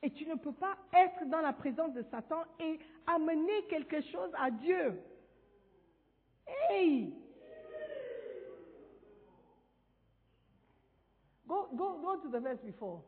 Et 0.01 0.11
tu 0.11 0.25
ne 0.25 0.35
peux 0.35 0.53
pas 0.53 0.77
être 0.93 1.25
dans 1.29 1.41
la 1.41 1.53
présence 1.53 1.93
de 1.93 2.03
Satan 2.03 2.43
et 2.59 2.79
amener 3.07 3.65
quelque 3.69 4.01
chose 4.01 4.31
à 4.38 4.51
Dieu. 4.51 4.99
Hey! 6.69 7.13
Go, 11.47 11.67
go, 11.77 11.99
go 12.01 12.15
to 12.21 12.29
the 12.29 12.39
verse 12.39 12.59
before. 12.65 13.01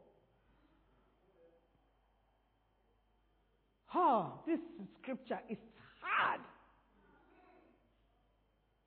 Oh, 3.94 4.34
this 4.46 4.60
scripture 5.02 5.40
is 5.50 5.58
hard. 6.02 6.42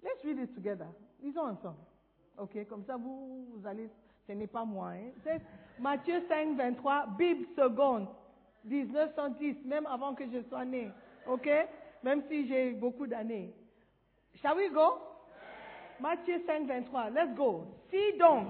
Let's 0.03 0.25
read 0.25 0.39
it 0.39 0.55
together. 0.55 0.87
Lisons 1.23 1.59
ensemble. 1.59 1.87
Ok, 2.39 2.67
comme 2.69 2.85
ça 2.87 2.97
vous, 2.97 3.63
allez. 3.67 3.91
Ce 4.27 4.33
n'est 4.33 4.47
pas 4.47 4.65
moi. 4.65 4.91
Hein. 4.91 5.11
C'est 5.25 5.41
Matthieu 5.81 6.23
5, 6.29 6.57
23, 6.57 7.07
Bible 7.19 7.47
seconde, 7.57 8.07
1910, 8.65 9.65
même 9.65 9.87
avant 9.87 10.15
que 10.15 10.25
je 10.31 10.43
sois 10.49 10.65
né. 10.65 10.91
Ok, 11.27 11.49
même 12.05 12.23
si 12.29 12.47
j'ai 12.47 12.73
beaucoup 12.73 13.07
d'années. 13.07 13.53
Shall 14.41 14.57
we 14.57 14.71
go? 14.73 14.99
Matthieu 16.01 16.41
5, 16.47 16.67
23. 16.67 17.11
Let's 17.11 17.35
go. 17.35 17.67
Si 17.91 18.17
donc 18.17 18.49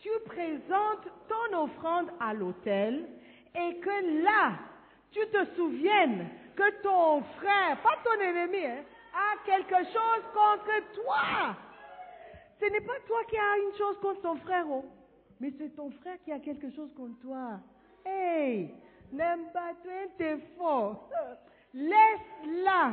tu 0.00 0.10
présentes 0.26 1.08
ton 1.28 1.64
offrande 1.64 2.08
à 2.20 2.34
l'autel 2.34 3.08
et 3.54 3.76
que 3.78 4.24
là, 4.24 4.52
tu 5.10 5.20
te 5.28 5.44
souviennes 5.56 6.28
que 6.54 6.82
ton 6.82 7.22
frère, 7.38 7.80
pas 7.82 7.96
ton 8.04 8.20
ennemi, 8.20 8.64
hein, 8.64 8.84
a 9.14 9.44
quelque 9.44 9.84
chose 9.84 10.24
contre 10.34 10.94
toi. 10.94 11.56
Ce 12.60 12.66
n'est 12.66 12.80
pas 12.80 12.98
toi 13.06 13.18
qui 13.28 13.36
as 13.36 13.58
une 13.58 13.76
chose 13.76 13.98
contre 14.00 14.22
ton 14.22 14.36
frère, 14.36 14.64
oh, 14.70 14.84
mais 15.40 15.52
c'est 15.58 15.74
ton 15.76 15.90
frère 15.90 16.16
qui 16.24 16.32
a 16.32 16.38
quelque 16.38 16.70
chose 16.70 16.90
contre 16.96 17.18
toi. 17.20 17.60
Hey, 18.04 18.70
number 19.12 19.74
24. 20.18 20.98
Laisse 21.74 22.64
là 22.64 22.92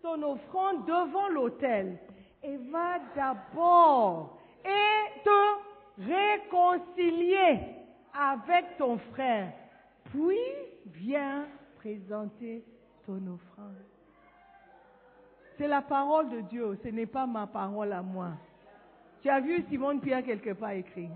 ton 0.00 0.22
offrande 0.22 0.84
devant 0.86 1.28
l'autel 1.28 1.98
et 2.42 2.56
va 2.56 2.98
d'abord 3.16 4.38
et 4.64 5.20
te 5.24 5.71
réconcilier 6.06 7.60
avec 8.12 8.76
ton 8.78 8.98
frère. 8.98 9.52
Puis 10.04 10.38
viens 10.86 11.46
présenter 11.76 12.64
ton 13.06 13.16
offrande. 13.26 13.76
C'est 15.56 15.68
la 15.68 15.82
parole 15.82 16.30
de 16.30 16.40
Dieu, 16.42 16.78
ce 16.82 16.88
n'est 16.88 17.06
pas 17.06 17.26
ma 17.26 17.46
parole 17.46 17.92
à 17.92 18.02
moi. 18.02 18.32
Tu 19.20 19.28
as 19.28 19.40
vu 19.40 19.62
Simone 19.68 20.00
Pierre 20.00 20.24
quelque 20.24 20.52
part 20.54 20.72
écrit. 20.72 21.08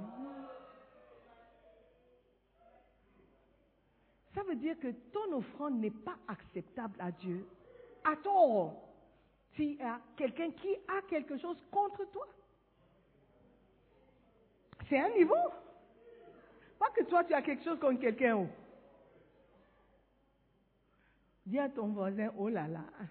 Ça 4.34 4.42
veut 4.42 4.54
dire 4.56 4.78
que 4.78 4.88
ton 5.12 5.38
offrande 5.38 5.80
n'est 5.80 5.90
pas 5.90 6.16
acceptable 6.28 6.94
à 7.00 7.10
Dieu. 7.10 7.48
À 8.04 8.14
tort. 8.16 8.74
S'il 9.56 9.76
y 9.76 9.82
a 9.82 9.98
quelqu'un 10.16 10.50
qui 10.50 10.68
a 10.86 11.02
quelque 11.08 11.38
chose 11.38 11.56
contre 11.70 12.04
toi. 12.12 12.26
C'est 14.88 14.98
un 14.98 15.10
niveau. 15.10 15.34
Pas 16.78 16.90
que 16.94 17.04
toi 17.04 17.24
tu 17.24 17.34
as 17.34 17.42
quelque 17.42 17.64
chose 17.64 17.78
contre 17.78 18.00
quelqu'un. 18.00 18.36
oh. 18.36 18.46
Dis 21.44 21.58
à 21.58 21.68
ton 21.68 21.88
voisin, 21.88 22.30
oh 22.36 22.48
là 22.48 22.66
là. 22.66 22.80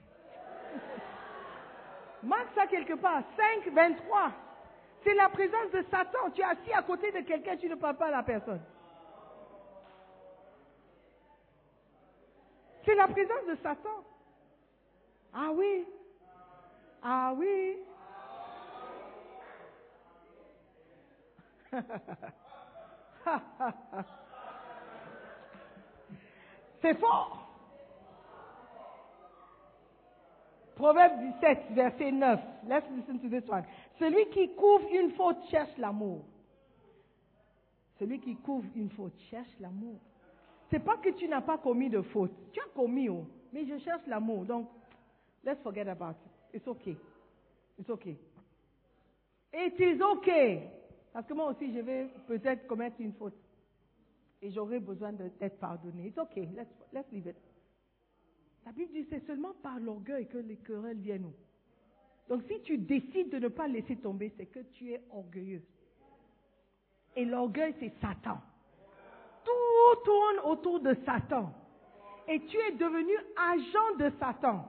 Marque 2.24 2.54
ça 2.54 2.68
quelque 2.68 2.94
part, 2.94 3.24
5, 3.64 3.72
23. 3.74 4.32
C'est 5.04 5.14
la 5.14 5.30
présence 5.30 5.72
de 5.72 5.84
Satan. 5.90 6.32
Tu 6.34 6.42
es 6.42 6.44
assis 6.44 6.74
à 6.74 6.82
côté 6.82 7.12
de 7.12 7.20
quelqu'un, 7.20 7.56
tu 7.58 7.70
ne 7.70 7.76
parles 7.76 7.98
pas 7.98 8.08
à 8.08 8.12
la 8.12 8.24
personne. 8.24 8.62
C'est 12.84 12.96
la 12.96 13.08
présence 13.08 13.46
de 13.48 13.56
Satan. 13.64 14.04
Ah 15.34 15.52
oui. 15.52 15.86
Ah 17.02 17.34
oui. 17.36 17.78
C'est 26.82 26.96
fort. 26.96 27.42
Proverbe 30.76 31.14
17, 31.42 31.72
verset 31.72 32.12
9. 32.12 32.40
Let's 32.68 32.86
listen 32.96 33.20
to 33.20 33.30
this 33.30 33.48
one. 33.50 33.64
Celui 33.98 34.30
qui 34.30 34.54
couvre 34.56 34.88
une 34.92 35.12
faute 35.12 35.38
cherche 35.50 35.76
l'amour. 35.78 36.26
Celui 37.98 38.20
qui 38.20 38.36
couvre 38.36 38.68
une 38.76 38.90
faute 38.90 39.18
cherche 39.32 39.58
l'amour. 39.60 40.00
C'est 40.70 40.84
pas 40.84 40.98
que 40.98 41.10
tu 41.12 41.28
n'as 41.28 41.42
pas 41.42 41.58
commis 41.58 41.90
de 41.90 42.02
faute. 42.02 42.32
Tu 42.52 42.60
as 42.60 42.68
commis, 42.76 43.08
oh, 43.08 43.26
mais 43.54 43.66
je 43.66 43.78
cherche 43.80 44.06
l'amour. 44.08 44.44
Donc, 44.46 44.68
let's 45.46 45.62
forget 45.64 45.88
about 45.88 46.12
it. 46.12 46.56
It's 46.56 46.68
okay. 46.68 46.98
It's 47.80 47.90
okay. 47.90 48.18
It 49.54 49.80
is 49.80 50.02
okay. 50.02 50.70
Parce 51.16 51.28
que 51.28 51.34
moi 51.34 51.50
aussi, 51.50 51.74
je 51.74 51.80
vais 51.80 52.10
peut-être 52.28 52.68
commettre 52.68 53.00
une 53.00 53.14
faute. 53.14 53.38
Et 54.42 54.52
j'aurai 54.52 54.82
besoin 54.82 55.14
d'être 55.14 55.58
pardonné. 55.60 56.08
It's 56.08 56.18
okay. 56.18 56.46
Let's, 56.54 56.68
let's 56.92 57.10
leave 57.10 57.28
it. 57.28 57.38
La 58.66 58.74
Bible 58.74 58.92
dit 58.92 59.08
c'est 59.10 59.26
seulement 59.26 59.54
par 59.64 59.80
l'orgueil 59.80 60.28
que 60.28 60.40
les 60.40 60.58
querelles 60.58 60.98
viennent. 60.98 61.32
Donc 62.28 62.42
si 62.50 62.62
tu 62.64 62.78
décides 62.78 63.30
de 63.30 63.40
ne 63.40 63.48
pas 63.48 63.66
laisser 63.66 63.96
tomber, 63.96 64.34
c'est 64.36 64.48
que 64.48 64.60
tu 64.74 64.92
es 64.92 65.02
orgueilleux. 65.10 65.64
Et 67.16 67.24
l'orgueil, 67.24 67.74
c'est 67.80 67.94
Satan. 68.02 68.40
Tout 69.46 70.02
tourne 70.04 70.52
autour 70.52 70.82
de 70.82 70.98
Satan. 71.06 71.54
Et 72.28 72.42
tu 72.42 72.58
es 72.58 72.72
devenu 72.74 73.14
agent 73.38 73.96
de 74.00 74.12
Satan 74.20 74.68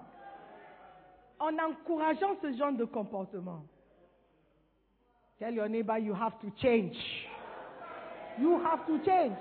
en 1.40 1.58
encourageant 1.58 2.36
ce 2.40 2.52
genre 2.52 2.72
de 2.72 2.84
comportement. 2.84 3.64
Tell 5.38 5.52
your 5.52 5.68
neighbor 5.68 5.98
you 5.98 6.14
have 6.14 6.40
to 6.40 6.50
change. 6.62 6.96
You 8.40 8.58
have 8.64 8.86
to 8.86 8.98
change. 9.04 9.36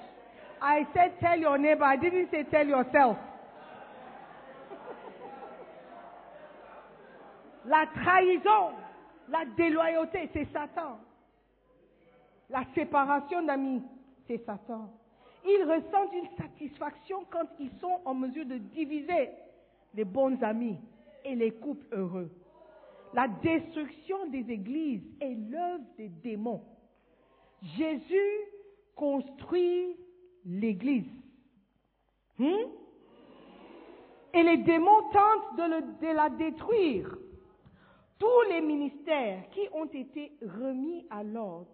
I 0.61 0.85
said 0.93 1.13
tell 1.21 1.37
your 1.37 1.57
neighbor, 1.57 1.83
I 1.83 1.95
didn't 1.95 2.29
say 2.31 2.43
tell 2.49 2.67
yourself. 2.67 3.17
La 7.65 7.85
trahison, 7.93 8.73
la 9.29 9.45
déloyauté, 9.57 10.29
c'est 10.33 10.47
Satan. 10.53 10.99
La 12.49 12.63
séparation 12.75 13.43
d'amis, 13.43 13.81
c'est 14.27 14.45
Satan. 14.45 14.89
Ils 15.45 15.63
ressentent 15.63 16.13
une 16.13 16.29
satisfaction 16.37 17.25
quand 17.29 17.47
ils 17.59 17.71
sont 17.79 18.01
en 18.05 18.13
mesure 18.13 18.45
de 18.45 18.57
diviser 18.57 19.29
les 19.93 20.03
bons 20.03 20.41
amis 20.43 20.77
et 21.23 21.35
les 21.35 21.51
couples 21.51 21.85
heureux. 21.91 22.29
La 23.15 23.29
destruction 23.29 24.27
des 24.27 24.51
églises 24.51 25.01
est 25.21 25.35
l'œuvre 25.35 25.85
des 25.97 26.09
démons. 26.09 26.61
Jésus 27.77 28.39
construit 28.93 29.95
l'église. 30.43 31.09
Hmm? 32.37 32.67
Et 34.33 34.43
les 34.43 34.57
démons 34.57 35.01
tentent 35.13 35.55
de, 36.01 36.13
la 36.13 36.29
détruire. 36.29 37.17
Tous 38.19 38.41
les 38.49 38.59
ministères 38.59 39.49
qui 39.51 39.61
ont 39.71 39.85
été 39.85 40.33
remis 40.41 41.07
à 41.09 41.23
l'ordre 41.23 41.71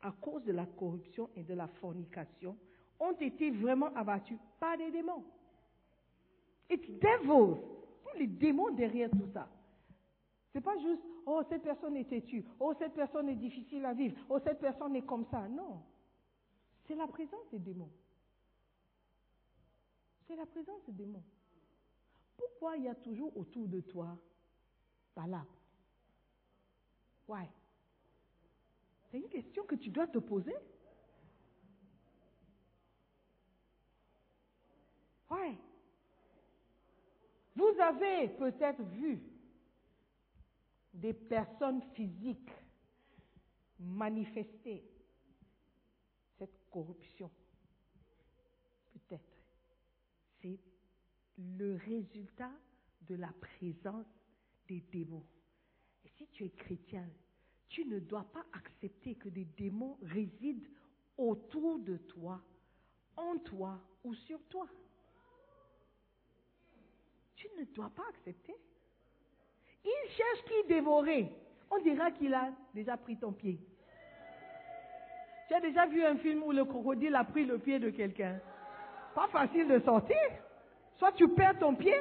à 0.00 0.10
cause 0.10 0.42
de 0.44 0.52
la 0.52 0.64
corruption 0.64 1.28
et 1.36 1.42
de 1.42 1.52
la 1.52 1.66
fornication 1.66 2.56
ont 2.98 3.16
été 3.20 3.50
vraiment 3.50 3.94
abattus 3.94 4.38
par 4.58 4.78
des 4.78 4.90
démons. 4.90 5.24
It's 6.70 6.88
devils. 6.88 7.60
Tous 8.04 8.18
les 8.18 8.26
démons 8.26 8.70
derrière 8.70 9.10
tout 9.10 9.28
ça. 9.34 9.46
C'est 10.56 10.62
pas 10.62 10.78
juste, 10.78 11.02
oh, 11.26 11.42
cette 11.50 11.64
personne 11.64 11.98
est 11.98 12.08
têtue, 12.08 12.42
oh, 12.58 12.72
cette 12.78 12.94
personne 12.94 13.28
est 13.28 13.34
difficile 13.34 13.84
à 13.84 13.92
vivre, 13.92 14.16
oh, 14.30 14.38
cette 14.42 14.58
personne 14.58 14.96
est 14.96 15.04
comme 15.04 15.26
ça. 15.26 15.46
Non. 15.48 15.82
C'est 16.86 16.94
la 16.94 17.06
présence 17.06 17.46
des 17.52 17.58
démons. 17.58 17.90
C'est 20.26 20.34
la 20.34 20.46
présence 20.46 20.82
des 20.86 20.92
démons. 20.92 21.22
Pourquoi 22.38 22.78
il 22.78 22.84
y 22.84 22.88
a 22.88 22.94
toujours 22.94 23.36
autour 23.36 23.68
de 23.68 23.82
toi 23.82 24.16
Balaam 25.14 25.44
Why? 27.28 27.50
C'est 29.10 29.18
une 29.18 29.28
question 29.28 29.62
que 29.64 29.74
tu 29.74 29.90
dois 29.90 30.06
te 30.06 30.20
poser. 30.20 30.56
Why? 35.28 35.58
Vous 37.54 37.78
avez 37.78 38.28
peut-être 38.28 38.80
vu 38.84 39.20
des 40.96 41.12
personnes 41.12 41.82
physiques 41.94 42.50
manifester 43.78 44.82
cette 46.38 46.58
corruption. 46.70 47.30
Peut-être. 48.92 49.36
C'est 50.40 50.58
le 51.38 51.76
résultat 51.76 52.52
de 53.02 53.14
la 53.14 53.32
présence 53.40 54.06
des 54.68 54.80
démons. 54.92 55.26
Et 56.04 56.08
si 56.16 56.26
tu 56.28 56.44
es 56.44 56.50
chrétien, 56.50 57.06
tu 57.68 57.84
ne 57.84 57.98
dois 57.98 58.24
pas 58.24 58.44
accepter 58.52 59.16
que 59.16 59.28
des 59.28 59.44
démons 59.44 59.98
résident 60.02 60.66
autour 61.18 61.78
de 61.80 61.96
toi, 61.96 62.42
en 63.16 63.38
toi 63.38 63.80
ou 64.04 64.14
sur 64.14 64.42
toi. 64.48 64.66
Tu 67.34 67.48
ne 67.58 67.64
dois 67.64 67.90
pas 67.90 68.08
accepter. 68.08 68.54
Il 69.86 70.10
cherche 70.10 70.44
qui 70.44 70.68
dévorer. 70.68 71.32
On 71.70 71.78
dira 71.78 72.10
qu'il 72.10 72.34
a 72.34 72.50
déjà 72.74 72.96
pris 72.96 73.16
ton 73.16 73.32
pied. 73.32 73.60
Tu 75.48 75.54
as 75.54 75.60
déjà 75.60 75.86
vu 75.86 76.04
un 76.04 76.16
film 76.16 76.42
où 76.42 76.50
le 76.50 76.64
crocodile 76.64 77.14
a 77.14 77.24
pris 77.24 77.44
le 77.44 77.58
pied 77.58 77.78
de 77.78 77.90
quelqu'un 77.90 78.40
Pas 79.14 79.28
facile 79.28 79.68
de 79.68 79.78
sortir. 79.80 80.16
Soit 80.96 81.12
tu 81.12 81.28
perds 81.28 81.58
ton 81.58 81.74
pied, 81.74 81.94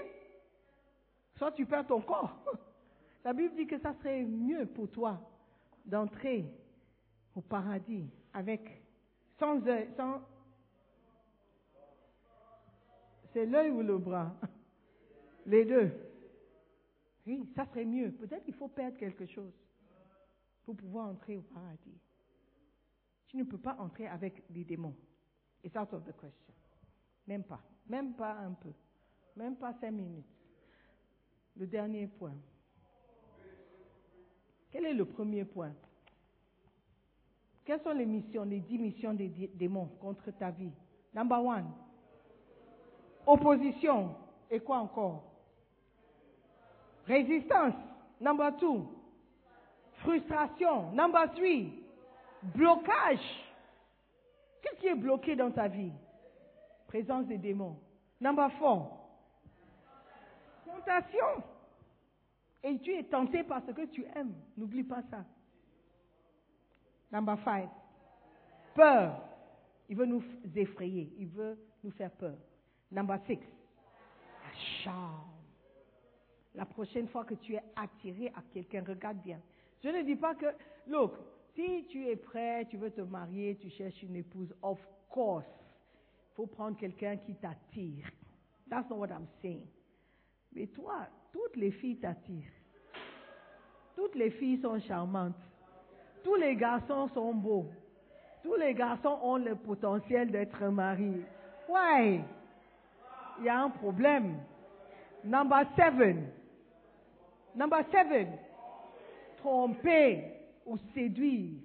soit 1.36 1.51
tu 1.51 1.65
perds 1.65 1.86
ton 1.86 2.01
corps. 2.01 2.36
La 3.23 3.33
Bible 3.33 3.55
dit 3.55 3.67
que 3.67 3.77
ça 3.79 3.93
serait 3.95 4.23
mieux 4.23 4.65
pour 4.65 4.89
toi 4.89 5.19
d'entrer 5.86 6.45
au 7.36 7.41
paradis 7.41 8.09
avec 8.33 8.81
sans 9.38 9.59
sans 9.97 10.21
c'est 13.36 13.45
l'œil 13.45 13.69
ou 13.69 13.81
le 13.81 13.97
bras, 13.97 14.33
les 15.45 15.65
deux. 15.65 15.91
Oui, 17.26 17.49
ça 17.55 17.65
serait 17.65 17.86
mieux. 17.86 18.11
Peut-être 18.11 18.43
qu'il 18.43 18.53
faut 18.53 18.67
perdre 18.67 18.97
quelque 18.97 19.26
chose 19.26 19.53
pour 20.63 20.76
pouvoir 20.76 21.07
entrer 21.07 21.38
au 21.38 21.41
paradis. 21.41 21.99
Tu 23.28 23.38
ne 23.38 23.43
peux 23.43 23.57
pas 23.57 23.76
entrer 23.80 24.07
avec 24.07 24.43
des 24.51 24.63
démons. 24.63 24.95
It's 25.63 25.76
out 25.76 25.91
of 25.93 26.03
the 26.03 26.13
question. 26.13 26.53
Même 27.28 27.43
pas. 27.43 27.61
Même 27.88 28.13
pas 28.13 28.34
un 28.34 28.53
peu. 28.53 28.73
Même 29.36 29.55
pas 29.55 29.73
cinq 29.73 29.91
minutes. 29.91 30.26
Le 31.57 31.65
dernier 31.65 32.07
point. 32.07 32.36
Quel 34.69 34.86
est 34.86 34.93
le 34.93 35.05
premier 35.05 35.45
point? 35.45 35.73
Quelles 37.63 37.82
sont 37.82 37.93
les 37.93 38.05
missions, 38.05 38.43
les 38.43 38.59
dix 38.59 38.78
missions 38.78 39.13
des 39.13 39.28
démons 39.28 39.88
contre 39.99 40.30
ta 40.32 40.51
vie? 40.51 40.71
Number 41.13 41.43
one. 41.43 41.71
Opposition. 43.26 44.15
Et 44.51 44.59
quoi 44.59 44.80
encore? 44.80 45.34
Résistance. 47.08 47.74
Number 48.20 48.51
two. 48.60 48.88
Frustration. 50.03 50.91
Number 50.93 51.28
three. 51.36 51.84
Blocage. 52.56 53.20
Qu'est-ce 54.62 54.80
qui 54.82 54.88
est 54.88 54.95
bloqué 54.95 55.36
dans 55.36 55.51
ta 55.51 55.68
vie? 55.68 55.91
Présence 56.88 57.28
des 57.28 57.38
démons. 57.38 57.78
Number 58.20 58.51
four. 58.53 58.91
Tentation. 60.66 61.43
Et 62.64 62.80
tu 62.80 62.93
es 62.95 63.03
tenté 63.03 63.43
par 63.43 63.62
ce 63.66 63.72
que 63.72 63.86
tu 63.86 64.06
aimes. 64.16 64.34
N'oublie 64.58 64.84
pas 64.84 65.03
ça. 65.12 65.24
Number 67.12 67.38
five. 67.39 67.70
Peur. 68.74 69.22
Il 69.88 69.95
veut 69.95 70.06
nous 70.06 70.24
effrayer. 70.56 71.14
Il 71.20 71.28
veut 71.28 71.58
nous 71.84 71.91
faire 71.91 72.12
peur. 72.12 72.36
Number 72.91 73.20
six. 73.28 73.38
La 73.38 74.84
charme. 74.84 75.34
La 76.56 76.66
prochaine 76.66 77.08
fois 77.08 77.26
que 77.26 77.36
tu 77.36 77.56
es 77.56 77.64
attiré 77.76 78.32
à 78.36 78.41
quelqu'un, 78.53 78.84
regarde 78.88 79.18
bien. 79.22 79.39
Je 79.84 79.89
ne 79.89 80.01
dis 80.03 80.16
pas 80.16 80.36
que, 80.36 80.47
look, 80.88 81.14
si 81.53 81.86
tu 81.89 82.08
es 82.08 82.16
prêt, 82.16 82.66
tu 82.70 82.78
veux 82.78 82.91
te 82.91 83.01
marier, 83.01 83.58
tu 83.58 83.70
cherches 83.70 84.01
une 84.03 84.16
épouse, 84.16 84.53
of 84.62 84.80
course, 85.10 85.45
faut 86.36 86.47
prendre 86.47 86.78
quelqu'un 86.78 87.18
qui 87.18 87.36
t'attire. 87.36 88.06
That's 88.70 88.89
not 88.89 88.97
what 88.97 89.10
I'm 89.10 89.28
saying. 89.41 89.68
Mais 90.53 90.68
toi, 90.68 91.08
toutes 91.32 91.56
les 91.56 91.72
filles 91.72 91.97
t'attirent. 91.97 92.51
Toutes 93.95 94.16
les 94.16 94.32
filles 94.32 94.60
sont 94.62 94.80
charmantes. 94.80 95.36
Tous 96.24 96.36
les 96.36 96.56
garçons 96.56 97.08
sont 97.14 97.34
beaux. 97.34 97.68
Tous 98.43 98.56
les 98.56 98.74
garçons 98.74 99.20
ont 99.22 99.38
le 99.38 99.56
potentiel 99.56 100.32
d'être 100.32 100.66
mariés. 100.68 101.26
Ouais. 101.70 102.22
Il 103.39 103.45
y 103.45 103.49
a 103.49 103.62
un 103.62 103.70
problème. 103.70 104.38
Number 105.24 105.64
seven. 105.76 106.30
Number 107.56 107.84
seven. 107.91 108.38
Tromper 109.38 110.24
ou 110.66 110.78
séduire. 110.93 111.62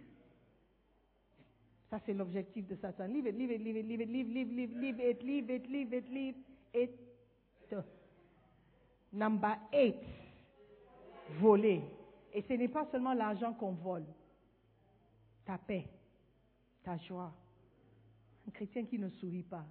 Ça, 1.91 1.99
c'est 2.07 2.14
l'objectif 2.14 2.66
de 2.68 2.76
Satan. 2.76 3.07
Leave 3.09 3.26
it, 3.26 3.36
leave 3.36 3.51
it, 3.51 3.61
leave 3.61 3.76
it, 3.76 3.86
leave 3.86 4.01
it, 4.01 4.09
leave, 4.09 4.30
leave, 4.30 4.53
leave, 4.53 4.76
leave 4.76 5.01
it, 5.01 5.22
leave 5.22 5.51
it, 5.51 5.68
leave 5.68 5.93
it, 5.93 6.09
leave 6.09 6.36
it. 6.74 6.91
Number 9.12 9.57
eight, 9.72 9.97
voler. 11.41 11.82
Et 12.32 12.43
ce 12.43 12.53
n'est 12.53 12.68
pas 12.68 12.86
seulement 12.93 13.12
l'argent 13.12 13.53
qu'on 13.55 13.72
vole. 13.72 14.05
Ta 15.45 15.59
paix, 15.59 15.84
ta 16.84 16.97
joie. 16.97 17.32
Un 18.47 18.51
chrétien 18.53 18.84
qui 18.84 18.99
ne 18.99 19.09
sourit 19.09 19.43
pas. 19.43 19.64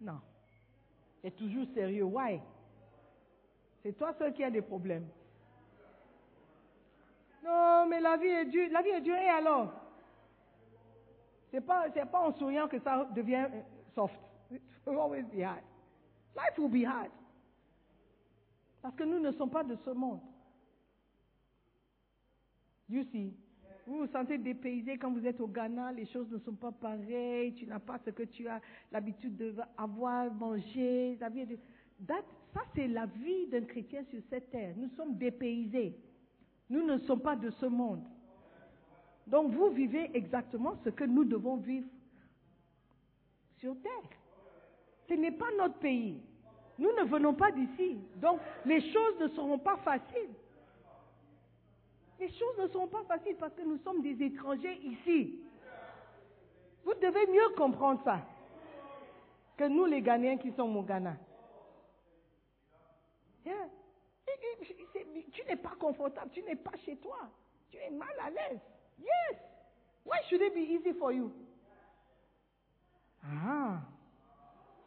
Non. 0.00 0.20
est 1.24 1.36
toujours 1.36 1.66
sérieux. 1.74 2.04
Why? 2.04 2.40
C'est 3.82 3.96
toi 3.96 4.12
seul 4.18 4.32
qui 4.32 4.44
as 4.44 4.50
des 4.50 4.62
problèmes. 4.62 5.06
Non, 7.44 7.86
mais 7.88 8.00
la 8.00 8.16
vie 8.16 8.26
est 8.26 8.44
dure. 8.46 8.68
La 8.70 8.82
vie 8.82 8.90
est 8.90 9.00
dure 9.00 9.16
et 9.16 9.28
alors? 9.28 9.72
C'est 11.50 11.60
pas, 11.60 11.88
pas 11.90 12.20
en 12.20 12.32
souriant 12.34 12.68
que 12.68 12.78
ça 12.78 13.08
devient 13.14 13.46
euh, 13.52 13.60
soft. 13.94 14.14
It 14.50 14.60
will 14.86 14.98
always 14.98 15.24
be 15.24 15.42
hard. 15.42 15.62
Life 16.36 16.58
will 16.58 16.68
be 16.68 16.84
hard. 16.84 17.10
Parce 18.82 18.94
que 18.94 19.04
nous 19.04 19.18
ne 19.18 19.32
sommes 19.32 19.50
pas 19.50 19.64
de 19.64 19.76
ce 19.84 19.90
monde. 19.90 20.20
You 22.88 23.04
see, 23.12 23.34
vous 23.86 23.98
vous 23.98 24.06
sentez 24.08 24.38
dépaysé 24.38 24.98
quand 24.98 25.12
vous 25.12 25.26
êtes 25.26 25.40
au 25.40 25.46
Ghana, 25.46 25.92
les 25.92 26.06
choses 26.06 26.30
ne 26.30 26.38
sont 26.38 26.54
pas 26.54 26.72
pareilles, 26.72 27.54
tu 27.54 27.66
n'as 27.66 27.78
pas 27.78 27.98
ce 28.04 28.10
que 28.10 28.24
tu 28.24 28.48
as 28.48 28.60
l'habitude 28.90 29.36
d'avoir 29.36 30.32
mangé. 30.32 31.16
Ça, 32.52 32.60
c'est 32.74 32.88
la 32.88 33.06
vie 33.06 33.46
d'un 33.46 33.64
chrétien 33.64 34.02
sur 34.10 34.20
cette 34.28 34.50
terre. 34.50 34.74
Nous 34.76 34.90
sommes 34.96 35.16
dépaysés. 35.16 35.96
Nous 36.68 36.82
ne 36.84 36.98
sommes 36.98 37.20
pas 37.20 37.36
de 37.36 37.50
ce 37.50 37.66
monde. 37.66 38.02
Donc 39.26 39.52
vous 39.52 39.70
vivez 39.70 40.10
exactement 40.14 40.76
ce 40.84 40.90
que 40.90 41.04
nous 41.04 41.24
devons 41.24 41.56
vivre 41.56 41.86
sur 43.58 43.80
terre. 43.82 44.10
Ce 45.08 45.14
n'est 45.14 45.32
pas 45.32 45.50
notre 45.58 45.78
pays. 45.78 46.20
Nous 46.78 46.90
ne 46.92 47.04
venons 47.04 47.34
pas 47.34 47.52
d'ici. 47.52 47.98
Donc 48.16 48.40
les 48.64 48.80
choses 48.92 49.20
ne 49.20 49.28
seront 49.28 49.58
pas 49.58 49.76
faciles. 49.78 50.34
Les 52.18 52.28
choses 52.28 52.58
ne 52.58 52.68
seront 52.68 52.88
pas 52.88 53.02
faciles 53.04 53.36
parce 53.38 53.54
que 53.54 53.62
nous 53.62 53.78
sommes 53.78 54.02
des 54.02 54.22
étrangers 54.24 54.78
ici. 54.82 55.40
Vous 56.84 56.94
devez 56.94 57.26
mieux 57.26 57.54
comprendre 57.56 58.00
ça 58.04 58.20
que 59.56 59.64
nous 59.64 59.84
les 59.84 60.02
Ghanéens 60.02 60.38
qui 60.38 60.50
sommes 60.52 60.76
au 60.76 60.82
Ghana. 60.82 61.16
Tu 65.32 65.42
n'es 65.48 65.56
pas 65.56 65.74
confortable, 65.78 66.30
tu 66.32 66.42
n'es 66.42 66.56
pas 66.56 66.76
chez 66.84 66.96
toi, 66.96 67.30
tu 67.70 67.78
es 67.78 67.90
mal 67.90 68.14
à 68.20 68.30
l'aise. 68.30 68.60
Yes. 68.98 69.38
Why 70.04 70.18
should 70.28 70.42
it 70.42 70.54
be 70.54 70.60
easy 70.60 70.92
for 70.98 71.12
you? 71.12 71.32
Ah. 73.24 73.80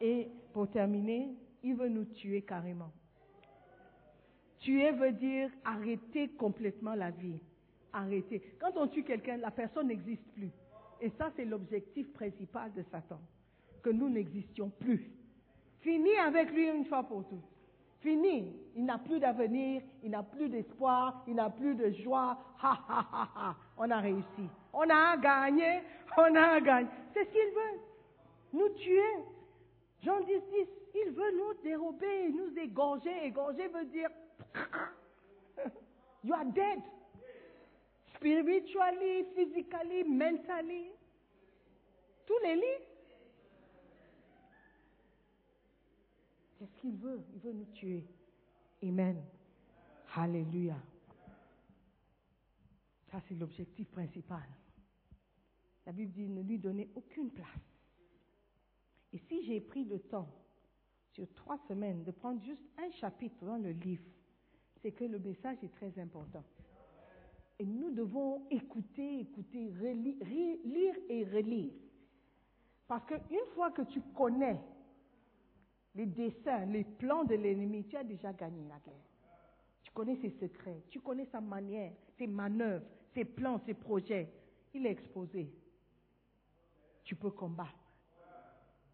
Et 0.00 0.28
pour 0.52 0.70
terminer, 0.70 1.34
il 1.62 1.76
veut 1.76 1.88
nous 1.88 2.04
tuer 2.04 2.42
carrément. 2.42 2.92
Tuer 4.60 4.92
veut 4.92 5.12
dire 5.12 5.50
arrêter 5.64 6.28
complètement 6.28 6.94
la 6.94 7.10
vie. 7.10 7.38
Arrêter. 7.92 8.56
Quand 8.60 8.76
on 8.76 8.88
tue 8.88 9.04
quelqu'un, 9.04 9.36
la 9.36 9.50
personne 9.50 9.88
n'existe 9.88 10.26
plus. 10.32 10.50
Et 11.00 11.10
ça, 11.10 11.30
c'est 11.36 11.44
l'objectif 11.44 12.12
principal 12.12 12.72
de 12.72 12.82
Satan. 12.90 13.20
Que 13.82 13.90
nous 13.90 14.08
n'existions 14.08 14.70
plus. 14.70 15.10
Fini 15.80 16.16
avec 16.16 16.50
lui 16.50 16.66
une 16.68 16.86
fois 16.86 17.02
pour 17.02 17.28
toutes. 17.28 17.53
Fini. 18.04 18.54
Il 18.76 18.84
n'a 18.84 18.98
plus 18.98 19.18
d'avenir, 19.18 19.80
il 20.02 20.10
n'a 20.10 20.22
plus 20.22 20.50
d'espoir, 20.50 21.24
il 21.26 21.36
n'a 21.36 21.48
plus 21.48 21.74
de 21.74 21.90
joie. 22.02 22.36
Ha, 22.62 22.78
ha, 22.88 23.06
ha, 23.10 23.28
ha. 23.34 23.56
On 23.78 23.90
a 23.90 23.98
réussi. 23.98 24.46
On 24.74 24.88
a 24.90 25.16
gagné, 25.16 25.80
on 26.18 26.34
a 26.34 26.60
gagné. 26.60 26.88
C'est 27.14 27.24
ce 27.24 27.30
qu'il 27.30 27.54
veut. 27.54 27.80
Nous 28.52 28.68
tuer. 28.74 29.14
Jean 30.02 30.20
10, 30.20 30.26
10, 30.26 30.68
il 31.06 31.12
veut 31.12 31.32
nous 31.38 31.54
dérober, 31.62 32.28
nous 32.28 32.58
égorger. 32.58 33.24
Égorger 33.24 33.68
veut 33.68 33.86
dire, 33.86 34.10
you 36.24 36.34
are 36.34 36.44
dead. 36.44 36.82
Spiritually, 38.16 39.24
physically, 39.34 40.04
mentally. 40.04 40.90
Tous 42.26 42.38
les 42.42 42.56
lits. 42.56 42.93
C'est 46.64 46.70
ce 46.70 46.80
qu'il 46.80 46.96
veut. 46.96 47.22
Il 47.34 47.40
veut 47.40 47.52
nous 47.52 47.66
tuer. 47.74 48.06
Amen. 48.82 49.22
Alléluia. 50.14 50.76
Ça, 53.10 53.20
c'est 53.28 53.34
l'objectif 53.34 53.86
principal. 53.90 54.42
La 55.84 55.92
Bible 55.92 56.12
dit 56.12 56.28
ne 56.28 56.40
lui 56.40 56.58
donner 56.58 56.88
aucune 56.94 57.30
place. 57.30 57.46
Et 59.12 59.18
si 59.28 59.44
j'ai 59.44 59.60
pris 59.60 59.84
le 59.84 59.98
temps, 60.00 60.28
sur 61.12 61.30
trois 61.34 61.58
semaines, 61.68 62.02
de 62.02 62.10
prendre 62.10 62.42
juste 62.42 62.64
un 62.78 62.90
chapitre 62.92 63.44
dans 63.44 63.58
le 63.58 63.70
livre, 63.70 64.04
c'est 64.80 64.92
que 64.92 65.04
le 65.04 65.18
message 65.18 65.58
est 65.62 65.74
très 65.74 65.96
important. 65.98 66.44
Et 67.58 67.66
nous 67.66 67.90
devons 67.90 68.48
écouter, 68.50 69.20
écouter, 69.20 69.70
lire 70.64 70.96
et 71.08 71.24
relire. 71.24 71.74
Parce 72.88 73.04
qu'une 73.06 73.46
fois 73.54 73.70
que 73.70 73.82
tu 73.82 74.00
connais 74.14 74.60
les 75.94 76.06
dessins, 76.06 76.66
les 76.66 76.84
plans 76.84 77.24
de 77.24 77.34
l'ennemi, 77.34 77.84
tu 77.84 77.96
as 77.96 78.04
déjà 78.04 78.32
gagné 78.32 78.64
la 78.64 78.78
guerre. 78.78 78.94
Tu 79.82 79.92
connais 79.92 80.16
ses 80.16 80.30
secrets, 80.30 80.82
tu 80.90 81.00
connais 81.00 81.26
sa 81.26 81.40
manière, 81.40 81.92
ses 82.18 82.26
manœuvres, 82.26 82.86
ses 83.14 83.24
plans, 83.24 83.60
ses 83.64 83.74
projets. 83.74 84.32
Il 84.72 84.86
est 84.86 84.90
exposé. 84.90 85.52
Tu 87.04 87.14
peux 87.14 87.30
combattre. 87.30 87.78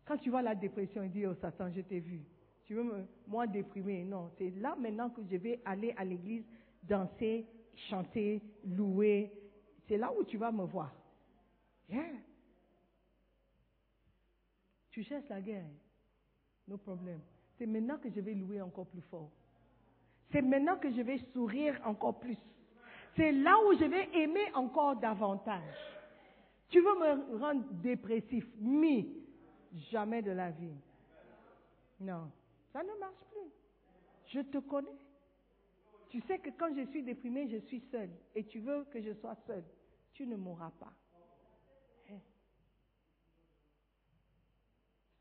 Quand 0.05 0.19
tu 0.19 0.31
vois 0.31 0.43
la 0.43 0.55
dépression, 0.55 1.03
il 1.03 1.11
dit, 1.11 1.27
oh 1.27 1.35
Satan, 1.35 1.71
je 1.73 1.81
t'ai 1.81 2.01
vu. 2.01 2.23
Tu 2.65 2.75
veux 2.75 2.83
me, 2.83 3.07
moi 3.27 3.47
déprimer? 3.47 4.05
Non, 4.05 4.31
c'est 4.37 4.51
là 4.51 4.77
maintenant 4.77 5.11
que 5.11 5.23
je 5.25 5.37
vais 5.37 5.61
aller 5.65 5.95
à 5.97 6.05
l'église, 6.05 6.45
danser, 6.83 7.47
chanter, 7.89 8.43
louer. 8.65 9.33
C'est 9.89 9.97
là 9.97 10.13
où 10.13 10.25
tu 10.25 10.37
vas 10.37 10.53
me 10.53 10.65
voir. 10.65 10.95
Tu 14.91 15.03
cherches 15.05 15.29
la 15.29 15.41
guerre. 15.41 15.71
No 16.71 16.79
problème. 16.79 17.21
C'est 17.59 17.67
maintenant 17.67 17.99
que 17.99 18.09
je 18.09 18.21
vais 18.21 18.33
louer 18.33 18.63
encore 18.63 18.87
plus 18.87 19.03
fort. 19.03 19.29
C'est 20.31 20.41
maintenant 20.41 20.79
que 20.79 20.89
je 20.93 21.03
vais 21.03 21.19
sourire 21.33 21.81
encore 21.85 22.21
plus. 22.21 22.39
C'est 23.17 23.33
là 23.33 23.57
où 23.67 23.77
je 23.77 23.85
vais 23.85 24.09
aimer 24.17 24.55
encore 24.55 24.95
davantage. 24.95 25.75
Tu 26.69 26.81
veux 26.81 26.95
me 26.95 27.39
rendre 27.39 27.65
dépressif, 27.83 28.47
mi, 28.61 29.13
jamais 29.91 30.23
de 30.23 30.31
la 30.31 30.53
vie. 30.53 30.77
Non, 31.99 32.31
ça 32.73 32.85
ne 32.85 32.99
marche 33.01 33.25
plus. 33.33 33.51
Je 34.29 34.41
te 34.43 34.59
connais. 34.59 34.97
Tu 36.09 36.21
sais 36.21 36.39
que 36.39 36.51
quand 36.51 36.73
je 36.77 36.87
suis 36.91 37.03
déprimé, 37.03 37.49
je 37.49 37.57
suis 37.67 37.81
seule. 37.91 38.11
Et 38.37 38.45
tu 38.45 38.61
veux 38.61 38.85
que 38.85 39.03
je 39.03 39.13
sois 39.15 39.37
seule. 39.49 39.65
Tu 40.13 40.25
ne 40.25 40.37
mourras 40.37 40.71
pas. 40.79 40.93
Hein? 42.11 42.21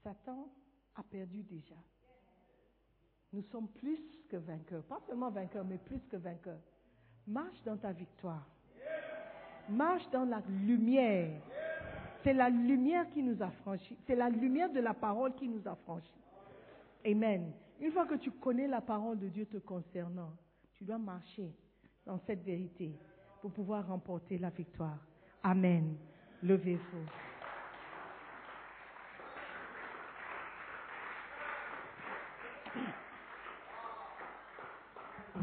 Satan 0.04 0.48
a 1.00 1.04
perdu 1.04 1.44
déjà. 1.44 1.76
Nous 3.32 3.44
sommes 3.44 3.68
plus 3.68 4.00
que 4.30 4.38
vainqueurs. 4.38 4.84
Pas 4.84 5.00
seulement 5.08 5.30
vainqueurs, 5.30 5.66
mais 5.66 5.78
plus 5.78 6.02
que 6.10 6.18
vainqueurs. 6.18 6.62
Marche 7.28 7.62
dans 7.64 7.78
ta 7.78 7.92
victoire. 7.92 8.46
Marche 9.70 10.10
dans 10.12 10.26
la 10.26 10.42
lumière. 10.66 11.42
C'est 12.24 12.34
la 12.34 12.50
lumière 12.50 13.10
qui 13.12 13.24
nous 13.24 13.42
a 13.42 13.50
franchis. 13.52 13.98
C'est 14.08 14.16
la 14.16 14.30
lumière 14.30 14.72
de 14.72 14.80
la 14.80 14.94
parole 14.94 15.34
qui 15.36 15.48
nous 15.48 15.66
a 15.68 15.76
franchis. 15.76 16.22
Amen. 17.06 17.52
Une 17.80 17.92
fois 17.92 18.06
que 18.06 18.16
tu 18.16 18.32
connais 18.32 18.68
la 18.68 18.82
parole 18.82 19.20
de 19.20 19.30
Dieu 19.30 19.46
te 19.46 19.58
concernant, 19.58 20.34
tu 20.74 20.84
dois 20.84 20.98
marcher 20.98 21.54
dans 22.06 22.20
cette 22.26 22.44
vérité 22.44 22.92
pour 23.42 23.52
pouvoir 23.52 23.88
remporter 23.88 24.38
la 24.38 24.50
victoire. 24.50 25.00
Amen. 25.44 25.96
Levez-vous. 26.44 27.29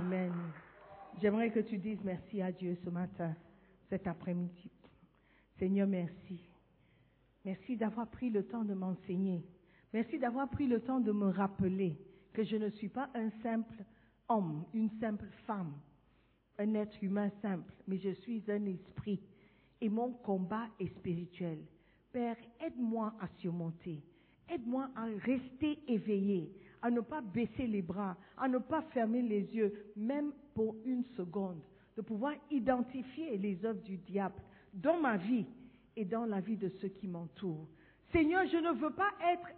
Amen. 0.07 0.33
J'aimerais 1.21 1.51
que 1.51 1.59
tu 1.59 1.79
dises 1.79 1.99
merci 2.05 2.41
à 2.41 2.53
Dieu 2.53 2.77
ce 2.85 2.91
matin, 2.91 3.35
cet 3.91 4.07
après-midi. 4.07 4.71
Seigneur, 5.59 5.89
merci. 5.89 6.41
Merci 7.45 7.77
d'avoir 7.77 8.09
pris 8.09 8.31
le 8.31 8.45
temps 8.47 8.63
de 8.63 8.73
m'enseigner. 8.73 9.45
Merci 9.93 10.21
d'avoir 10.21 10.49
pris 10.49 10.69
le 10.69 10.79
temps 10.81 11.01
de 11.01 11.11
me 11.11 11.31
rappeler 11.31 11.99
que 12.33 12.45
je 12.45 12.55
ne 12.55 12.69
suis 12.69 12.89
pas 12.89 13.11
un 13.17 13.31
simple 13.43 13.83
homme, 14.29 14.65
une 14.75 14.91
simple 15.01 15.27
femme, 15.45 15.73
un 16.61 16.75
être 16.75 17.03
humain 17.03 17.33
simple, 17.43 17.75
mais 17.89 17.99
je 17.99 18.11
suis 18.11 18.45
un 18.49 18.65
esprit 18.67 19.21
et 19.81 19.89
mon 19.89 20.13
combat 20.13 20.69
est 20.79 20.95
spirituel. 20.99 21.59
Père, 22.13 22.37
aide-moi 22.65 23.13
à 23.21 23.27
surmonter. 23.41 24.05
Aide-moi 24.49 24.89
à 24.95 25.07
rester 25.25 25.81
éveillé, 25.89 26.53
à 26.83 26.91
ne 26.91 27.01
pas 27.01 27.21
baisser 27.21 27.67
les 27.67 27.83
bras, 27.83 28.17
à 28.37 28.49
ne 28.49 28.59
pas 28.59 28.83
fermer 28.93 29.23
les 29.23 29.43
yeux, 29.55 29.73
même 29.97 30.33
pour 30.55 30.77
une 30.85 31.05
seconde, 31.17 31.61
de 31.97 32.03
pouvoir 32.03 32.35
identifier 32.51 33.37
les 33.37 33.65
œuvres 33.65 33.83
du 33.83 33.97
diable 33.99 34.41
dans 34.75 34.99
ma 34.99 35.17
vie 35.17 35.47
et 35.97 36.05
dans 36.05 36.27
la 36.27 36.41
vie 36.41 36.57
de 36.57 36.69
ceux 36.81 36.89
qui 36.89 37.09
m'entourent. 37.09 37.67
Seigneur, 38.13 38.47
je 38.47 38.59
ne 38.59 38.73
veux 38.73 38.93
pas 38.93 39.11
être 39.33 39.49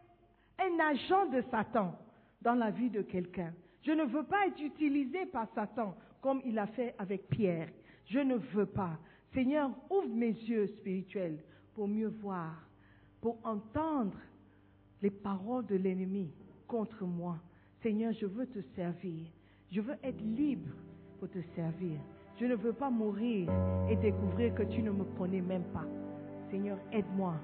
un 0.59 0.79
agent 0.81 1.27
de 1.27 1.43
Satan 1.51 1.99
dans 2.43 2.55
la 2.55 2.71
vie 2.71 2.91
de 2.91 3.03
quelqu'un. 3.03 3.53
Je 3.83 3.93
ne 3.93 4.05
veux 4.05 4.25
pas 4.25 4.47
être 4.47 4.61
utilisé 4.61 5.27
par 5.27 5.49
Satan 5.55 5.97
comme 6.21 6.41
il 6.45 6.59
a 6.59 6.67
fait 6.69 6.95
avec 6.99 7.29
Pierre. 7.29 7.69
Je 8.07 8.19
ne 8.19 8.37
veux 8.37 8.67
pas. 8.67 8.99
Seigneur, 9.35 9.71
ouvre 9.91 10.09
mes 10.09 10.33
yeux 10.33 10.67
spirituels 10.79 11.39
pour 11.75 11.87
mieux 11.87 12.09
voir, 12.09 12.55
pour 13.21 13.39
entendre 13.45 14.17
les 15.03 15.11
paroles 15.11 15.67
de 15.67 15.77
l'ennemi 15.77 16.31
contre 16.69 17.05
moi. 17.05 17.37
Seigneur, 17.83 18.13
je 18.13 18.27
veux 18.27 18.47
te 18.47 18.61
servir. 18.77 19.25
Je 19.73 19.81
veux 19.81 19.97
être 20.05 20.21
libre 20.21 20.71
pour 21.19 21.29
te 21.31 21.39
servir. 21.57 21.99
Je 22.39 22.47
ne 22.47 22.55
veux 22.55 22.73
pas 22.73 22.91
mourir 22.91 23.51
et 23.91 23.97
découvrir 23.97 24.55
que 24.55 24.63
tu 24.63 24.83
ne 24.83 24.91
me 24.91 25.05
connais 25.17 25.41
même 25.41 25.65
pas. 25.73 25.87
Seigneur, 26.51 26.79
aide-moi. 26.93 27.35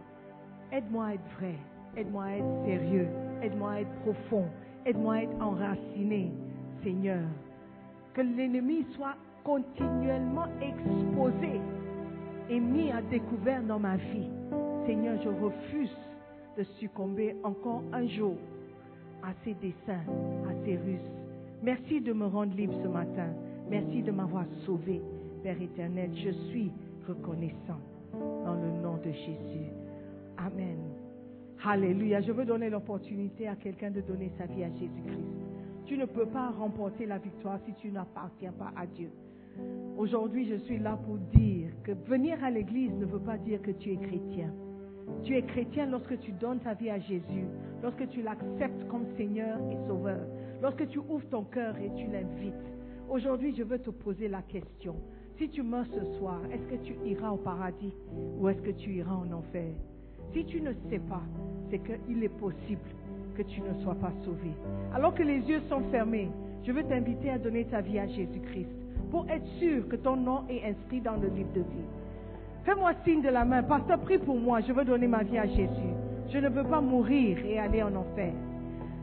Aide-moi 0.70 1.06
à 1.06 1.14
être 1.14 1.28
vrai. 1.38 1.56
Aide-moi 1.96 2.24
à 2.24 2.36
être 2.36 2.64
sérieux. 2.64 3.09
Aide-moi 3.42 3.70
à 3.72 3.80
être 3.80 3.94
profond. 4.02 4.46
Aide-moi 4.86 5.14
à 5.14 5.22
être 5.22 5.40
enraciné. 5.40 6.30
Seigneur, 6.82 7.22
que 8.12 8.20
l'ennemi 8.20 8.86
soit 8.94 9.16
continuellement 9.42 10.46
exposé 10.60 11.60
et 12.48 12.60
mis 12.60 12.90
à 12.92 13.02
découvert 13.02 13.62
dans 13.62 13.78
ma 13.78 13.96
vie. 13.96 14.28
Seigneur, 14.86 15.20
je 15.22 15.28
refuse 15.28 15.96
de 16.56 16.62
succomber 16.78 17.36
encore 17.42 17.82
un 17.92 18.06
jour 18.06 18.36
à 19.24 19.32
ces 19.44 19.55
dessins, 19.55 20.05
à 20.48 20.64
ces 20.64 20.76
ruses. 20.76 21.10
Merci 21.62 22.01
de 22.01 22.12
me 22.12 22.26
rendre 22.26 22.55
libre 22.55 22.74
ce 22.82 22.88
matin. 22.88 23.28
Merci 23.70 24.02
de 24.02 24.10
m'avoir 24.10 24.44
sauvé, 24.66 25.01
Père 25.42 25.60
éternel. 25.60 26.10
Je 26.14 26.30
suis 26.51 26.70
reconnaissant 27.09 27.80
dans 28.12 28.55
le 28.55 28.82
nom 28.82 28.98
de 28.98 29.10
Jésus. 29.10 29.70
Amen. 30.36 30.78
Alléluia. 31.64 32.20
Je 32.20 32.32
veux 32.32 32.44
donner 32.44 32.68
l'opportunité 32.68 33.48
à 33.48 33.56
quelqu'un 33.56 33.90
de 33.90 34.02
donner 34.02 34.30
sa 34.36 34.44
vie 34.44 34.64
à 34.64 34.68
Jésus-Christ. 34.68 35.86
Tu 35.86 35.96
ne 35.96 36.05
peux 36.05 36.26
pas 36.26 36.51
remporter 36.51 37.06
la 37.06 37.18
victoire 37.18 37.59
si 37.66 37.72
tu 37.74 37.90
n'appartiens 37.90 38.52
pas 38.52 38.72
à 38.76 38.86
Dieu. 38.86 39.10
Aujourd'hui, 39.96 40.48
je 40.48 40.56
suis 40.64 40.78
là 40.78 40.98
pour 41.06 41.16
dire 41.38 41.70
que 41.84 41.92
venir 41.92 42.42
à 42.44 42.51
l'église 42.51 42.92
ne 42.92 43.06
veut 43.06 43.20
pas 43.20 43.38
dire 43.38 43.62
que 43.62 43.70
tu 43.70 43.92
es 43.92 43.96
chrétien. 43.96 44.52
Tu 45.22 45.36
es 45.36 45.43
chrétien 45.43 45.86
lorsque 45.86 46.18
tu 46.20 46.32
donnes 46.32 46.60
ta 46.60 46.74
vie 46.74 46.90
à 46.90 46.98
Jésus, 46.98 47.47
lorsque 47.82 48.09
tu 48.09 48.22
l'acceptes 48.22 48.86
comme 48.89 49.06
Seigneur 49.16 49.59
et 49.70 49.76
Sauveur, 49.86 50.20
lorsque 50.62 50.86
tu 50.89 50.98
ouvres 50.98 51.28
ton 51.31 51.44
cœur 51.44 51.76
et 51.78 51.90
tu 51.97 52.06
l'invites. 52.06 52.55
Aujourd'hui, 53.09 53.55
je 53.56 53.62
veux 53.62 53.78
te 53.78 53.90
poser 53.90 54.28
la 54.28 54.43
question. 54.43 54.97
Si 55.39 55.48
tu 55.48 55.62
meurs 55.62 55.86
ce 55.86 56.05
soir, 56.18 56.40
est-ce 56.52 56.66
que 56.66 56.82
tu 56.85 56.94
iras 57.05 57.31
au 57.31 57.36
paradis 57.36 57.93
ou 58.39 58.48
est-ce 58.48 58.62
que 58.62 58.70
tu 58.70 58.90
iras 58.94 59.14
en 59.14 59.32
enfer? 59.32 59.72
Si 60.32 60.44
tu 60.44 60.60
ne 60.60 60.72
sais 60.89 61.01
pas, 61.01 61.22
c'est 61.70 61.81
qu'il 61.81 62.22
est 62.22 62.39
possible 62.39 62.81
que 63.36 63.43
tu 63.43 63.60
ne 63.60 63.74
sois 63.82 63.97
pas 63.97 64.12
sauvé. 64.24 64.52
Alors 64.94 65.14
que 65.14 65.22
les 65.22 65.40
yeux 65.40 65.60
sont 65.68 65.82
fermés, 65.90 66.31
je 66.64 66.72
veux 66.72 66.85
t'inviter 66.85 67.31
à 67.31 67.39
donner 67.39 67.64
ta 67.64 67.81
vie 67.81 67.98
à 67.98 68.06
Jésus-Christ 68.06 68.68
pour 69.10 69.28
être 69.28 69.47
sûr 69.59 69.86
que 69.89 69.97
ton 69.97 70.16
nom 70.16 70.44
est 70.48 70.64
inscrit 70.64 71.01
dans 71.01 71.16
le 71.16 71.28
livre 71.28 71.52
de 71.52 71.60
vie. 71.60 71.89
Fais-moi 72.65 72.93
signe 73.05 73.23
de 73.23 73.28
la 73.28 73.45
main. 73.45 73.62
Pasteur, 73.62 73.99
prie 73.99 74.19
pour 74.19 74.39
moi. 74.39 74.61
Je 74.61 74.73
veux 74.73 74.85
donner 74.85 75.07
ma 75.07 75.23
vie 75.23 75.39
à 75.39 75.47
Jésus. 75.47 75.93
Je 76.32 76.39
ne 76.39 76.49
veux 76.49 76.65
pas 76.65 76.81
mourir 76.81 77.39
et 77.47 77.59
aller 77.59 77.82
en 77.82 77.95
enfer. 77.95 78.32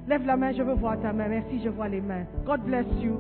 Lève 0.08 0.26
la 0.26 0.36
main, 0.36 0.52
je 0.52 0.64
veux 0.64 0.74
voir 0.74 1.00
ta 1.00 1.14
main. 1.14 1.28
Merci, 1.30 1.62
je 1.64 1.70
vois 1.70 1.88
les 1.88 2.02
mains. 2.02 2.24
God 2.46 2.62
bless 2.62 2.88
you. 3.02 3.18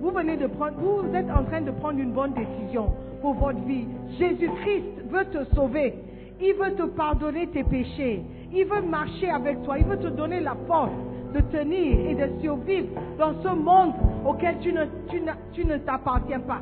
Vous 0.00 0.10
venez 0.10 0.36
de 0.36 0.46
prendre, 0.46 0.72
vous 0.80 1.14
êtes 1.14 1.30
en 1.30 1.44
train 1.44 1.60
de 1.60 1.70
prendre 1.70 1.98
une 2.00 2.12
bonne 2.12 2.32
décision 2.32 2.92
pour 3.20 3.34
votre 3.34 3.60
vie. 3.60 3.86
Jésus-Christ 4.18 4.84
veut 5.10 5.24
te 5.26 5.44
sauver. 5.54 5.94
Il 6.40 6.54
veut 6.54 6.74
te 6.74 6.82
pardonner 6.84 7.46
tes 7.48 7.62
péchés. 7.62 8.22
Il 8.52 8.64
veut 8.64 8.82
marcher 8.82 9.28
avec 9.30 9.62
toi. 9.62 9.78
Il 9.78 9.84
veut 9.84 9.98
te 9.98 10.08
donner 10.08 10.40
la 10.40 10.56
force 10.66 10.90
de 11.34 11.40
tenir 11.56 11.98
et 12.08 12.14
de 12.14 12.40
survivre 12.40 12.88
dans 13.18 13.34
ce 13.42 13.48
monde 13.54 13.92
auquel 14.26 14.56
tu 14.60 14.72
ne, 14.72 14.84
tu 15.08 15.20
n'as- 15.20 15.36
tu 15.52 15.64
ne 15.64 15.76
t'appartiens 15.76 16.40
pas. 16.40 16.60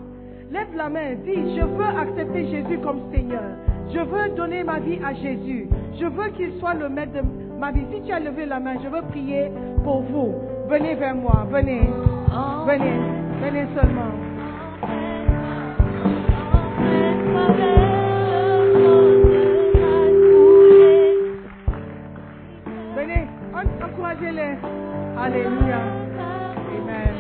Lève 0.51 0.75
la 0.77 0.89
main, 0.89 1.15
dis, 1.25 1.57
je 1.57 1.63
veux 1.63 1.85
accepter 1.99 2.47
Jésus 2.49 2.79
comme 2.83 3.01
Seigneur. 3.13 3.51
Je 3.93 4.01
veux 4.01 4.35
donner 4.37 4.65
ma 4.65 4.79
vie 4.81 4.99
à 5.05 5.13
Jésus. 5.15 5.69
Je 5.99 6.07
veux 6.07 6.29
qu'il 6.31 6.59
soit 6.59 6.75
le 6.75 6.89
maître 6.89 7.13
de 7.13 7.23
ma 7.59 7.71
vie. 7.71 7.85
Si 7.93 8.03
tu 8.03 8.13
as 8.13 8.21
levé 8.21 8.47
la 8.47 8.59
main, 8.61 8.75
je 8.83 8.89
veux 8.89 9.03
prier 9.03 9.51
pour 9.85 10.03
vous. 10.03 10.35
Venez 10.69 10.95
vers 10.95 11.15
moi, 11.15 11.47
venez. 11.51 11.89
Venez, 12.67 12.99
venez 13.43 13.67
seulement. 13.75 14.13
Venez, 22.97 23.27
en- 23.55 23.85
encouragez-les. 23.87 24.57
Alléluia. 25.19 25.81
Amen. 26.77 27.15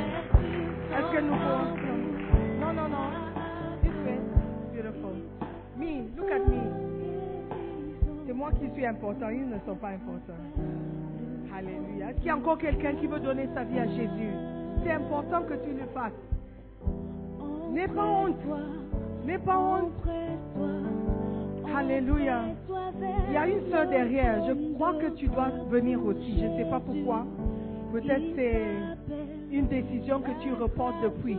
Est-ce 0.93 1.16
que 1.16 1.20
nous. 1.23 1.80
Me, 5.81 6.05
look 6.16 6.31
at 6.31 6.40
me. 6.40 6.61
C'est 8.27 8.35
moi 8.35 8.51
qui 8.52 8.70
suis 8.74 8.85
important, 8.85 9.31
ils 9.31 9.48
ne 9.48 9.59
sont 9.66 9.77
pas 9.77 9.89
importants. 9.89 10.35
Alléluia. 11.57 12.11
Est-ce 12.11 12.16
qu'il 12.19 12.27
y 12.27 12.31
a 12.31 12.36
encore 12.36 12.59
quelqu'un 12.59 12.93
qui 12.94 13.07
veut 13.07 13.19
donner 13.19 13.48
sa 13.55 13.65
vie 13.65 13.78
à 13.78 13.86
Jésus? 13.86 14.31
C'est 14.85 14.93
important 14.93 15.43
que 15.43 15.55
tu 15.55 15.70
le 15.73 15.86
fasses. 15.94 16.12
N'aie 17.73 17.89
pas 17.89 18.07
honte. 18.07 18.36
N'aie 19.27 19.39
pas 19.39 19.59
honte. 19.59 19.93
Alléluia. 21.74 22.43
Il 23.28 23.32
y 23.32 23.36
a 23.36 23.48
une 23.48 23.70
soeur 23.70 23.89
derrière. 23.89 24.44
Je 24.47 24.74
crois 24.74 24.94
que 24.94 25.07
tu 25.16 25.28
dois 25.28 25.48
venir 25.70 26.05
aussi. 26.05 26.40
Je 26.40 26.47
ne 26.47 26.57
sais 26.59 26.70
pas 26.70 26.81
pourquoi. 26.81 27.27
Peut-être 27.93 28.23
c'est 28.36 28.66
une 29.51 29.66
décision 29.66 30.20
que 30.20 30.31
tu 30.43 30.52
reportes 30.52 31.02
depuis. 31.02 31.39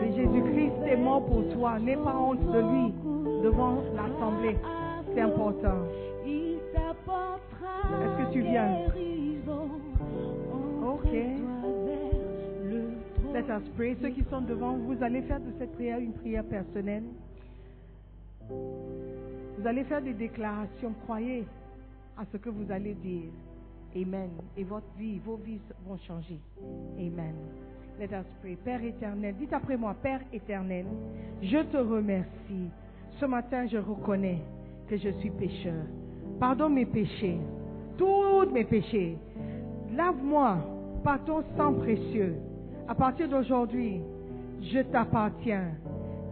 Mais 0.00 0.12
Jésus-Christ 0.14 0.72
est 0.86 0.96
mort 0.96 1.24
pour 1.26 1.48
toi. 1.54 1.78
N'aie 1.78 1.96
pas 1.96 2.16
honte 2.16 2.40
de 2.40 2.60
lui 2.60 2.92
devant 3.42 3.82
l'assemblée. 3.94 4.56
C'est 5.14 5.20
important. 5.20 5.84
Est-ce 8.00 8.26
que 8.26 8.32
tu 8.32 8.40
viens? 8.42 8.70
Ok. 10.84 11.12
Let 13.32 13.44
us. 13.50 13.62
Ceux 14.02 14.08
qui 14.10 14.24
sont 14.30 14.40
devant, 14.40 14.72
vous 14.72 15.02
allez 15.02 15.22
faire 15.22 15.40
de 15.40 15.52
cette 15.58 15.72
prière 15.72 15.98
une 15.98 16.12
prière 16.12 16.44
personnelle. 16.44 17.04
Vous 18.50 19.66
allez 19.66 19.84
faire 19.84 20.02
des 20.02 20.14
déclarations. 20.14 20.92
Croyez 21.04 21.44
à 22.16 22.24
ce 22.32 22.36
que 22.36 22.48
vous 22.48 22.70
allez 22.70 22.94
dire. 22.94 23.30
Amen. 23.96 24.30
Et 24.56 24.64
votre 24.64 24.90
vie, 24.98 25.18
vos 25.18 25.36
vies 25.36 25.60
vont 25.86 25.98
changer. 25.98 26.38
Amen. 26.98 27.34
Père 28.64 28.84
éternel, 28.84 29.34
dites 29.40 29.52
après 29.52 29.76
moi, 29.76 29.94
Père 30.00 30.20
éternel, 30.32 30.86
je 31.42 31.58
te 31.58 31.76
remercie. 31.76 32.70
Ce 33.18 33.26
matin, 33.26 33.66
je 33.66 33.78
reconnais 33.78 34.38
que 34.88 34.96
je 34.96 35.08
suis 35.18 35.30
pécheur. 35.30 35.82
Pardonne 36.38 36.74
mes 36.74 36.86
péchés, 36.86 37.38
tous 37.96 38.48
mes 38.52 38.62
péchés. 38.62 39.18
Lave-moi 39.96 40.58
par 41.02 41.24
ton 41.24 41.42
sang 41.56 41.74
précieux. 41.74 42.36
À 42.86 42.94
partir 42.94 43.28
d'aujourd'hui, 43.28 44.00
je 44.62 44.78
t'appartiens. 44.78 45.72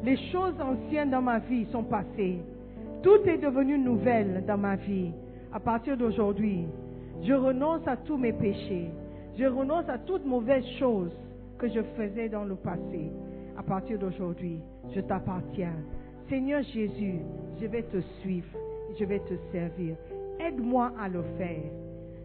Les 0.05 0.17
choses 0.31 0.55
anciennes 0.61 1.11
dans 1.11 1.23
ma 1.23 1.41
vie 1.41 1.67
sont 1.73 1.83
passées. 1.83 2.39
Tout 3.03 3.27
est 3.27 3.39
devenu 3.39 3.77
nouvelle 3.77 4.45
dans 4.47 4.59
ma 4.59 4.77
vie. 4.77 5.11
À 5.53 5.59
partir 5.59 5.97
d'aujourd'hui, 5.97 6.67
je 7.25 7.33
renonce 7.33 7.87
à 7.89 7.97
tous 7.97 8.17
mes 8.17 8.33
péchés. 8.33 8.89
Je 9.37 9.47
renonce 9.47 9.89
à 9.89 9.99
toute 9.99 10.25
mauvaise 10.25 10.65
chose 10.79 11.11
que 11.59 11.69
je 11.69 11.81
faisais 11.97 12.29
dans 12.29 12.45
le 12.45 12.55
passé. 12.57 13.11
À 13.59 13.63
partir 13.63 13.99
d'aujourd'hui, 13.99 14.61
je 14.95 15.01
t'appartiens. 15.01 15.75
Seigneur 16.29 16.63
Jésus, 16.63 17.21
je 17.61 17.67
vais 17.67 17.83
te 17.83 17.99
suivre. 18.21 18.49
Je 18.99 19.05
vais 19.05 19.21
te 19.21 19.35
servir. 19.53 19.97
Aide-moi 20.41 20.93
à 21.01 21.09
le 21.09 21.23
faire. 21.39 21.63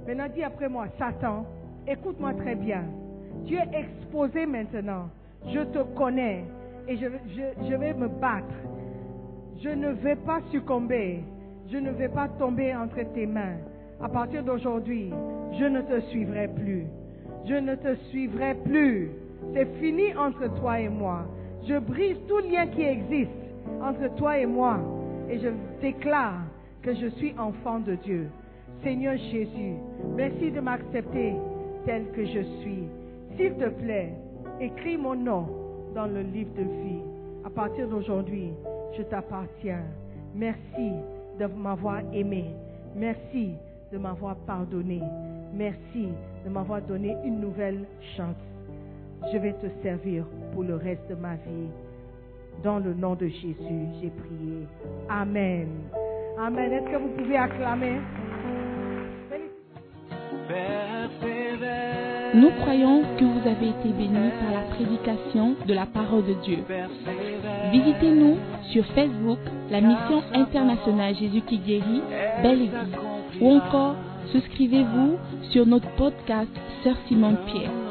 Maintenant, 0.07 0.27
dis 0.33 0.43
après 0.43 0.69
moi, 0.69 0.87
Satan, 0.97 1.45
écoute-moi 1.87 2.33
très 2.33 2.55
bien. 2.55 2.83
Tu 3.45 3.55
es 3.55 3.67
exposé 3.73 4.45
maintenant. 4.45 5.09
Je 5.47 5.59
te 5.59 5.79
connais 5.95 6.43
et 6.87 6.97
je, 6.97 7.05
je- 7.65 7.75
vais 7.75 7.93
me 7.93 8.07
battre. 8.07 8.53
Je 9.61 9.69
ne 9.69 9.89
vais 9.89 10.15
pas 10.15 10.41
succomber. 10.51 11.21
Je 11.71 11.77
ne 11.77 11.91
vais 11.91 12.09
pas 12.09 12.27
tomber 12.27 12.75
entre 12.75 13.01
tes 13.13 13.25
mains. 13.25 13.57
À 14.01 14.09
partir 14.09 14.43
d'aujourd'hui, 14.43 15.11
je 15.59 15.65
ne 15.65 15.81
te 15.81 15.99
suivrai 16.09 16.47
plus. 16.47 16.85
Je 17.47 17.55
ne 17.55 17.75
te 17.75 17.95
suivrai 18.09 18.55
plus. 18.55 19.09
C'est 19.53 19.67
fini 19.79 20.15
entre 20.15 20.47
toi 20.59 20.79
et 20.79 20.89
moi. 20.89 21.25
Je 21.67 21.77
brise 21.77 22.17
tout 22.27 22.39
lien 22.39 22.67
qui 22.67 22.83
existe 22.83 23.31
entre 23.81 24.13
toi 24.15 24.37
et 24.37 24.45
moi. 24.45 24.79
Et 25.29 25.39
je 25.39 25.49
déclare 25.81 26.41
que 26.81 26.93
je 26.93 27.07
suis 27.07 27.33
enfant 27.37 27.79
de 27.79 27.95
Dieu. 27.95 28.29
Seigneur 28.83 29.15
Jésus, 29.17 29.75
merci 30.15 30.51
de 30.51 30.59
m'accepter 30.59 31.33
tel 31.85 32.05
que 32.11 32.25
je 32.25 32.41
suis. 32.61 32.83
S'il 33.37 33.53
te 33.55 33.69
plaît, 33.69 34.13
écris 34.59 34.97
mon 34.97 35.15
nom 35.15 35.47
dans 35.93 36.07
le 36.07 36.21
livre 36.21 36.53
de 36.55 36.63
vie. 36.63 37.01
À 37.45 37.49
partir 37.49 37.87
d'aujourd'hui, 37.87 38.51
je 38.97 39.03
t'appartiens. 39.03 39.83
Merci 40.33 40.91
de 41.39 41.45
m'avoir 41.45 42.01
aimé. 42.13 42.45
Merci 42.95 43.51
de 43.91 43.97
m'avoir 43.97 44.35
pardonné. 44.47 45.01
Merci 45.53 46.09
de 46.45 46.49
m'avoir 46.49 46.81
donné 46.81 47.15
une 47.23 47.39
nouvelle 47.41 47.85
chance. 48.15 48.50
Je 49.31 49.37
vais 49.37 49.53
te 49.53 49.67
servir 49.83 50.25
pour 50.53 50.63
le 50.63 50.75
reste 50.75 51.07
de 51.09 51.15
ma 51.15 51.35
vie. 51.35 51.69
Dans 52.63 52.79
le 52.79 52.93
nom 52.93 53.15
de 53.15 53.27
Jésus, 53.27 53.85
j'ai 54.01 54.09
prié. 54.09 54.67
Amen. 55.09 55.67
Amen. 56.37 56.71
Est-ce 56.71 56.91
que 56.91 56.97
vous 56.97 57.09
pouvez 57.17 57.37
acclamer? 57.37 57.99
Nous 62.33 62.49
croyons 62.61 63.03
que 63.17 63.25
vous 63.25 63.47
avez 63.47 63.69
été 63.69 63.89
bénis 63.89 64.31
par 64.39 64.51
la 64.51 64.75
prédication 64.75 65.55
de 65.65 65.73
la 65.73 65.85
parole 65.85 66.25
de 66.25 66.33
Dieu. 66.43 66.59
Visitez-nous 67.71 68.37
sur 68.71 68.85
Facebook, 68.87 69.39
la 69.69 69.81
mission 69.81 70.23
internationale 70.33 71.15
Jésus 71.15 71.41
qui 71.41 71.57
guérit, 71.59 72.01
Belle 72.41 72.61
Église. 72.63 72.97
Ou 73.41 73.51
encore, 73.51 73.95
souscrivez-vous 74.31 75.17
sur 75.51 75.65
notre 75.65 75.89
podcast 75.95 76.51
Sœur 76.83 76.95
Simone 77.07 77.37
Pierre. 77.47 77.90